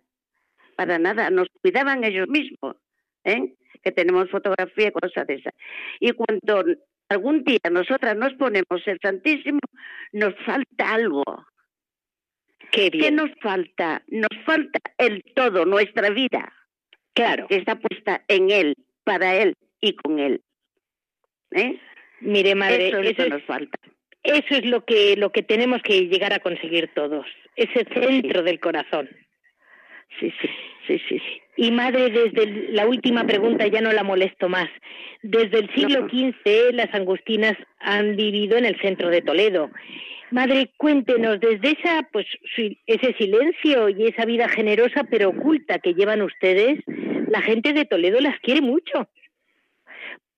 Para 0.76 1.00
nada. 1.00 1.30
Nos 1.30 1.48
cuidaban 1.62 2.04
ellos 2.04 2.28
mismos. 2.28 2.76
¿eh? 3.24 3.54
Que 3.84 3.92
tenemos 3.92 4.30
fotografía 4.30 4.88
y 4.88 4.92
cosas 4.92 5.26
de 5.28 5.36
esas. 5.36 5.54
Y 6.00 6.12
cuando 6.14 6.64
algún 7.10 7.44
día 7.44 7.60
nosotras 7.72 8.16
nos 8.16 8.34
ponemos 8.34 8.82
el 8.86 9.00
Santísimo, 9.02 9.60
nos 10.12 10.36
falta 10.46 10.94
algo. 10.94 11.24
Qué, 12.72 12.92
¿Qué 12.92 13.12
nos 13.12 13.32
falta? 13.42 14.04
Nos 14.08 14.30
falta 14.46 14.80
el 14.98 15.24
todo, 15.36 15.66
nuestra 15.66 16.10
vida. 16.10 16.52
Claro. 17.14 17.48
Que 17.48 17.58
está 17.58 17.80
puesta 17.80 18.24
en 18.28 18.52
Él, 18.52 18.76
para 19.04 19.36
Él 19.36 19.56
y 19.80 19.96
con 19.96 20.20
Él. 20.20 20.42
¿Eh? 21.52 21.80
Mire, 22.22 22.56
madre, 22.56 22.90
eso, 22.90 23.30
nos 23.30 23.44
falta. 23.44 23.78
Eso 24.24 24.56
es 24.56 24.66
lo 24.66 24.84
que, 24.84 25.16
lo 25.16 25.32
que 25.32 25.44
tenemos 25.44 25.82
que 25.84 26.08
llegar 26.08 26.34
a 26.34 26.40
conseguir 26.40 26.92
todos, 26.94 27.26
ese 27.56 27.86
centro 27.94 28.42
del 28.44 28.60
corazón. 28.60 29.10
Sí, 30.20 30.34
sí, 30.42 30.50
sí, 30.88 31.02
sí. 31.10 31.42
Y 31.58 31.72
madre, 31.72 32.10
desde 32.10 32.72
la 32.72 32.86
última 32.86 33.26
pregunta 33.26 33.68
ya 33.68 33.82
no 33.82 33.92
la 33.92 34.04
molesto 34.04 34.50
más. 34.50 34.70
Desde 35.22 35.60
el 35.60 35.74
siglo 35.74 36.08
XV 36.10 36.74
las 36.74 36.94
angustinas 36.94 37.54
han 37.80 38.16
vivido 38.16 38.58
en 38.58 38.66
el 38.66 38.80
centro 38.82 39.10
de 39.10 39.22
Toledo. 39.22 39.72
Madre, 40.32 40.72
cuéntenos, 40.78 41.40
desde 41.40 41.78
esa, 41.80 42.08
pues, 42.12 42.26
ese 42.88 43.14
silencio 43.14 43.90
y 43.90 44.08
esa 44.08 44.26
vida 44.26 44.50
generosa 44.50 45.04
pero 45.10 45.30
oculta 45.30 45.80
que 45.80 45.94
llevan 45.94 46.22
ustedes, 46.22 46.80
la 47.30 47.42
gente 47.42 47.74
de 47.74 47.86
Toledo 47.86 48.20
las 48.20 48.38
quiere 48.40 48.62
mucho. 48.62 49.08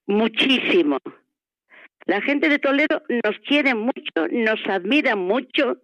Muchísimo. 0.06 1.00
La 2.06 2.22
gente 2.22 2.48
de 2.48 2.60
Toledo 2.60 3.02
nos 3.10 3.38
quiere 3.40 3.76
mucho, 3.76 4.28
nos 4.32 4.60
admira 4.68 5.16
mucho, 5.16 5.78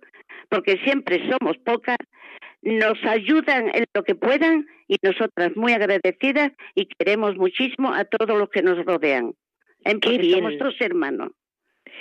porque 0.50 0.78
siempre 0.84 1.22
somos 1.30 1.58
pocas, 1.58 1.98
nos 2.64 2.98
ayudan 3.04 3.70
en 3.74 3.86
lo 3.94 4.04
que 4.04 4.16
puedan 4.16 4.66
y 4.88 4.98
nosotras 5.02 5.56
muy 5.56 5.74
agradecidas 5.74 6.52
y 6.76 6.86
queremos 6.86 7.36
muchísimo 7.36 7.94
a 7.94 8.06
todos 8.06 8.38
los 8.38 8.50
que 8.50 8.62
nos 8.62 8.84
rodean. 8.86 9.34
En 9.84 10.00
somos 10.02 10.42
nuestros 10.42 10.76
hermanos. 10.80 11.32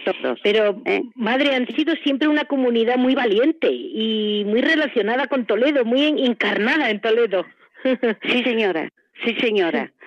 Todos, 0.04 0.40
Pero, 0.42 0.80
¿eh? 0.84 1.02
madre, 1.14 1.54
han 1.54 1.66
sido 1.74 1.94
siempre 1.96 2.26
una 2.26 2.44
comunidad 2.44 2.96
muy 2.96 3.14
valiente 3.14 3.68
y 3.70 4.44
muy 4.46 4.60
relacionada 4.60 5.26
con 5.26 5.46
Toledo, 5.46 5.84
muy 5.84 6.02
encarnada 6.04 6.90
en 6.90 7.00
Toledo. 7.00 7.44
Sí, 8.22 8.44
señora, 8.44 8.88
sí, 9.24 9.34
señora. 9.40 9.92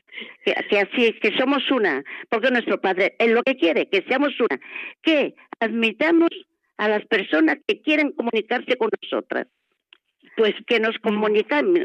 Que, 0.45 0.53
que, 0.69 0.79
así 0.79 1.11
que 1.19 1.37
somos 1.37 1.69
una, 1.71 2.01
porque 2.29 2.49
nuestro 2.49 2.79
Padre 2.79 3.17
es 3.19 3.29
lo 3.31 3.43
que 3.43 3.57
quiere, 3.57 3.89
que 3.89 4.01
seamos 4.07 4.31
una, 4.39 4.61
que 5.01 5.35
admitamos 5.59 6.29
a 6.77 6.87
las 6.87 7.05
personas 7.07 7.57
que 7.67 7.81
quieren 7.81 8.13
comunicarse 8.13 8.77
con 8.77 8.89
nosotras 9.01 9.47
pues 10.35 10.53
que 10.67 10.79
nos 10.79 10.97
comunicamos, 10.99 11.79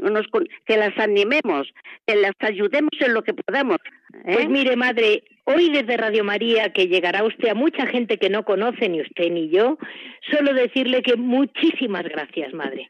que 0.66 0.76
las 0.76 0.96
animemos, 0.98 1.68
que 2.06 2.16
las 2.16 2.34
ayudemos 2.40 2.92
en 3.00 3.14
lo 3.14 3.22
que 3.22 3.34
podamos. 3.34 3.78
¿eh? 4.24 4.32
Pues 4.32 4.48
mire, 4.48 4.76
madre, 4.76 5.22
hoy 5.44 5.70
desde 5.70 5.96
Radio 5.96 6.24
María, 6.24 6.72
que 6.72 6.86
llegará 6.86 7.24
usted 7.24 7.48
a 7.48 7.54
mucha 7.54 7.86
gente 7.86 8.18
que 8.18 8.30
no 8.30 8.44
conoce 8.44 8.88
ni 8.88 9.00
usted 9.00 9.30
ni 9.30 9.48
yo, 9.50 9.78
solo 10.30 10.54
decirle 10.54 11.02
que 11.02 11.16
muchísimas 11.16 12.04
gracias, 12.04 12.52
madre, 12.52 12.88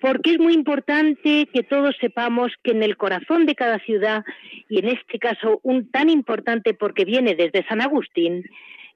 porque 0.00 0.32
es 0.32 0.38
muy 0.38 0.54
importante 0.54 1.48
que 1.52 1.62
todos 1.62 1.96
sepamos 2.00 2.52
que 2.62 2.72
en 2.72 2.82
el 2.82 2.96
corazón 2.96 3.46
de 3.46 3.54
cada 3.54 3.78
ciudad, 3.80 4.24
y 4.68 4.78
en 4.78 4.88
este 4.88 5.18
caso 5.18 5.60
un 5.62 5.90
tan 5.90 6.10
importante 6.10 6.74
porque 6.74 7.04
viene 7.04 7.34
desde 7.34 7.66
San 7.66 7.80
Agustín, 7.80 8.44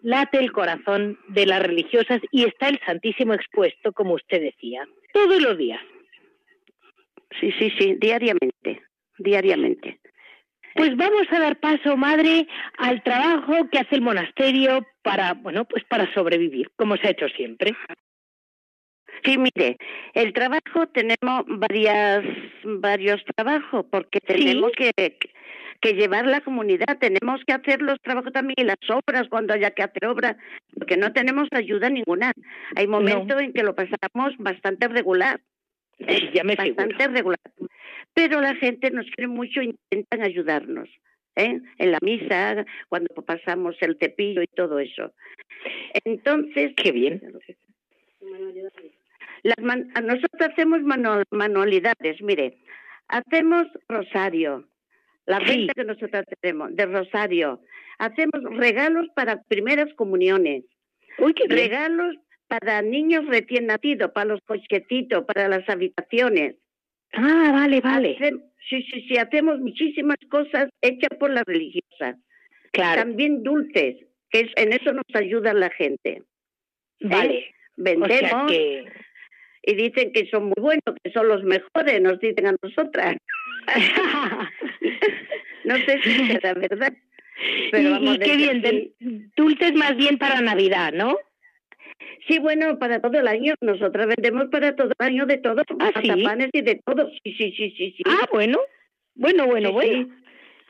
late 0.03 0.39
el 0.39 0.53
corazón 0.53 1.19
de 1.29 1.47
las 1.47 1.63
religiosas 1.63 2.21
y 2.31 2.45
está 2.45 2.69
el 2.69 2.81
Santísimo 2.85 3.35
expuesto, 3.35 3.93
como 3.93 4.15
usted 4.15 4.41
decía, 4.41 4.87
todos 5.13 5.41
los 5.43 5.57
días. 5.57 5.81
Sí, 7.41 7.53
sí, 7.59 7.73
sí, 7.79 7.97
diariamente, 8.01 8.83
diariamente. 9.19 10.01
Pues 10.75 10.95
vamos 10.97 11.27
a 11.31 11.41
dar 11.41 11.59
paso, 11.59 11.97
madre, 11.97 12.47
al 12.77 13.03
trabajo 13.03 13.69
que 13.71 13.79
hace 13.79 13.95
el 13.95 14.03
monasterio 14.03 14.87
para, 15.03 15.33
bueno, 15.33 15.65
pues 15.65 15.85
para 15.85 16.13
sobrevivir, 16.13 16.71
como 16.77 16.97
se 16.97 17.09
ha 17.09 17.11
hecho 17.11 17.29
siempre. 17.31 17.75
Sí, 19.25 19.39
mire, 19.39 19.79
el 20.13 20.35
trabajo 20.35 20.87
tenemos 20.93 21.45
varias, 21.49 22.25
varios 22.63 23.25
trabajos, 23.35 23.87
porque 23.91 24.21
tenemos 24.21 24.71
que, 24.77 24.93
que 25.81 25.93
llevar 25.95 26.27
la 26.27 26.43
comunidad, 26.43 26.99
tenemos 27.01 27.41
que 27.47 27.55
hacer 27.55 27.81
los 27.81 27.99
trabajos 28.03 28.33
también 28.33 28.57
y 28.59 28.65
las 28.65 28.77
obras 28.89 29.29
cuando 29.31 29.55
haya 29.55 29.71
que 29.71 29.83
hacer 29.83 30.07
obras, 30.07 30.37
porque 30.75 30.97
no 30.99 31.13
tenemos 31.13 31.49
ayuda 31.53 31.89
ninguna. 31.89 32.33
Hay 32.77 32.87
momentos 32.87 33.41
en 33.41 33.53
que 33.53 33.63
lo 33.63 33.75
pasamos 33.75 34.37
bastante 34.39 34.89
regular. 34.89 35.41
Ya 36.35 36.45
me 36.45 36.55
bastante 36.55 37.09
regular. 37.09 37.41
Pero 38.15 38.41
la 38.41 38.55
gente 38.55 38.91
nos 38.91 39.07
quiere 39.07 39.29
mucho 39.29 39.61
e 39.61 39.75
intentan 39.91 40.23
ayudarnos. 40.23 40.89
¿eh? 41.37 41.61
En 41.79 41.93
la 41.93 41.99
misa, 42.03 42.65
cuando 42.89 43.15
pasamos 43.15 43.77
el 43.81 43.97
cepillo 43.99 44.43
y 44.43 44.47
todo 44.47 44.79
eso. 44.79 45.13
Entonces. 46.05 46.73
Qué 46.77 46.93
bien. 46.93 47.21
Las 49.43 49.59
nosotros 49.59 50.51
hacemos 50.51 50.81
manualidades, 51.31 52.21
mire, 52.21 52.59
hacemos 53.07 53.67
rosario, 53.89 54.67
la 55.27 55.39
venta 55.39 55.75
que 55.75 55.85
nosotros 55.85 56.25
tenemos, 56.41 56.75
de 56.75 56.87
rosario, 56.87 57.61
hacemos 57.99 58.43
regalos 58.57 59.07
para 59.15 59.43
primeras 59.43 59.93
comuniones, 59.95 60.65
Uy, 61.19 61.33
qué 61.35 61.47
regalos 61.49 62.17
para 62.49 62.83
niños 62.83 63.27
recién 63.27 63.67
nacidos, 63.67 64.11
para 64.13 64.27
los 64.27 64.41
cochetitos, 64.43 65.25
para 65.25 65.49
las 65.49 65.69
habitaciones. 65.69 66.57
Ah, 67.13 67.51
vale, 67.53 67.81
vale. 67.81 68.17
sí, 68.69 68.83
sí, 68.91 69.07
sí, 69.09 69.17
hacemos 69.17 69.59
muchísimas 69.61 70.19
cosas 70.29 70.69
hechas 70.81 71.11
por 71.19 71.31
las 71.31 71.45
religiosas. 71.47 72.17
Claro. 72.73 73.03
También 73.03 73.43
dulces, 73.43 73.97
que 74.31 74.41
es, 74.41 74.51
en 74.57 74.73
eso 74.73 74.93
nos 74.93 75.05
ayuda 75.15 75.55
la 75.55 75.71
gente. 75.71 76.11
¿Eh? 76.11 76.23
Vale. 77.01 77.55
Vendemos 77.77 78.21
y 79.67 79.75
dicen 79.75 80.13
que 80.13 80.27
son 80.31 80.45
muy 80.45 80.55
buenos, 80.59 80.95
que 81.03 81.11
son 81.11 81.29
los 81.29 81.43
mejores, 81.43 82.01
nos 82.01 82.21
dicen 82.21 82.47
a 82.47 82.55
nosotras. 82.63 83.17
no 85.65 85.77
sé 85.77 86.01
si 86.03 86.33
es 86.33 86.43
la 86.43 86.55
verdad. 86.55 86.93
Pero 87.73 87.99
y, 88.01 88.19
qué 88.21 88.37
bien, 88.37 89.33
dulces 89.37 89.75
más 89.75 89.97
bien 89.97 90.19
para 90.19 90.41
Navidad, 90.41 90.93
¿no? 90.93 91.19
Sí, 92.29 92.39
bueno, 92.39 92.79
para 92.79 93.01
todo 93.01 93.19
el 93.19 93.29
año. 93.29 93.55
Nosotras 93.61 94.07
vendemos 94.09 94.49
para 94.51 94.75
todo 94.75 94.91
el 94.99 95.07
año 95.07 95.27
de 95.27 95.39
todo. 95.39 95.63
¿Ah, 95.81 95.91
panes 96.25 96.51
y 96.53 96.63
de 96.63 96.81
todo. 96.85 97.11
Sí, 97.23 97.35
sí, 97.37 97.55
sí, 97.57 97.75
sí. 97.77 97.95
sí. 97.97 98.03
Ah, 98.07 98.29
bueno. 98.33 98.59
Bueno, 99.15 99.47
bueno, 99.47 99.73
bueno. 99.73 100.09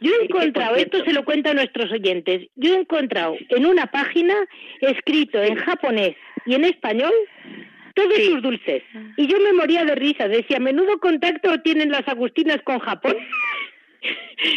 Yo 0.01 0.13
he 0.21 0.25
encontrado, 0.25 0.77
esto 0.77 1.03
se 1.05 1.13
lo 1.13 1.25
cuento 1.25 1.51
a 1.51 1.55
nuestros 1.55 1.91
oyentes, 1.91 2.49
yo 2.55 2.75
he 2.75 2.81
encontrado 2.81 3.35
en 3.49 3.65
una 3.65 3.87
página 3.87 4.35
escrito 4.83 5.43
en 5.43 5.57
japonés 5.57 6.15
y 6.45 6.55
en 6.55 6.65
español 6.65 7.13
todos 7.95 8.19
sus 8.27 8.43
dulces. 8.43 8.83
Y 9.17 9.27
yo 9.27 9.41
me 9.41 9.55
moría 9.55 9.87
de 9.87 9.95
risa, 9.95 10.29
decía, 10.29 10.61
menudo 10.61 10.99
contacto 11.01 11.61
tienen 11.63 11.91
las 11.91 12.07
agustinas 12.07 12.61
con 12.63 12.79
Japón. 12.79 13.17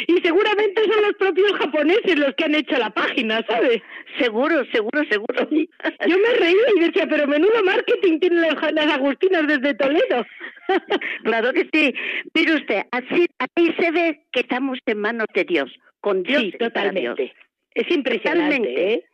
Y 0.08 0.22
seguramente 0.22 0.82
son 0.82 1.02
los 1.04 1.14
propios 1.14 1.52
japoneses 1.54 2.20
los 2.20 2.36
que 2.36 2.46
han 2.46 2.56
hecho 2.56 2.78
la 2.78 2.90
página, 2.90 3.44
¿sabes? 3.48 3.82
Seguro, 4.20 4.66
seguro, 4.72 5.04
seguro. 5.10 5.48
Yo 5.50 6.18
me 6.18 6.34
reí 6.40 6.56
y 6.76 6.80
decía, 6.82 7.08
pero 7.08 7.28
menudo 7.28 7.64
marketing 7.64 8.20
tienen 8.20 8.42
las, 8.42 8.94
agustinas 8.94 9.48
desde 9.48 9.74
Toledo. 9.76 10.26
claro 11.24 11.54
que 11.54 11.68
sí. 11.72 11.94
Mire 12.34 12.56
usted, 12.56 12.84
así, 12.92 13.28
ahí 13.40 13.76
se 13.80 13.92
ve 13.92 14.26
que 14.32 14.42
estamos 14.42 14.80
en 14.86 15.00
manos 15.00 15.28
de 15.34 15.46
Dios, 15.46 15.72
con 16.02 16.24
Dios. 16.24 16.42
Sí, 16.42 16.52
totalmente. 16.54 17.34
Es 17.74 17.90
impresionante, 17.92 18.94
¿eh? 18.94 19.06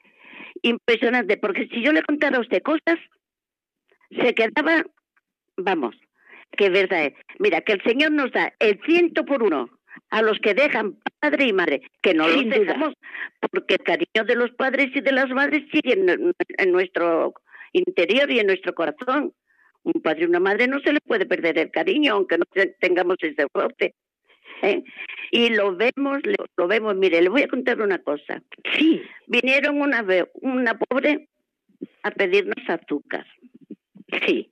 Impresionante, 0.62 1.38
porque 1.38 1.68
si 1.68 1.82
yo 1.84 1.92
le 1.92 2.02
contara 2.02 2.38
a 2.38 2.42
usted 2.42 2.64
cosas, 2.64 2.98
se 4.10 4.34
quedaba, 4.34 4.84
vamos, 5.58 5.96
que 6.58 6.70
verdad 6.70 7.06
es. 7.06 7.14
Mira, 7.38 7.62
que 7.62 7.74
el 7.74 7.84
Señor 7.84 8.12
nos 8.12 8.32
da 8.32 8.54
el 8.60 8.80
ciento 8.86 9.26
por 9.26 9.44
uno 9.44 9.70
a 10.16 10.22
los 10.22 10.40
que 10.40 10.54
dejan 10.54 10.98
padre 11.20 11.48
y 11.48 11.52
madre, 11.52 11.82
que 12.02 12.14
no 12.14 12.26
lo 12.30 12.42
dejamos, 12.42 12.94
porque 13.52 13.74
el 13.74 13.84
cariño 13.84 14.24
de 14.26 14.36
los 14.36 14.50
padres 14.52 14.90
y 14.96 15.02
de 15.02 15.12
las 15.12 15.30
madres 15.30 15.66
sigue 15.74 15.92
en, 16.58 16.72
nuestro 16.72 17.34
interior 17.74 18.32
y 18.32 18.40
en 18.40 18.48
nuestro 18.48 18.74
corazón. 18.74 19.34
Un 19.84 20.02
padre 20.02 20.22
y 20.22 20.28
una 20.28 20.40
madre 20.40 20.70
no 20.70 20.80
se 20.80 20.94
le 20.94 21.02
puede 21.02 21.26
perder 21.26 21.58
el 21.60 21.70
cariño, 21.70 22.14
aunque 22.14 22.38
no 22.38 22.46
tengamos 22.80 23.18
ese 23.20 23.46
roce. 23.54 23.94
¿eh? 24.62 24.84
Y 25.32 25.50
lo 25.50 25.76
vemos, 25.76 26.20
lo 26.56 26.68
vemos. 26.70 26.96
Mire, 26.96 27.22
le 27.22 27.28
voy 27.28 27.42
a 27.42 27.50
contar 27.50 27.82
una 27.82 28.00
cosa. 28.00 28.42
Sí. 28.78 29.02
Vinieron 29.28 29.82
una 29.82 30.02
vez, 30.02 30.24
una 30.36 30.78
pobre, 30.78 31.28
a 32.04 32.12
pedirnos 32.12 32.70
azúcar. 32.70 33.28
Sí. 34.26 34.50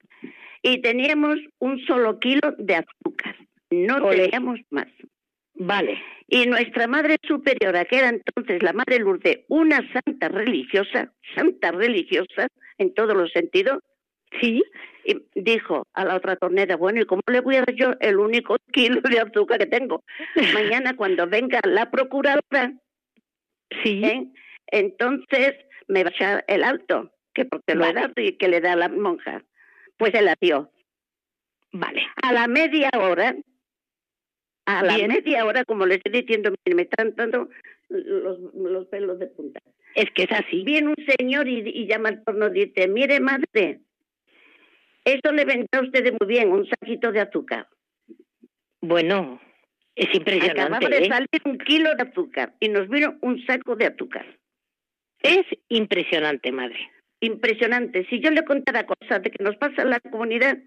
Y 0.61 0.81
teníamos 0.81 1.37
un 1.59 1.79
solo 1.85 2.19
kilo 2.19 2.53
de 2.57 2.75
azúcar. 2.75 3.37
No 3.71 4.09
teníamos 4.09 4.59
más. 4.69 4.87
Vale. 5.55 6.01
Y 6.27 6.45
nuestra 6.47 6.87
madre 6.87 7.17
superiora, 7.21 7.85
que 7.85 7.97
era 7.99 8.09
entonces 8.09 8.63
la 8.63 8.73
madre 8.73 8.99
Lourdes, 8.99 9.41
una 9.49 9.79
santa 9.93 10.29
religiosa, 10.29 11.11
santa 11.35 11.71
religiosa 11.71 12.47
en 12.77 12.93
todos 12.93 13.15
los 13.15 13.31
sentidos, 13.31 13.79
sí, 14.41 14.63
y 15.05 15.21
dijo 15.35 15.85
a 15.93 16.05
la 16.05 16.15
otra 16.15 16.35
tornera, 16.37 16.75
bueno, 16.75 17.01
¿y 17.01 17.05
cómo 17.05 17.21
le 17.27 17.41
voy 17.41 17.57
a 17.57 17.59
dar 17.59 17.75
yo 17.75 17.93
el 17.99 18.17
único 18.17 18.57
kilo 18.71 19.01
de 19.01 19.19
azúcar 19.19 19.59
que 19.59 19.65
tengo? 19.67 20.03
Mañana 20.53 20.95
cuando 20.95 21.27
venga 21.27 21.59
la 21.65 21.91
procuradora, 21.91 22.73
sí, 23.83 24.03
¿eh? 24.03 24.27
entonces 24.67 25.53
me 25.87 26.03
va 26.03 26.09
a 26.09 26.13
echar 26.13 26.45
el 26.47 26.63
alto, 26.63 27.11
que 27.33 27.45
porque 27.45 27.75
lo 27.75 27.85
he 27.85 27.93
dado 27.93 28.13
y 28.17 28.37
que 28.37 28.47
le 28.47 28.61
da 28.61 28.73
a 28.73 28.77
la 28.77 28.89
monja. 28.89 29.43
Pues 29.97 30.11
se 30.13 30.21
la 30.21 30.35
dio. 30.39 30.71
Vale. 31.71 32.03
A 32.23 32.33
la 32.33 32.47
media 32.47 32.89
hora 32.99 33.35
a 34.65 34.83
la 34.83 34.97
media 35.07 35.45
hora, 35.45 35.65
como 35.65 35.85
le 35.85 35.95
estoy 35.95 36.21
diciendo, 36.21 36.53
me 36.65 36.83
están 36.83 37.13
dando 37.15 37.49
los, 37.89 38.39
los 38.53 38.87
pelos 38.87 39.19
de 39.19 39.27
punta. 39.27 39.59
Es 39.95 40.09
que 40.11 40.23
es 40.23 40.31
así. 40.31 40.63
Viene 40.63 40.89
un 40.89 41.05
señor 41.17 41.47
y, 41.47 41.85
llama 41.85 42.09
al 42.09 42.23
porno 42.23 42.47
y 42.47 42.65
dice, 42.65 42.87
mire 42.87 43.19
madre, 43.19 43.81
eso 45.05 45.31
le 45.31 45.45
vendrá 45.45 45.79
a 45.79 45.83
usted 45.83 46.13
muy 46.19 46.27
bien, 46.27 46.51
un 46.51 46.67
saquito 46.67 47.11
de 47.11 47.21
azúcar. 47.21 47.67
Bueno, 48.81 49.39
es 49.95 50.13
impresionante. 50.13 50.61
Acababa 50.61 50.89
de 50.89 51.05
¿eh? 51.05 51.09
salir 51.09 51.41
un 51.45 51.57
kilo 51.59 51.95
de 51.95 52.03
azúcar 52.03 52.53
y 52.59 52.69
nos 52.69 52.89
vino 52.89 53.17
un 53.21 53.45
saco 53.45 53.75
de 53.75 53.87
azúcar. 53.87 54.25
Es 55.21 55.45
impresionante, 55.69 56.51
madre. 56.51 56.91
Impresionante. 57.21 58.05
Si 58.09 58.19
yo 58.19 58.31
le 58.31 58.43
contara 58.43 58.85
cosas 58.85 59.21
de 59.21 59.31
que 59.31 59.43
nos 59.43 59.55
pasa 59.55 59.83
en 59.83 59.91
la 59.91 59.99
comunidad. 59.99 60.57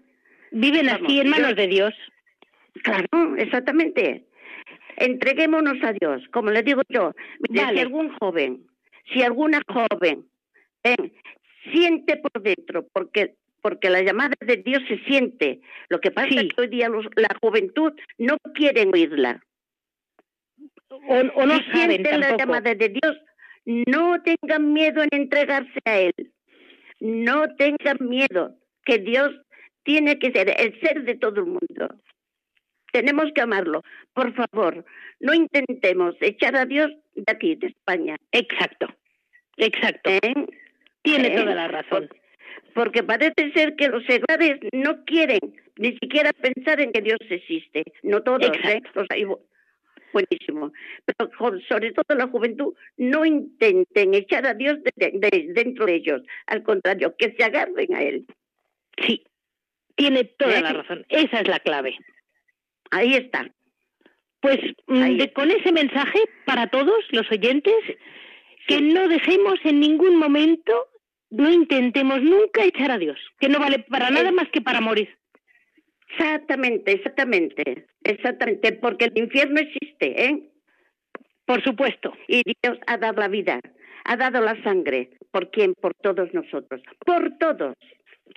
Viven 0.51 0.89
así 0.89 1.19
en 1.19 1.29
manos 1.29 1.55
de 1.55 1.67
Dios. 1.67 1.93
Claro, 2.83 3.35
exactamente. 3.37 4.25
Entreguémonos 4.97 5.77
a 5.83 5.93
Dios, 5.93 6.23
como 6.31 6.49
le 6.49 6.63
digo 6.63 6.81
yo. 6.89 7.13
Si 7.51 7.59
algún 7.59 8.09
joven, 8.17 8.65
si 9.13 9.21
alguna 9.21 9.61
joven 9.67 10.25
siente 11.71 12.17
por 12.17 12.41
dentro, 12.41 12.87
porque 12.93 13.35
porque 13.61 13.89
la 13.89 14.01
llamada 14.01 14.35
de 14.39 14.57
Dios 14.57 14.81
se 14.87 14.97
siente. 14.99 15.59
Lo 15.89 15.99
que 15.99 16.11
pasa 16.11 16.29
es 16.29 16.53
que 16.53 16.61
hoy 16.61 16.67
día 16.67 16.89
la 17.15 17.35
juventud 17.41 17.91
no 18.17 18.37
quiere 18.53 18.87
oírla. 18.87 19.41
O, 20.89 21.45
no 21.45 21.57
si 21.57 21.71
sienten 21.71 22.19
la 22.21 22.37
llamada 22.37 22.73
de 22.73 22.89
Dios, 22.89 23.17
no 23.65 24.21
tengan 24.21 24.71
miedo 24.71 25.03
en 25.03 25.09
entregarse 25.11 25.79
a 25.83 25.97
Él. 25.97 26.31
No 27.01 27.53
tengan 27.55 27.97
miedo, 27.99 28.55
que 28.85 28.99
Dios 28.99 29.31
tiene 29.83 30.17
que 30.17 30.31
ser 30.31 30.49
el 30.59 30.79
ser 30.79 31.03
de 31.03 31.15
todo 31.15 31.41
el 31.41 31.47
mundo. 31.47 31.95
Tenemos 32.91 33.25
que 33.33 33.41
amarlo. 33.41 33.83
Por 34.13 34.33
favor, 34.33 34.85
no 35.19 35.33
intentemos 35.33 36.15
echar 36.21 36.55
a 36.55 36.65
Dios 36.65 36.91
de 37.15 37.23
aquí, 37.27 37.55
de 37.55 37.67
España. 37.67 38.15
Exacto, 38.31 38.87
exacto. 39.57 40.09
¿Eh? 40.09 40.45
Tiene 41.01 41.27
¿Eh? 41.27 41.35
toda 41.35 41.55
la 41.55 41.67
razón. 41.67 42.09
Porque 42.73 43.03
parece 43.03 43.51
ser 43.53 43.75
que 43.75 43.87
los 43.87 44.05
seglares 44.05 44.59
no 44.71 45.03
quieren 45.05 45.39
ni 45.77 45.93
siquiera 45.97 46.31
pensar 46.33 46.79
en 46.79 46.91
que 46.91 47.01
Dios 47.01 47.19
existe. 47.29 47.83
No 48.03 48.21
todos, 48.23 48.51
¿eh? 48.63 48.81
buenísimo. 50.13 50.71
Pero 51.05 51.31
sobre 51.67 51.91
todo 51.91 52.17
la 52.17 52.27
juventud, 52.27 52.73
no 52.97 53.25
intenten 53.25 54.13
echar 54.13 54.45
a 54.45 54.53
Dios 54.53 54.77
de, 54.95 55.49
dentro 55.53 55.85
de 55.85 55.95
ellos. 55.95 56.21
Al 56.47 56.63
contrario, 56.63 57.15
que 57.17 57.33
se 57.37 57.43
agarren 57.43 57.93
a 57.93 58.01
Él. 58.03 58.25
Sí, 59.05 59.23
tiene 59.95 60.23
toda 60.23 60.57
¿Eh? 60.57 60.61
la 60.61 60.73
razón. 60.73 61.05
Esa 61.09 61.41
es 61.41 61.47
la 61.47 61.59
clave. 61.59 61.97
Ahí 62.91 63.13
está. 63.13 63.49
Pues 64.39 64.59
mm, 64.87 65.19
con 65.33 65.51
ese 65.51 65.71
mensaje 65.71 66.19
para 66.45 66.67
todos 66.67 67.03
los 67.11 67.29
oyentes, 67.31 67.75
que 68.67 68.81
no 68.81 69.07
dejemos 69.07 69.55
en 69.63 69.79
ningún 69.79 70.17
momento, 70.17 70.87
no 71.29 71.49
intentemos 71.49 72.21
nunca 72.21 72.63
echar 72.63 72.91
a 72.91 72.97
Dios, 72.97 73.17
que 73.39 73.49
no 73.49 73.59
vale 73.59 73.79
para 73.79 74.09
nada 74.09 74.31
más 74.31 74.49
que 74.49 74.61
para 74.61 74.81
morir. 74.81 75.09
Exactamente, 76.09 76.91
exactamente, 76.93 77.87
exactamente, 78.03 78.73
porque 78.73 79.05
el 79.05 79.17
infierno 79.17 79.59
existe, 79.59 80.25
¿eh? 80.25 80.49
Por 81.45 81.63
supuesto. 81.63 82.13
Y 82.27 82.43
Dios 82.61 82.77
ha 82.87 82.97
dado 82.97 83.21
la 83.21 83.27
vida, 83.27 83.59
ha 84.03 84.17
dado 84.17 84.41
la 84.41 84.61
sangre. 84.63 85.11
¿Por 85.31 85.49
quién? 85.49 85.73
Por 85.75 85.93
todos 85.95 86.33
nosotros. 86.33 86.81
Por 87.05 87.37
todos. 87.37 87.75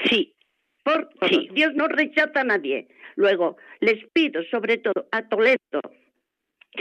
Sí. 0.05 0.35
Por 0.83 1.09
todos. 1.11 1.31
Dios 1.53 1.75
no 1.75 1.89
rechaza 1.89 2.41
a 2.41 2.45
nadie. 2.45 2.89
Luego, 3.17 3.57
les 3.81 4.05
pido 4.13 4.43
sobre 4.51 4.79
todo 4.79 5.07
a 5.13 5.29
Toledo, 5.29 5.81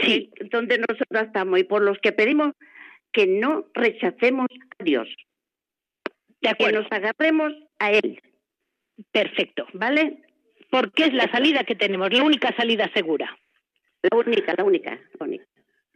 sí. 0.02 0.30
donde 0.50 0.78
nosotros 0.78 1.22
estamos, 1.26 1.58
y 1.58 1.64
por 1.64 1.82
los 1.82 1.98
que 1.98 2.12
pedimos 2.12 2.52
que 3.12 3.26
no 3.26 3.66
rechacemos 3.74 4.46
a 4.78 4.84
Dios. 4.84 5.08
Que 6.40 6.72
nos 6.72 6.86
agarremos 6.90 7.52
a 7.78 7.92
Él. 7.92 8.20
Perfecto. 9.12 9.66
¿Vale? 9.74 10.22
porque 10.70 11.04
es 11.04 11.12
la 11.12 11.30
salida 11.30 11.64
que 11.64 11.74
tenemos, 11.74 12.12
la 12.12 12.22
única 12.22 12.54
salida 12.56 12.90
segura. 12.94 13.36
La 14.02 14.16
única, 14.16 14.54
la 14.56 14.64
única, 14.64 14.98
la 15.18 15.26
única. 15.26 15.44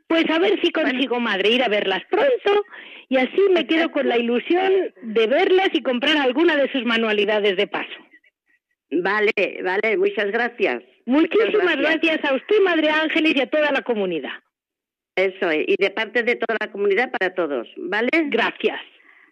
Pues 0.06 0.28
a 0.30 0.38
ver 0.38 0.60
si 0.62 0.70
consigo, 0.70 1.18
madre, 1.18 1.50
ir 1.50 1.62
a 1.62 1.68
verlas 1.68 2.02
pronto 2.10 2.64
y 3.08 3.16
así 3.16 3.40
me 3.52 3.66
quedo 3.66 3.90
con 3.90 4.08
la 4.08 4.18
ilusión 4.18 4.92
de 5.02 5.26
verlas 5.26 5.70
y 5.72 5.82
comprar 5.82 6.16
alguna 6.16 6.56
de 6.56 6.70
sus 6.72 6.84
manualidades 6.84 7.56
de 7.56 7.66
paso. 7.66 8.04
Vale, 8.90 9.32
vale, 9.62 9.96
muchas 9.96 10.30
gracias. 10.30 10.82
Muchísimas 11.06 11.76
gracias. 11.76 12.24
a 12.24 12.34
usted, 12.34 12.60
Madre 12.64 12.90
Ángeles, 12.90 13.34
y 13.36 13.40
a 13.40 13.50
toda 13.50 13.72
la 13.72 13.82
comunidad. 13.82 14.32
Eso 15.16 15.50
es, 15.50 15.64
y 15.68 15.76
de 15.78 15.90
parte 15.90 16.22
de 16.22 16.36
toda 16.36 16.56
la 16.60 16.72
comunidad 16.72 17.10
para 17.10 17.34
todos, 17.34 17.68
¿vale? 17.76 18.10
Gracias. 18.26 18.80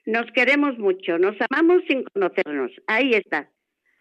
Nos 0.05 0.31
queremos 0.33 0.79
mucho, 0.79 1.19
nos 1.19 1.37
amamos 1.51 1.83
sin 1.89 2.05
conocernos. 2.05 2.71
Ahí 2.87 3.13
está. 3.15 3.49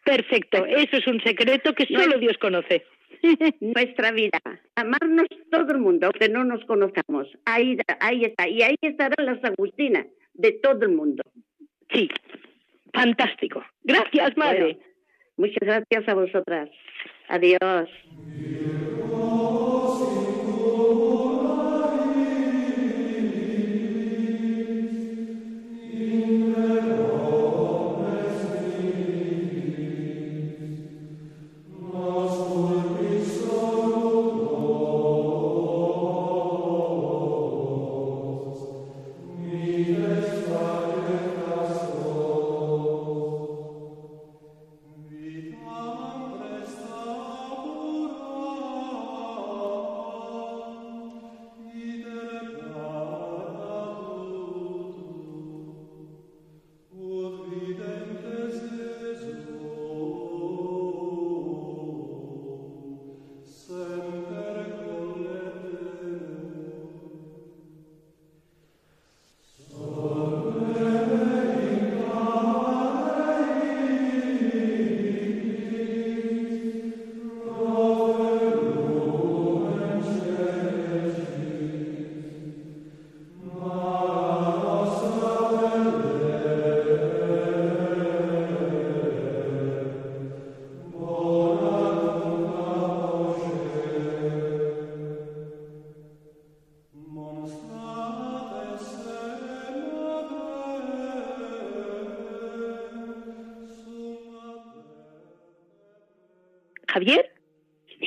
Perfecto, 0.03 0.65
eso 0.65 0.97
es 0.97 1.07
un 1.07 1.21
secreto 1.21 1.73
que 1.73 1.85
solo 1.85 2.17
Dios 2.17 2.37
conoce. 2.39 2.85
Nuestra 3.59 4.11
vida, 4.11 4.39
amarnos 4.75 5.27
todo 5.51 5.71
el 5.71 5.79
mundo, 5.79 6.07
aunque 6.07 6.29
no 6.29 6.43
nos 6.43 6.63
conozcamos. 6.65 7.27
Ahí, 7.45 7.77
ahí 7.99 8.25
está, 8.25 8.47
y 8.47 8.61
ahí 8.61 8.75
estarán 8.81 9.25
las 9.25 9.43
Agustinas 9.43 10.07
de 10.33 10.53
todo 10.53 10.83
el 10.83 10.89
mundo. 10.89 11.23
Sí, 11.93 12.09
fantástico. 12.93 13.63
Gracias, 13.83 14.35
madre. 14.37 14.79
muchas 15.37 15.59
gracias 15.61 16.07
a 16.07 16.13
vosotras. 16.13 16.69
Adiós. 17.27 17.89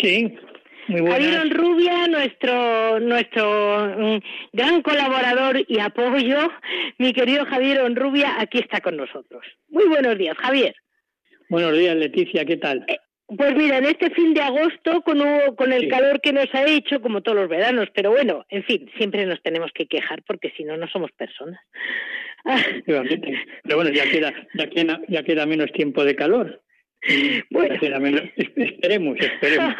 Sí, 0.05 0.37
muy. 0.89 1.11
Javier 1.11 1.49
Rubia, 1.49 2.07
nuestro, 2.09 3.01
nuestro 3.01 3.97
mm, 3.97 4.19
gran 4.53 4.83
colaborador 4.83 5.65
y 5.67 5.81
apoyo, 5.81 6.51
mi 6.99 7.15
querido 7.15 7.47
Javier 7.47 7.81
Onrubia, 7.81 8.39
aquí 8.39 8.59
está 8.59 8.83
con 8.83 8.99
nosotros. 8.99 9.43
Muy 9.71 9.87
buenos 9.87 10.19
días, 10.19 10.37
Javier. 10.37 10.75
Buenos 11.49 11.73
días, 11.73 11.97
Leticia, 11.97 12.45
¿qué 12.45 12.59
tal? 12.59 12.85
Eh, 12.87 12.99
pues 13.29 13.57
mira, 13.57 13.79
en 13.79 13.87
este 13.87 14.11
fin 14.11 14.35
de 14.35 14.43
agosto, 14.43 15.01
con, 15.01 15.23
con 15.57 15.73
el 15.73 15.89
calor 15.89 16.21
que 16.21 16.35
nos 16.35 16.55
ha 16.55 16.67
hecho, 16.67 17.01
como 17.01 17.23
todos 17.23 17.39
los 17.39 17.49
veranos, 17.49 17.89
pero 17.95 18.11
bueno, 18.11 18.45
en 18.51 18.63
fin, 18.65 18.91
siempre 18.99 19.25
nos 19.25 19.41
tenemos 19.41 19.71
que 19.73 19.87
quejar 19.87 20.23
porque 20.27 20.53
si 20.55 20.65
no, 20.65 20.77
no 20.77 20.87
somos 20.89 21.13
personas. 21.13 21.61
Pero 22.85 23.77
bueno, 23.77 23.91
ya 23.91 24.05
queda, 24.05 24.35
ya 24.53 24.69
queda, 24.69 25.01
ya 25.09 25.23
queda 25.23 25.47
menos 25.47 25.73
tiempo 25.73 26.05
de 26.05 26.15
calor. 26.15 26.61
Bueno. 27.51 27.75
Esperemos, 28.37 29.19
esperemos. 29.19 29.75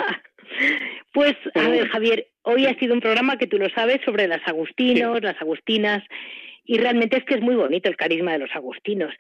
pues, 1.13 1.35
a 1.55 1.69
ver, 1.69 1.89
Javier, 1.89 2.27
hoy 2.43 2.67
ha 2.67 2.79
sido 2.79 2.95
un 2.95 3.01
programa 3.01 3.39
que 3.39 3.47
tú 3.47 3.59
lo 3.59 3.69
sabes 3.71 4.01
sobre 4.05 4.29
las 4.29 4.47
agustinos, 4.47 5.23
las 5.23 5.41
agustinas, 5.41 6.03
y 6.65 6.79
realmente 6.79 7.19
es 7.19 7.25
que 7.25 7.35
es 7.35 7.41
muy 7.41 7.55
bonito 7.55 7.89
el 7.89 7.97
carisma 7.97 8.33
de 8.33 8.39
los 8.39 8.51
agustinos. 8.55 9.13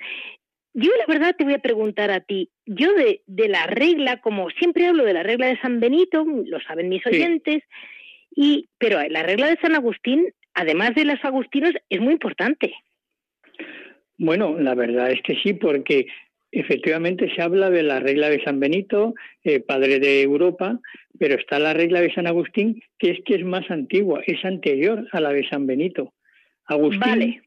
yo 0.75 0.91
la 0.99 1.07
verdad 1.07 1.35
te 1.37 1.45
voy 1.45 1.55
a 1.55 1.59
preguntar 1.59 2.11
a 2.11 2.21
ti, 2.21 2.51
yo 2.67 2.93
de, 2.95 3.23
de, 3.27 3.49
la 3.49 3.67
regla, 3.67 4.21
como 4.21 4.51
siempre 4.51 4.87
hablo 4.87 5.05
de 5.05 5.13
la 5.13 5.23
regla 5.23 5.47
de 5.47 5.61
San 5.61 5.81
Benito, 5.81 6.25
lo 6.25 6.61
saben 6.61 6.89
mis 6.89 7.07
oyentes, 7.07 7.63
y 8.35 8.69
pero 8.79 9.01
la 9.09 9.23
regla 9.23 9.49
de 9.49 9.59
San 9.61 9.75
Agustín, 9.75 10.33
además 10.55 10.95
de 10.95 11.05
los 11.05 11.23
agustinos, 11.25 11.73
es 11.89 12.01
muy 12.01 12.15
importante. 12.15 12.75
Bueno, 14.17 14.57
la 14.59 14.75
verdad 14.75 15.11
es 15.11 15.21
que 15.23 15.37
sí, 15.43 15.55
porque 15.55 16.07
efectivamente 16.55 17.33
se 17.35 17.43
habla 17.43 17.71
de 17.71 17.83
la 17.83 18.01
regla 18.01 18.29
de 18.29 18.43
San 18.43 18.61
Benito, 18.61 19.15
eh, 19.43 19.61
padre 19.61 19.99
de 19.99 20.23
Europa, 20.23 20.81
pero 21.19 21.35
está 21.35 21.59
la 21.59 21.75
regla 21.75 22.01
de 22.01 22.13
San 22.13 22.27
Agustín, 22.27 22.83
que 22.99 23.11
es 23.11 23.19
que 23.25 23.35
es 23.35 23.45
más 23.45 23.71
antigua, 23.71 24.23
es 24.27 24.45
anterior 24.45 25.07
a 25.13 25.21
la 25.21 25.33
de 25.33 25.47
San 25.49 25.67
Benito. 25.67 26.13
Agustín, 26.67 27.43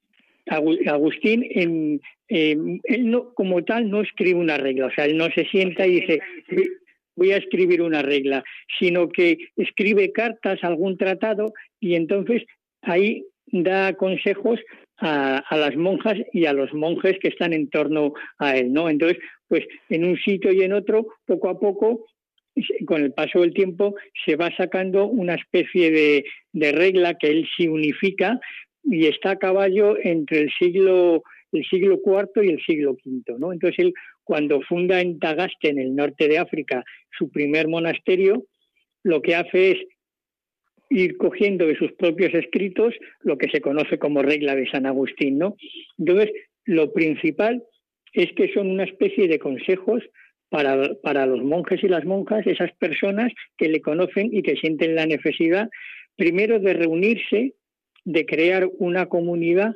Agustín 0.87 1.45
en, 1.49 2.01
él 2.27 3.09
no, 3.09 3.33
como 3.33 3.63
tal 3.63 3.89
no 3.89 4.01
escribe 4.01 4.39
una 4.39 4.57
regla, 4.57 4.87
o 4.87 4.91
sea, 4.91 5.05
él 5.05 5.17
no 5.17 5.29
se 5.31 5.45
sienta 5.45 5.87
y 5.87 6.01
dice, 6.01 6.19
voy 7.15 7.31
a 7.31 7.37
escribir 7.37 7.81
una 7.81 8.01
regla, 8.01 8.43
sino 8.79 9.09
que 9.09 9.37
escribe 9.55 10.11
cartas, 10.11 10.63
algún 10.63 10.97
tratado, 10.97 11.53
y 11.79 11.95
entonces 11.95 12.43
ahí 12.81 13.25
da 13.47 13.93
consejos 13.93 14.59
a, 14.99 15.43
las 15.51 15.75
monjas 15.75 16.17
y 16.33 16.45
a 16.45 16.53
los 16.53 16.73
monjes 16.73 17.17
que 17.19 17.27
están 17.27 17.53
en 17.53 17.69
torno 17.69 18.13
a 18.39 18.57
él, 18.57 18.73
¿no? 18.73 18.89
Entonces, 18.89 19.17
pues 19.47 19.65
en 19.89 20.05
un 20.05 20.17
sitio 20.17 20.51
y 20.51 20.61
en 20.61 20.73
otro, 20.73 21.07
poco 21.25 21.49
a 21.49 21.59
poco, 21.59 22.05
con 22.85 23.03
el 23.03 23.13
paso 23.13 23.41
del 23.41 23.53
tiempo, 23.53 23.95
se 24.25 24.35
va 24.35 24.49
sacando 24.55 25.05
una 25.05 25.35
especie 25.35 25.91
de, 25.91 26.71
regla 26.71 27.13
que 27.13 27.27
él 27.27 27.47
sí 27.55 27.67
unifica 27.67 28.39
y 28.83 29.05
está 29.05 29.31
a 29.31 29.39
caballo 29.39 29.95
entre 30.01 30.41
el 30.41 30.51
siglo 30.57 31.23
el 31.53 31.63
siglo 31.65 31.99
IV 32.05 32.43
y 32.43 32.49
el 32.49 32.61
siglo 32.65 32.97
V, 33.05 33.39
¿no? 33.39 33.53
Entonces 33.53 33.79
él 33.79 33.93
cuando 34.25 34.59
funda 34.61 34.99
en 34.99 35.17
Tagaste, 35.17 35.69
en 35.69 35.79
el 35.79 35.95
norte 35.95 36.27
de 36.27 36.37
África, 36.37 36.83
su 37.17 37.29
primer 37.29 37.69
monasterio, 37.69 38.43
lo 39.03 39.21
que 39.21 39.35
hace 39.35 39.71
es 39.71 39.77
ir 40.89 41.17
cogiendo 41.17 41.67
de 41.67 41.75
sus 41.75 41.91
propios 41.93 42.33
escritos 42.33 42.93
lo 43.21 43.37
que 43.37 43.49
se 43.49 43.61
conoce 43.61 43.97
como 43.97 44.21
regla 44.21 44.55
de 44.55 44.69
San 44.69 44.85
Agustín, 44.85 45.37
¿no? 45.37 45.55
Entonces, 45.97 46.31
lo 46.65 46.93
principal 46.93 47.63
es 48.13 48.31
que 48.33 48.51
son 48.53 48.69
una 48.69 48.83
especie 48.83 49.27
de 49.27 49.39
consejos 49.39 50.03
para, 50.49 50.95
para 51.03 51.25
los 51.25 51.43
monjes 51.43 51.83
y 51.83 51.87
las 51.87 52.05
monjas, 52.05 52.47
esas 52.47 52.71
personas 52.77 53.33
que 53.57 53.69
le 53.69 53.81
conocen 53.81 54.29
y 54.31 54.41
que 54.41 54.55
sienten 54.55 54.95
la 54.95 55.05
necesidad, 55.05 55.69
primero 56.15 56.59
de 56.59 56.73
reunirse, 56.73 57.53
de 58.05 58.25
crear 58.25 58.69
una 58.79 59.07
comunidad 59.07 59.75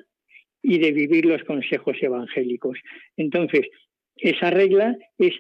y 0.62 0.80
de 0.80 0.92
vivir 0.92 1.26
los 1.26 1.44
consejos 1.44 1.98
evangélicos. 2.02 2.78
Entonces, 3.18 3.68
esa 4.16 4.50
regla 4.50 4.96
es, 5.18 5.34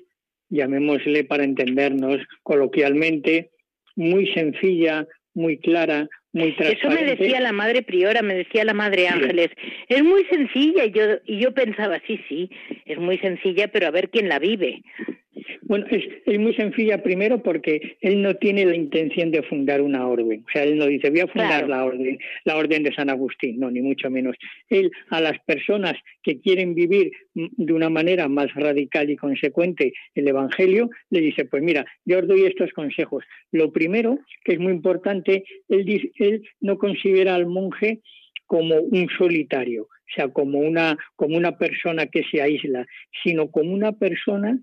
llamémosle 0.49 1.23
para 1.23 1.43
entendernos 1.43 2.19
coloquialmente, 2.43 3.51
muy 3.95 4.27
sencilla, 4.33 5.07
muy 5.33 5.57
clara, 5.57 6.07
muy 6.33 6.55
transparente. 6.55 6.87
Eso 6.87 6.89
me 6.89 7.15
decía 7.15 7.39
la 7.39 7.51
madre 7.51 7.81
priora, 7.81 8.21
me 8.21 8.35
decía 8.35 8.65
la 8.65 8.73
madre 8.73 9.07
Ángeles. 9.07 9.49
Es 9.87 10.03
muy 10.03 10.25
sencilla 10.25 10.85
y 10.85 10.91
yo, 10.91 11.03
y 11.25 11.39
yo 11.39 11.53
pensaba, 11.53 12.01
sí, 12.07 12.19
sí, 12.27 12.49
es 12.85 12.97
muy 12.97 13.17
sencilla, 13.19 13.67
pero 13.69 13.87
a 13.87 13.91
ver 13.91 14.09
quién 14.09 14.29
la 14.29 14.39
vive. 14.39 14.83
Bueno, 15.61 15.85
es, 15.89 16.03
es, 16.25 16.39
muy 16.39 16.53
sencilla 16.55 17.01
primero 17.01 17.41
porque 17.41 17.95
él 18.01 18.21
no 18.21 18.35
tiene 18.35 18.65
la 18.65 18.75
intención 18.75 19.31
de 19.31 19.41
fundar 19.43 19.81
una 19.81 20.05
orden. 20.05 20.43
O 20.45 20.51
sea, 20.51 20.63
él 20.63 20.77
no 20.77 20.85
dice, 20.85 21.09
voy 21.09 21.21
a 21.21 21.27
fundar 21.27 21.69
la 21.69 21.85
orden, 21.85 22.19
la 22.43 22.57
orden 22.57 22.83
de 22.83 22.93
San 22.93 23.09
Agustín, 23.09 23.57
no, 23.57 23.71
ni 23.71 23.81
mucho 23.81 24.09
menos. 24.09 24.35
Él 24.69 24.91
a 25.09 25.21
las 25.21 25.39
personas 25.45 25.93
que 26.21 26.41
quieren 26.41 26.75
vivir 26.75 27.11
de 27.33 27.73
una 27.73 27.89
manera 27.89 28.27
más 28.27 28.53
radical 28.55 29.09
y 29.09 29.15
consecuente 29.15 29.93
el 30.15 30.27
Evangelio, 30.27 30.89
le 31.09 31.21
dice, 31.21 31.45
pues 31.45 31.63
mira, 31.63 31.85
yo 32.03 32.19
os 32.19 32.27
doy 32.27 32.43
estos 32.43 32.73
consejos. 32.73 33.23
Lo 33.51 33.71
primero, 33.71 34.19
que 34.43 34.53
es 34.53 34.59
muy 34.59 34.73
importante, 34.73 35.45
él, 35.69 35.85
dice, 35.85 36.11
él 36.17 36.43
no 36.59 36.77
considera 36.77 37.35
al 37.35 37.45
monje 37.45 38.01
como 38.45 38.75
un 38.75 39.07
solitario, 39.17 39.83
o 39.83 40.13
sea, 40.13 40.27
como 40.27 40.59
una, 40.59 40.97
como 41.15 41.37
una 41.37 41.57
persona 41.57 42.07
que 42.07 42.23
se 42.29 42.41
aísla, 42.41 42.85
sino 43.23 43.49
como 43.49 43.73
una 43.73 43.93
persona 43.93 44.59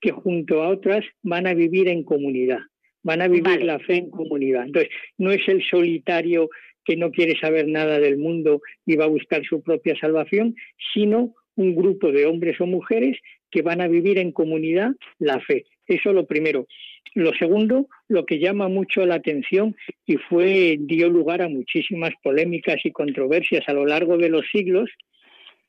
que 0.00 0.10
junto 0.10 0.62
a 0.62 0.68
otras 0.68 1.04
van 1.22 1.46
a 1.46 1.54
vivir 1.54 1.88
en 1.88 2.04
comunidad, 2.04 2.60
van 3.02 3.22
a 3.22 3.28
vivir 3.28 3.62
la 3.62 3.78
fe 3.78 3.96
en 3.96 4.10
comunidad. 4.10 4.66
Entonces, 4.66 4.90
no 5.18 5.32
es 5.32 5.46
el 5.48 5.62
solitario 5.62 6.50
que 6.84 6.96
no 6.96 7.10
quiere 7.10 7.38
saber 7.38 7.66
nada 7.68 7.98
del 7.98 8.16
mundo 8.16 8.62
y 8.86 8.96
va 8.96 9.04
a 9.04 9.08
buscar 9.08 9.44
su 9.44 9.62
propia 9.62 9.98
salvación, 9.98 10.54
sino 10.94 11.34
un 11.56 11.74
grupo 11.74 12.12
de 12.12 12.26
hombres 12.26 12.60
o 12.60 12.66
mujeres 12.66 13.18
que 13.50 13.62
van 13.62 13.80
a 13.80 13.88
vivir 13.88 14.18
en 14.18 14.32
comunidad 14.32 14.92
la 15.18 15.40
fe. 15.40 15.64
Eso 15.86 16.12
lo 16.12 16.26
primero. 16.26 16.66
Lo 17.14 17.32
segundo, 17.34 17.88
lo 18.08 18.26
que 18.26 18.38
llama 18.38 18.68
mucho 18.68 19.06
la 19.06 19.14
atención 19.14 19.74
y 20.04 20.16
fue 20.16 20.76
dio 20.78 21.08
lugar 21.08 21.42
a 21.42 21.48
muchísimas 21.48 22.12
polémicas 22.22 22.76
y 22.84 22.92
controversias 22.92 23.64
a 23.68 23.72
lo 23.72 23.86
largo 23.86 24.18
de 24.18 24.28
los 24.28 24.46
siglos, 24.52 24.90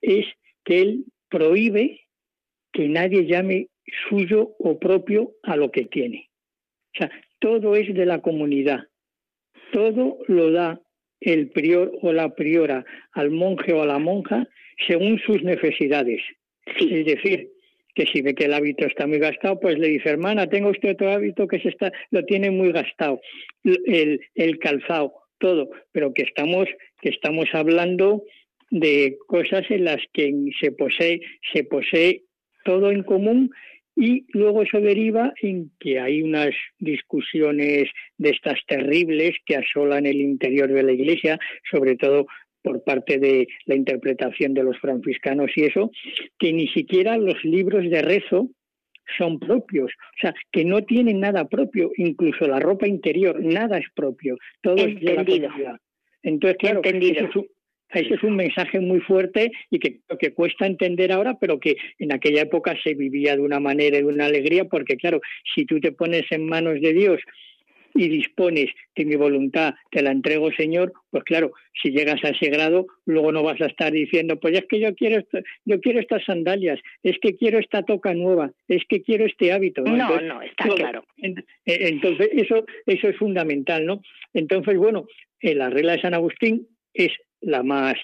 es 0.02 0.26
que 0.66 0.82
él 0.82 1.06
prohíbe 1.30 2.02
que 2.74 2.90
nadie 2.90 3.26
llame 3.26 3.68
suyo 4.10 4.56
o 4.60 4.80
propio 4.80 5.34
a 5.44 5.56
lo 5.56 5.72
que 5.72 5.86
tiene. 5.86 6.30
O 6.96 6.98
sea, 6.98 7.12
todo 7.40 7.76
es 7.76 7.94
de 7.94 8.06
la 8.06 8.22
comunidad. 8.22 8.86
Todo 9.72 10.20
lo 10.28 10.52
da 10.52 10.82
el 11.20 11.50
prior 11.50 11.92
o 12.02 12.14
la 12.14 12.36
priora 12.36 12.86
al 13.12 13.32
monje 13.32 13.74
o 13.74 13.82
a 13.82 13.86
la 13.86 14.00
monja 14.00 14.48
según 14.88 15.20
sus 15.20 15.42
necesidades. 15.44 16.22
Es 16.66 17.06
decir, 17.06 17.50
que 17.96 18.06
si 18.06 18.22
ve 18.22 18.36
que 18.36 18.46
el 18.46 18.54
hábito 18.54 18.86
está 18.86 19.08
muy 19.08 19.18
gastado, 19.18 19.60
pues 19.60 19.80
le 19.80 19.88
dice, 19.88 20.10
hermana, 20.10 20.48
tengo 20.48 20.70
usted 20.70 20.92
otro 20.92 21.12
hábito 21.12 21.48
que 21.48 21.60
se 21.60 21.70
está, 21.70 21.92
lo 22.12 22.24
tiene 22.26 22.52
muy 22.52 22.72
gastado, 22.72 23.20
el, 23.64 24.22
el 24.36 24.60
calzado, 24.60 25.14
todo, 25.40 25.70
pero 25.92 26.14
que 26.14 26.22
estamos, 26.22 26.68
que 27.02 27.10
estamos 27.10 27.48
hablando 27.54 28.24
de 28.70 29.18
cosas 29.28 29.66
en 29.70 29.86
las 29.86 30.02
que 30.14 30.32
se 30.60 30.72
posee, 30.72 31.22
se 31.54 31.64
posee 31.64 32.24
todo 32.66 32.92
en 32.92 33.02
común 33.02 33.50
y 33.98 34.26
luego 34.30 34.62
eso 34.62 34.80
deriva 34.80 35.34
en 35.42 35.72
que 35.80 36.00
hay 36.00 36.22
unas 36.22 36.52
discusiones 36.78 37.90
de 38.20 38.30
estas 38.30 38.60
terribles 38.68 39.36
que 39.44 39.56
asolan 39.56 40.06
el 40.06 40.22
interior 40.22 40.72
de 40.72 40.84
la 40.84 40.92
Iglesia, 40.92 41.40
sobre 41.70 41.96
todo 41.96 42.28
por 42.62 42.84
parte 42.84 43.18
de 43.18 43.48
la 43.66 43.76
interpretación 43.76 44.54
de 44.54 44.64
los 44.64 44.78
franciscanos 44.80 45.50
y 45.56 45.64
eso, 45.64 45.90
que 46.38 46.54
ni 46.54 46.68
siquiera 46.68 47.18
los 47.18 47.44
libros 47.44 47.90
de 47.90 48.02
rezo 48.04 48.52
son 49.18 49.40
propios, 49.40 49.90
o 49.90 50.20
sea, 50.22 50.36
que 50.52 50.64
no 50.64 50.84
tienen 50.84 51.22
nada 51.22 51.48
propio, 51.48 51.92
incluso 51.98 52.46
la 52.46 52.60
ropa 52.60 52.88
interior, 52.88 53.42
nada 53.42 53.78
es 53.78 53.88
propio, 53.96 54.38
todo 54.62 54.76
es 54.76 55.00
de 55.00 55.16
la 55.16 55.26
comunidad. 55.26 55.78
Entonces, 56.24 56.58
claro, 56.58 56.82
Eso 56.84 57.46
ese 57.94 58.16
es 58.16 58.24
un 58.24 58.36
mensaje 58.36 58.80
muy 58.80 59.00
fuerte 59.00 59.52
y 59.70 59.80
que, 59.80 60.00
que 60.20 60.34
cuesta 60.34 60.66
entender 60.66 61.12
ahora, 61.12 61.38
pero 61.40 61.60
que 61.60 61.78
en 62.00 62.14
aquella 62.14 62.42
época 62.42 62.76
se 62.84 62.94
vivía 62.94 63.36
de 63.36 63.42
una 63.42 63.60
manera 63.60 63.98
y 63.98 64.02
de 64.02 64.08
una 64.08 64.26
alegría, 64.26 64.66
porque 64.66 64.98
claro, 64.98 65.22
si 65.56 65.66
tú 65.66 65.80
te 65.80 65.92
pones 65.92 66.24
en 66.32 66.46
manos 66.46 66.82
de 66.82 66.94
Dios 66.94 67.22
y 67.96 68.10
dispones 68.10 68.68
que 68.94 69.06
mi 69.06 69.16
voluntad 69.16 69.74
te 69.90 70.04
la 70.04 70.12
entrego, 70.12 70.52
Señor, 70.52 70.94
pues 71.10 71.24
claro, 71.24 71.54
si 71.82 71.90
llegas 71.90 72.24
a 72.24 72.30
ese 72.30 72.50
grado, 72.50 72.86
luego 73.06 73.32
no 73.32 73.42
vas 73.42 73.60
a 73.62 73.66
estar 73.66 73.92
diciendo, 73.92 74.40
pues 74.40 74.56
es 74.56 74.66
que 74.70 74.80
yo 74.80 74.94
quiero, 74.94 75.24
yo 75.66 75.82
quiero 75.82 76.00
estas 76.00 76.24
sandalias, 76.24 76.80
es 77.02 77.18
que 77.20 77.36
quiero 77.36 77.58
esta 77.58 77.84
toca 77.84 78.14
nueva, 78.14 78.52
es 78.68 78.84
que 78.88 79.02
quiero 79.02 79.26
este 79.26 79.52
hábito. 79.52 79.82
No, 79.82 80.22
no, 80.22 80.42
está 80.42 80.68
claro. 80.76 81.06
Entonces, 81.66 82.30
eso, 82.34 82.66
eso 82.86 83.08
es 83.08 83.18
fundamental, 83.18 83.86
¿no? 83.86 84.02
Entonces, 84.34 84.78
bueno, 84.78 85.08
en 85.42 85.58
la 85.58 85.70
regla 85.70 85.94
de 85.94 86.02
San 86.02 86.14
Agustín 86.14 86.68
es 86.94 87.12
la 87.42 87.64
más 87.64 87.96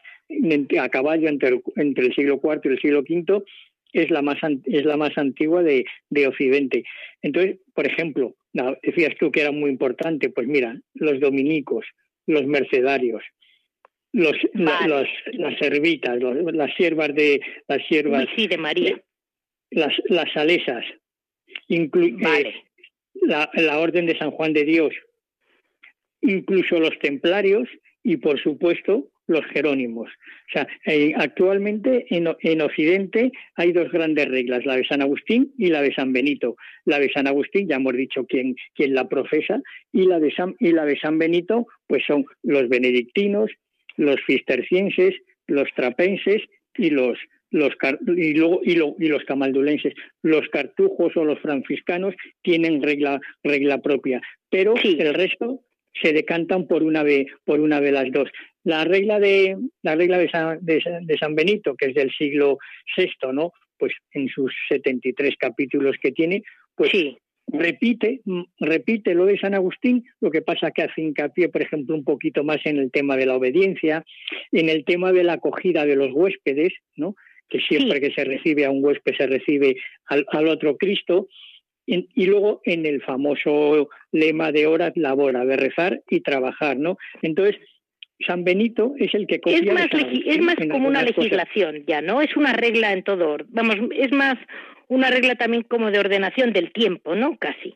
a 0.79 0.89
caballo 0.89 1.27
entre, 1.27 1.61
entre 1.75 2.07
el 2.07 2.15
siglo 2.15 2.39
IV 2.43 2.61
y 2.63 2.67
el 2.69 2.79
siglo 2.79 2.99
V, 2.99 3.43
es 3.93 4.09
la 4.09 4.21
más 4.21 4.37
es 4.65 4.85
la 4.85 4.97
más 4.97 5.17
antigua 5.17 5.61
de, 5.61 5.85
de 6.09 6.27
Occidente. 6.27 6.83
Entonces, 7.21 7.59
por 7.73 7.85
ejemplo, 7.85 8.35
decías 8.81 9.15
tú 9.19 9.31
que 9.31 9.41
era 9.41 9.51
muy 9.51 9.69
importante, 9.69 10.29
pues 10.29 10.47
mira, 10.47 10.79
los 10.95 11.19
dominicos, 11.19 11.85
los 12.25 12.45
mercedarios, 12.45 13.23
los, 14.11 14.35
las 14.53 15.57
servitas, 15.59 16.17
las 16.19 16.73
siervas 16.75 17.13
de 17.13 17.41
las 17.67 17.85
siervas 17.87 18.25
sí, 18.35 18.47
de 18.47 18.57
María, 18.57 19.01
las 19.69 19.93
las 20.05 20.31
salesas, 20.33 20.85
eh, 21.69 22.53
la, 23.21 23.49
la 23.53 23.79
orden 23.79 24.05
de 24.07 24.17
San 24.17 24.31
Juan 24.31 24.53
de 24.53 24.65
Dios, 24.65 24.93
incluso 26.21 26.79
los 26.79 26.97
templarios 26.99 27.69
y 28.03 28.17
por 28.17 28.41
supuesto 28.41 29.09
los 29.27 29.45
jerónimos. 29.47 30.09
O 30.09 30.51
sea, 30.51 30.67
eh, 30.85 31.13
actualmente 31.15 32.05
en, 32.09 32.27
en, 32.41 32.61
Occidente 32.61 33.31
hay 33.55 33.71
dos 33.71 33.91
grandes 33.91 34.27
reglas, 34.27 34.65
la 34.65 34.75
de 34.75 34.85
San 34.85 35.01
Agustín 35.01 35.53
y 35.57 35.67
la 35.67 35.81
de 35.81 35.93
San 35.93 36.13
Benito. 36.13 36.55
La 36.85 36.99
de 36.99 37.11
San 37.11 37.27
Agustín, 37.27 37.67
ya 37.67 37.77
hemos 37.77 37.93
dicho 37.93 38.25
quién, 38.25 38.55
quién 38.75 38.93
la 38.93 39.07
profesa, 39.07 39.61
y 39.91 40.05
la, 40.05 40.19
de 40.19 40.31
San, 40.33 40.55
y 40.59 40.71
la 40.71 40.85
de 40.85 40.99
San 40.99 41.17
Benito, 41.17 41.67
pues 41.87 42.03
son 42.05 42.25
los 42.43 42.67
benedictinos, 42.69 43.51
los 43.95 44.17
cistercienses, 44.27 45.15
los 45.47 45.67
trapenses 45.75 46.41
y 46.75 46.89
los, 46.89 47.17
los 47.51 47.71
y, 48.17 48.33
luego, 48.33 48.61
y, 48.63 48.75
los 48.75 49.23
camaldulenses. 49.25 49.93
Los 50.21 50.47
cartujos 50.49 51.15
o 51.15 51.23
los 51.23 51.39
franciscanos 51.39 52.15
tienen 52.41 52.81
regla, 52.81 53.21
regla 53.43 53.79
propia, 53.79 54.21
pero 54.49 54.75
el 54.83 55.13
resto 55.13 55.61
se 56.01 56.13
decantan 56.13 56.67
por 56.67 56.83
una 56.83 57.03
de, 57.03 57.27
por 57.45 57.59
una 57.59 57.81
de 57.81 57.91
las 57.91 58.11
dos. 58.11 58.29
La 58.63 58.85
regla 58.85 59.19
de 59.19 59.57
la 59.81 59.95
regla 59.95 60.17
de 60.17 60.29
San, 60.29 60.59
de, 60.61 61.17
San 61.19 61.35
Benito, 61.35 61.75
que 61.75 61.87
es 61.87 61.93
del 61.93 62.11
siglo 62.11 62.57
VI, 62.97 63.33
¿no? 63.33 63.51
Pues 63.77 63.93
en 64.11 64.29
sus 64.29 64.53
73 64.69 65.35
capítulos 65.37 65.95
que 66.01 66.11
tiene, 66.11 66.43
pues 66.75 66.91
sí 66.91 67.17
repite, 67.47 68.21
repite 68.59 69.13
lo 69.13 69.25
de 69.25 69.37
San 69.37 69.53
Agustín, 69.53 70.05
lo 70.21 70.31
que 70.31 70.41
pasa 70.41 70.71
que 70.71 70.83
hace 70.83 71.01
hincapié, 71.01 71.49
por 71.49 71.61
ejemplo, 71.61 71.93
un 71.93 72.03
poquito 72.03 72.43
más 72.43 72.65
en 72.65 72.77
el 72.77 72.89
tema 72.89 73.17
de 73.17 73.25
la 73.25 73.35
obediencia, 73.35 74.03
en 74.51 74.69
el 74.69 74.85
tema 74.85 75.11
de 75.11 75.23
la 75.23 75.33
acogida 75.33 75.85
de 75.85 75.95
los 75.95 76.11
huéspedes, 76.13 76.73
¿no? 76.95 77.15
que 77.49 77.59
siempre 77.59 78.01
que 78.01 78.11
se 78.11 78.23
recibe 78.23 78.65
a 78.65 78.71
un 78.71 78.83
huésped 78.83 79.15
se 79.15 79.27
recibe 79.27 79.75
al, 80.07 80.47
otro 80.47 80.75
Cristo, 80.77 81.27
y, 81.85 82.25
luego 82.25 82.61
en 82.63 82.85
el 82.85 83.01
famoso 83.01 83.89
lema 84.11 84.51
de 84.51 84.67
horas 84.67 84.93
labora, 84.95 85.45
de 85.45 85.57
rezar 85.57 86.01
y 86.09 86.21
trabajar, 86.21 86.77
¿no? 86.77 86.97
Entonces, 87.21 87.57
San 88.25 88.43
Benito 88.43 88.93
es 88.97 89.13
el 89.13 89.27
que 89.27 89.41
es 89.45 89.73
más, 89.73 89.87
es 90.25 90.39
más 90.39 90.55
como 90.71 90.87
una 90.87 91.03
legislación 91.03 91.83
ya, 91.85 92.01
¿no? 92.01 92.21
Es 92.21 92.35
una 92.37 92.53
regla 92.53 92.93
en 92.93 93.03
todo, 93.03 93.37
vamos, 93.49 93.75
es 93.95 94.11
más 94.11 94.37
una 94.87 95.09
regla 95.09 95.35
también 95.35 95.63
como 95.63 95.91
de 95.91 95.99
ordenación 95.99 96.53
del 96.53 96.71
tiempo, 96.71 97.15
¿no? 97.15 97.37
Casi. 97.37 97.75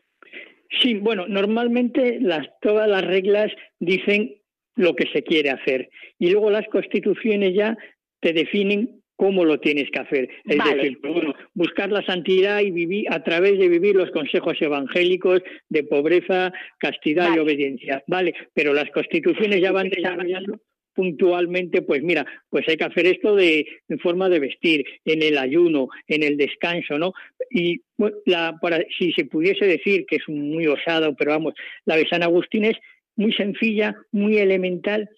Sí, 0.80 0.94
bueno, 0.94 1.26
normalmente 1.26 2.18
las, 2.20 2.46
todas 2.60 2.88
las 2.88 3.04
reglas 3.04 3.50
dicen 3.78 4.36
lo 4.76 4.94
que 4.94 5.08
se 5.12 5.22
quiere 5.22 5.50
hacer 5.50 5.90
y 6.18 6.30
luego 6.30 6.50
las 6.50 6.66
constituciones 6.68 7.54
ya 7.54 7.76
te 8.20 8.32
definen 8.32 8.97
cómo 9.18 9.44
lo 9.44 9.58
tienes 9.58 9.90
que 9.90 9.98
hacer. 9.98 10.28
Es 10.44 10.58
decir, 10.64 11.00
pues 11.00 11.12
bueno, 11.12 11.34
buscar 11.52 11.90
la 11.90 12.06
santidad 12.06 12.60
y 12.60 12.70
vivir 12.70 13.06
a 13.10 13.24
través 13.24 13.58
de 13.58 13.68
vivir 13.68 13.96
los 13.96 14.12
consejos 14.12 14.56
evangélicos 14.60 15.42
de 15.68 15.82
pobreza, 15.82 16.52
castidad 16.78 17.34
y 17.34 17.40
obediencia. 17.40 18.04
Vale, 18.06 18.32
pero 18.54 18.72
las 18.72 18.88
constituciones 18.90 19.60
ya 19.60 19.72
van 19.72 19.90
desarrollando 19.90 20.60
puntualmente, 20.94 21.82
pues 21.82 22.02
mira, 22.02 22.24
pues 22.48 22.68
hay 22.68 22.76
que 22.76 22.84
hacer 22.84 23.06
esto 23.06 23.34
de 23.34 23.66
en 23.88 23.98
forma 23.98 24.28
de 24.28 24.38
vestir, 24.38 24.84
en 25.04 25.22
el 25.22 25.36
ayuno, 25.36 25.88
en 26.06 26.22
el 26.22 26.36
descanso, 26.36 26.96
¿no? 26.96 27.12
Y 27.50 27.80
la, 28.24 28.56
para, 28.60 28.84
si 28.96 29.12
se 29.12 29.24
pudiese 29.24 29.66
decir 29.66 30.06
que 30.06 30.16
es 30.16 30.28
muy 30.28 30.68
osado, 30.68 31.14
pero 31.16 31.32
vamos, 31.32 31.54
la 31.86 31.96
de 31.96 32.08
San 32.08 32.22
Agustín 32.22 32.64
es 32.64 32.76
muy 33.16 33.32
sencilla, 33.32 33.96
muy 34.12 34.38
elemental 34.38 35.10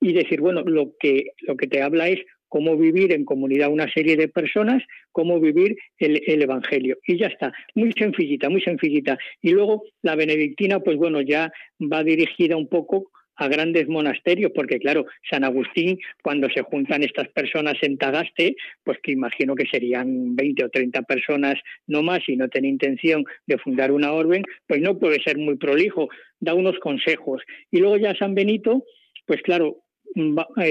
y 0.00 0.12
decir, 0.12 0.40
bueno, 0.40 0.62
lo 0.62 0.92
que 0.98 1.26
lo 1.42 1.56
que 1.56 1.66
te 1.66 1.82
habla 1.82 2.08
es 2.08 2.20
cómo 2.48 2.76
vivir 2.76 3.12
en 3.12 3.24
comunidad 3.24 3.70
una 3.70 3.90
serie 3.92 4.16
de 4.16 4.28
personas, 4.28 4.82
cómo 5.12 5.40
vivir 5.40 5.76
el, 5.98 6.22
el, 6.26 6.42
Evangelio. 6.42 6.98
Y 7.06 7.18
ya 7.18 7.26
está, 7.26 7.52
muy 7.74 7.92
sencillita, 7.92 8.48
muy 8.48 8.60
sencillita. 8.60 9.18
Y 9.42 9.50
luego 9.50 9.84
la 10.02 10.14
benedictina, 10.14 10.80
pues 10.80 10.96
bueno, 10.96 11.20
ya 11.20 11.52
va 11.80 12.04
dirigida 12.04 12.56
un 12.56 12.68
poco 12.68 13.10
a 13.36 13.48
grandes 13.48 13.86
monasterios, 13.88 14.52
porque 14.54 14.78
claro, 14.78 15.06
San 15.30 15.44
Agustín, 15.44 15.98
cuando 16.22 16.48
se 16.48 16.62
juntan 16.62 17.02
estas 17.02 17.28
personas 17.28 17.74
en 17.82 17.98
Tagaste, 17.98 18.56
pues 18.82 18.98
que 19.02 19.12
imagino 19.12 19.54
que 19.54 19.66
serían 19.66 20.34
20 20.34 20.64
o 20.64 20.68
30 20.70 21.02
personas 21.02 21.54
no 21.86 22.02
más 22.02 22.20
y 22.28 22.36
no 22.36 22.48
tiene 22.48 22.68
intención 22.68 23.24
de 23.46 23.58
fundar 23.58 23.92
una 23.92 24.12
orden, 24.12 24.42
pues 24.66 24.80
no 24.80 24.98
puede 24.98 25.22
ser 25.22 25.36
muy 25.36 25.56
prolijo, 25.56 26.08
da 26.40 26.54
unos 26.54 26.78
consejos. 26.78 27.42
Y 27.70 27.78
luego 27.78 27.98
ya 27.98 28.14
San 28.14 28.34
Benito, 28.34 28.84
pues 29.26 29.42
claro, 29.42 29.82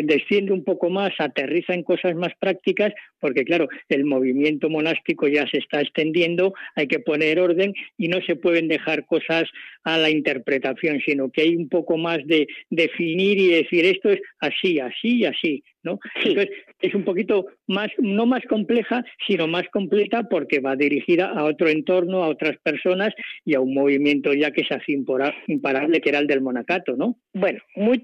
desciende 0.03 0.53
un 0.53 0.63
poco 0.63 0.89
más, 0.89 1.13
aterriza 1.19 1.73
en 1.73 1.83
cosas 1.83 2.15
más 2.15 2.33
prácticas, 2.39 2.93
porque 3.25 3.43
claro, 3.43 3.67
el 3.89 4.05
movimiento 4.05 4.69
monástico 4.69 5.27
ya 5.27 5.47
se 5.47 5.57
está 5.57 5.81
extendiendo, 5.81 6.53
hay 6.75 6.85
que 6.85 6.99
poner 6.99 7.39
orden 7.39 7.73
y 7.97 8.07
no 8.07 8.21
se 8.21 8.35
pueden 8.35 8.67
dejar 8.67 9.07
cosas 9.07 9.45
a 9.83 9.97
la 9.97 10.11
interpretación, 10.11 11.01
sino 11.03 11.31
que 11.31 11.41
hay 11.41 11.55
un 11.55 11.67
poco 11.67 11.97
más 11.97 12.19
de 12.27 12.45
definir 12.69 13.39
y 13.39 13.47
decir 13.47 13.83
esto 13.85 14.11
es 14.11 14.21
así, 14.39 14.79
así 14.79 15.21
y 15.21 15.25
así. 15.25 15.63
¿no? 15.85 15.99
Entonces, 16.15 16.49
es 16.81 16.93
un 16.93 17.03
poquito 17.03 17.45
más, 17.67 17.89
no 17.99 18.25
más 18.25 18.41
compleja, 18.49 19.05
sino 19.25 19.47
más 19.47 19.63
completa 19.71 20.23
porque 20.23 20.59
va 20.59 20.75
dirigida 20.75 21.29
a 21.29 21.45
otro 21.45 21.69
entorno, 21.69 22.23
a 22.23 22.27
otras 22.27 22.57
personas 22.57 23.13
y 23.45 23.53
a 23.53 23.59
un 23.59 23.73
movimiento 23.73 24.33
ya 24.33 24.51
que 24.51 24.65
se 24.65 24.73
hace 24.73 24.91
imparable, 24.91 26.01
que 26.01 26.09
era 26.09 26.19
el 26.19 26.27
del 26.27 26.41
monacato, 26.41 26.95
¿no? 26.97 27.17
Bueno, 27.33 27.59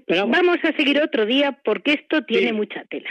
vamos 0.08 0.58
a 0.62 0.72
seguir 0.76 1.00
otro 1.00 1.26
día 1.26 1.58
porque 1.64 1.94
esto 1.94 2.24
tiene 2.24 2.52
mucha 2.52 2.84
tela. 2.84 3.10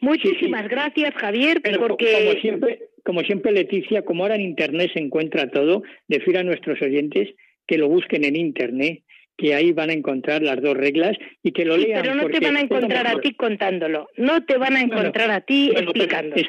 Muchísimas 0.00 0.68
gracias, 0.68 1.14
Javier, 1.14 1.43
porque... 1.78 2.12
Como 2.12 2.40
siempre, 2.40 2.78
como 3.04 3.20
siempre, 3.20 3.52
Leticia, 3.52 4.02
como 4.02 4.22
ahora 4.22 4.34
en 4.34 4.40
Internet 4.40 4.90
se 4.94 5.00
encuentra 5.00 5.50
todo, 5.50 5.82
decir 6.08 6.38
a 6.38 6.42
nuestros 6.42 6.80
oyentes 6.80 7.28
que 7.66 7.78
lo 7.78 7.88
busquen 7.88 8.24
en 8.24 8.36
Internet, 8.36 9.02
que 9.36 9.54
ahí 9.54 9.72
van 9.72 9.90
a 9.90 9.94
encontrar 9.94 10.42
las 10.42 10.60
dos 10.62 10.76
reglas 10.76 11.16
y 11.42 11.52
que 11.52 11.64
lo 11.64 11.76
lean. 11.76 12.02
Pero 12.02 12.14
no 12.14 12.28
te 12.28 12.40
van 12.40 12.56
a 12.56 12.60
encontrar 12.60 13.06
a 13.06 13.20
ti 13.20 13.34
contándolo, 13.34 14.08
no 14.16 14.44
te 14.44 14.56
van 14.56 14.76
a 14.76 14.80
encontrar 14.80 15.30
a 15.30 15.40
ti 15.40 15.70
explicándolo. 15.74 16.42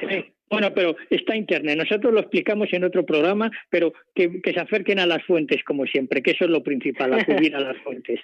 bueno, 0.50 0.74
pero 0.74 0.96
está 1.10 1.36
Internet. 1.36 1.78
Nosotros 1.78 2.14
lo 2.14 2.22
explicamos 2.22 2.72
en 2.72 2.84
otro 2.84 3.06
programa, 3.06 3.52
pero 3.70 3.94
que, 4.14 4.42
que 4.42 4.54
se 4.54 4.60
acerquen 4.60 5.00
a 5.00 5.06
las 5.06 5.24
fuentes, 5.24 5.64
como 5.64 5.86
siempre, 5.86 6.22
que 6.22 6.32
eso 6.32 6.46
es 6.46 6.52
lo 6.52 6.64
principal, 6.64 7.14
acudir 7.14 7.56
a 7.56 7.60
las 7.60 7.78
fuentes. 7.80 8.20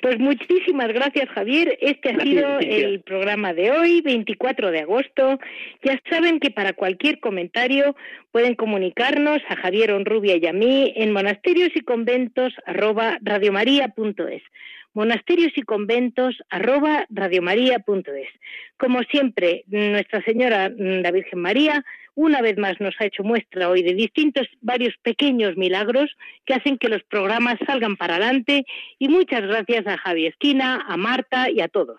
Pues 0.00 0.18
muchísimas 0.18 0.88
gracias, 0.88 1.28
Javier. 1.28 1.76
Este 1.80 2.10
ha 2.10 2.20
sido 2.20 2.58
el 2.60 3.02
programa 3.02 3.52
de 3.52 3.72
hoy, 3.72 4.00
24 4.00 4.70
de 4.70 4.80
agosto. 4.80 5.38
Ya 5.82 6.00
saben 6.08 6.40
que 6.40 6.50
para 6.50 6.72
cualquier 6.72 7.20
comentario 7.20 7.94
pueden 8.32 8.54
comunicarnos 8.54 9.42
a 9.48 9.56
Javier 9.56 9.92
Onrubia 9.92 10.36
y 10.36 10.46
a 10.46 10.52
mí 10.52 10.92
en 10.96 11.12
monasterios 11.12 11.70
y 11.74 11.80
conventos 11.80 12.54
arroba 12.64 13.18
radiomaria.es 13.20 14.42
monasterios 14.94 15.52
y 15.56 15.62
conventos 15.62 16.36
arroba 16.48 17.06
radiomaria.es. 17.10 18.28
Como 18.78 19.02
siempre, 19.02 19.64
Nuestra 19.66 20.22
Señora 20.24 20.70
mm, 20.70 21.02
la 21.02 21.10
Virgen 21.10 21.40
María 21.40 21.84
una 22.14 22.42
vez 22.42 22.56
más 22.58 22.80
nos 22.80 22.94
ha 23.00 23.06
hecho 23.06 23.24
muestra 23.24 23.68
hoy 23.68 23.82
de 23.82 23.94
distintos, 23.94 24.46
varios 24.60 24.94
pequeños 25.02 25.56
milagros 25.56 26.10
que 26.44 26.54
hacen 26.54 26.78
que 26.78 26.88
los 26.88 27.02
programas 27.02 27.56
salgan 27.66 27.96
para 27.96 28.16
adelante 28.16 28.64
y 28.98 29.08
muchas 29.08 29.42
gracias 29.42 29.86
a 29.86 29.98
Javi 29.98 30.26
Esquina, 30.26 30.84
a 30.88 30.96
Marta 30.96 31.50
y 31.50 31.60
a 31.60 31.68
todos. 31.68 31.98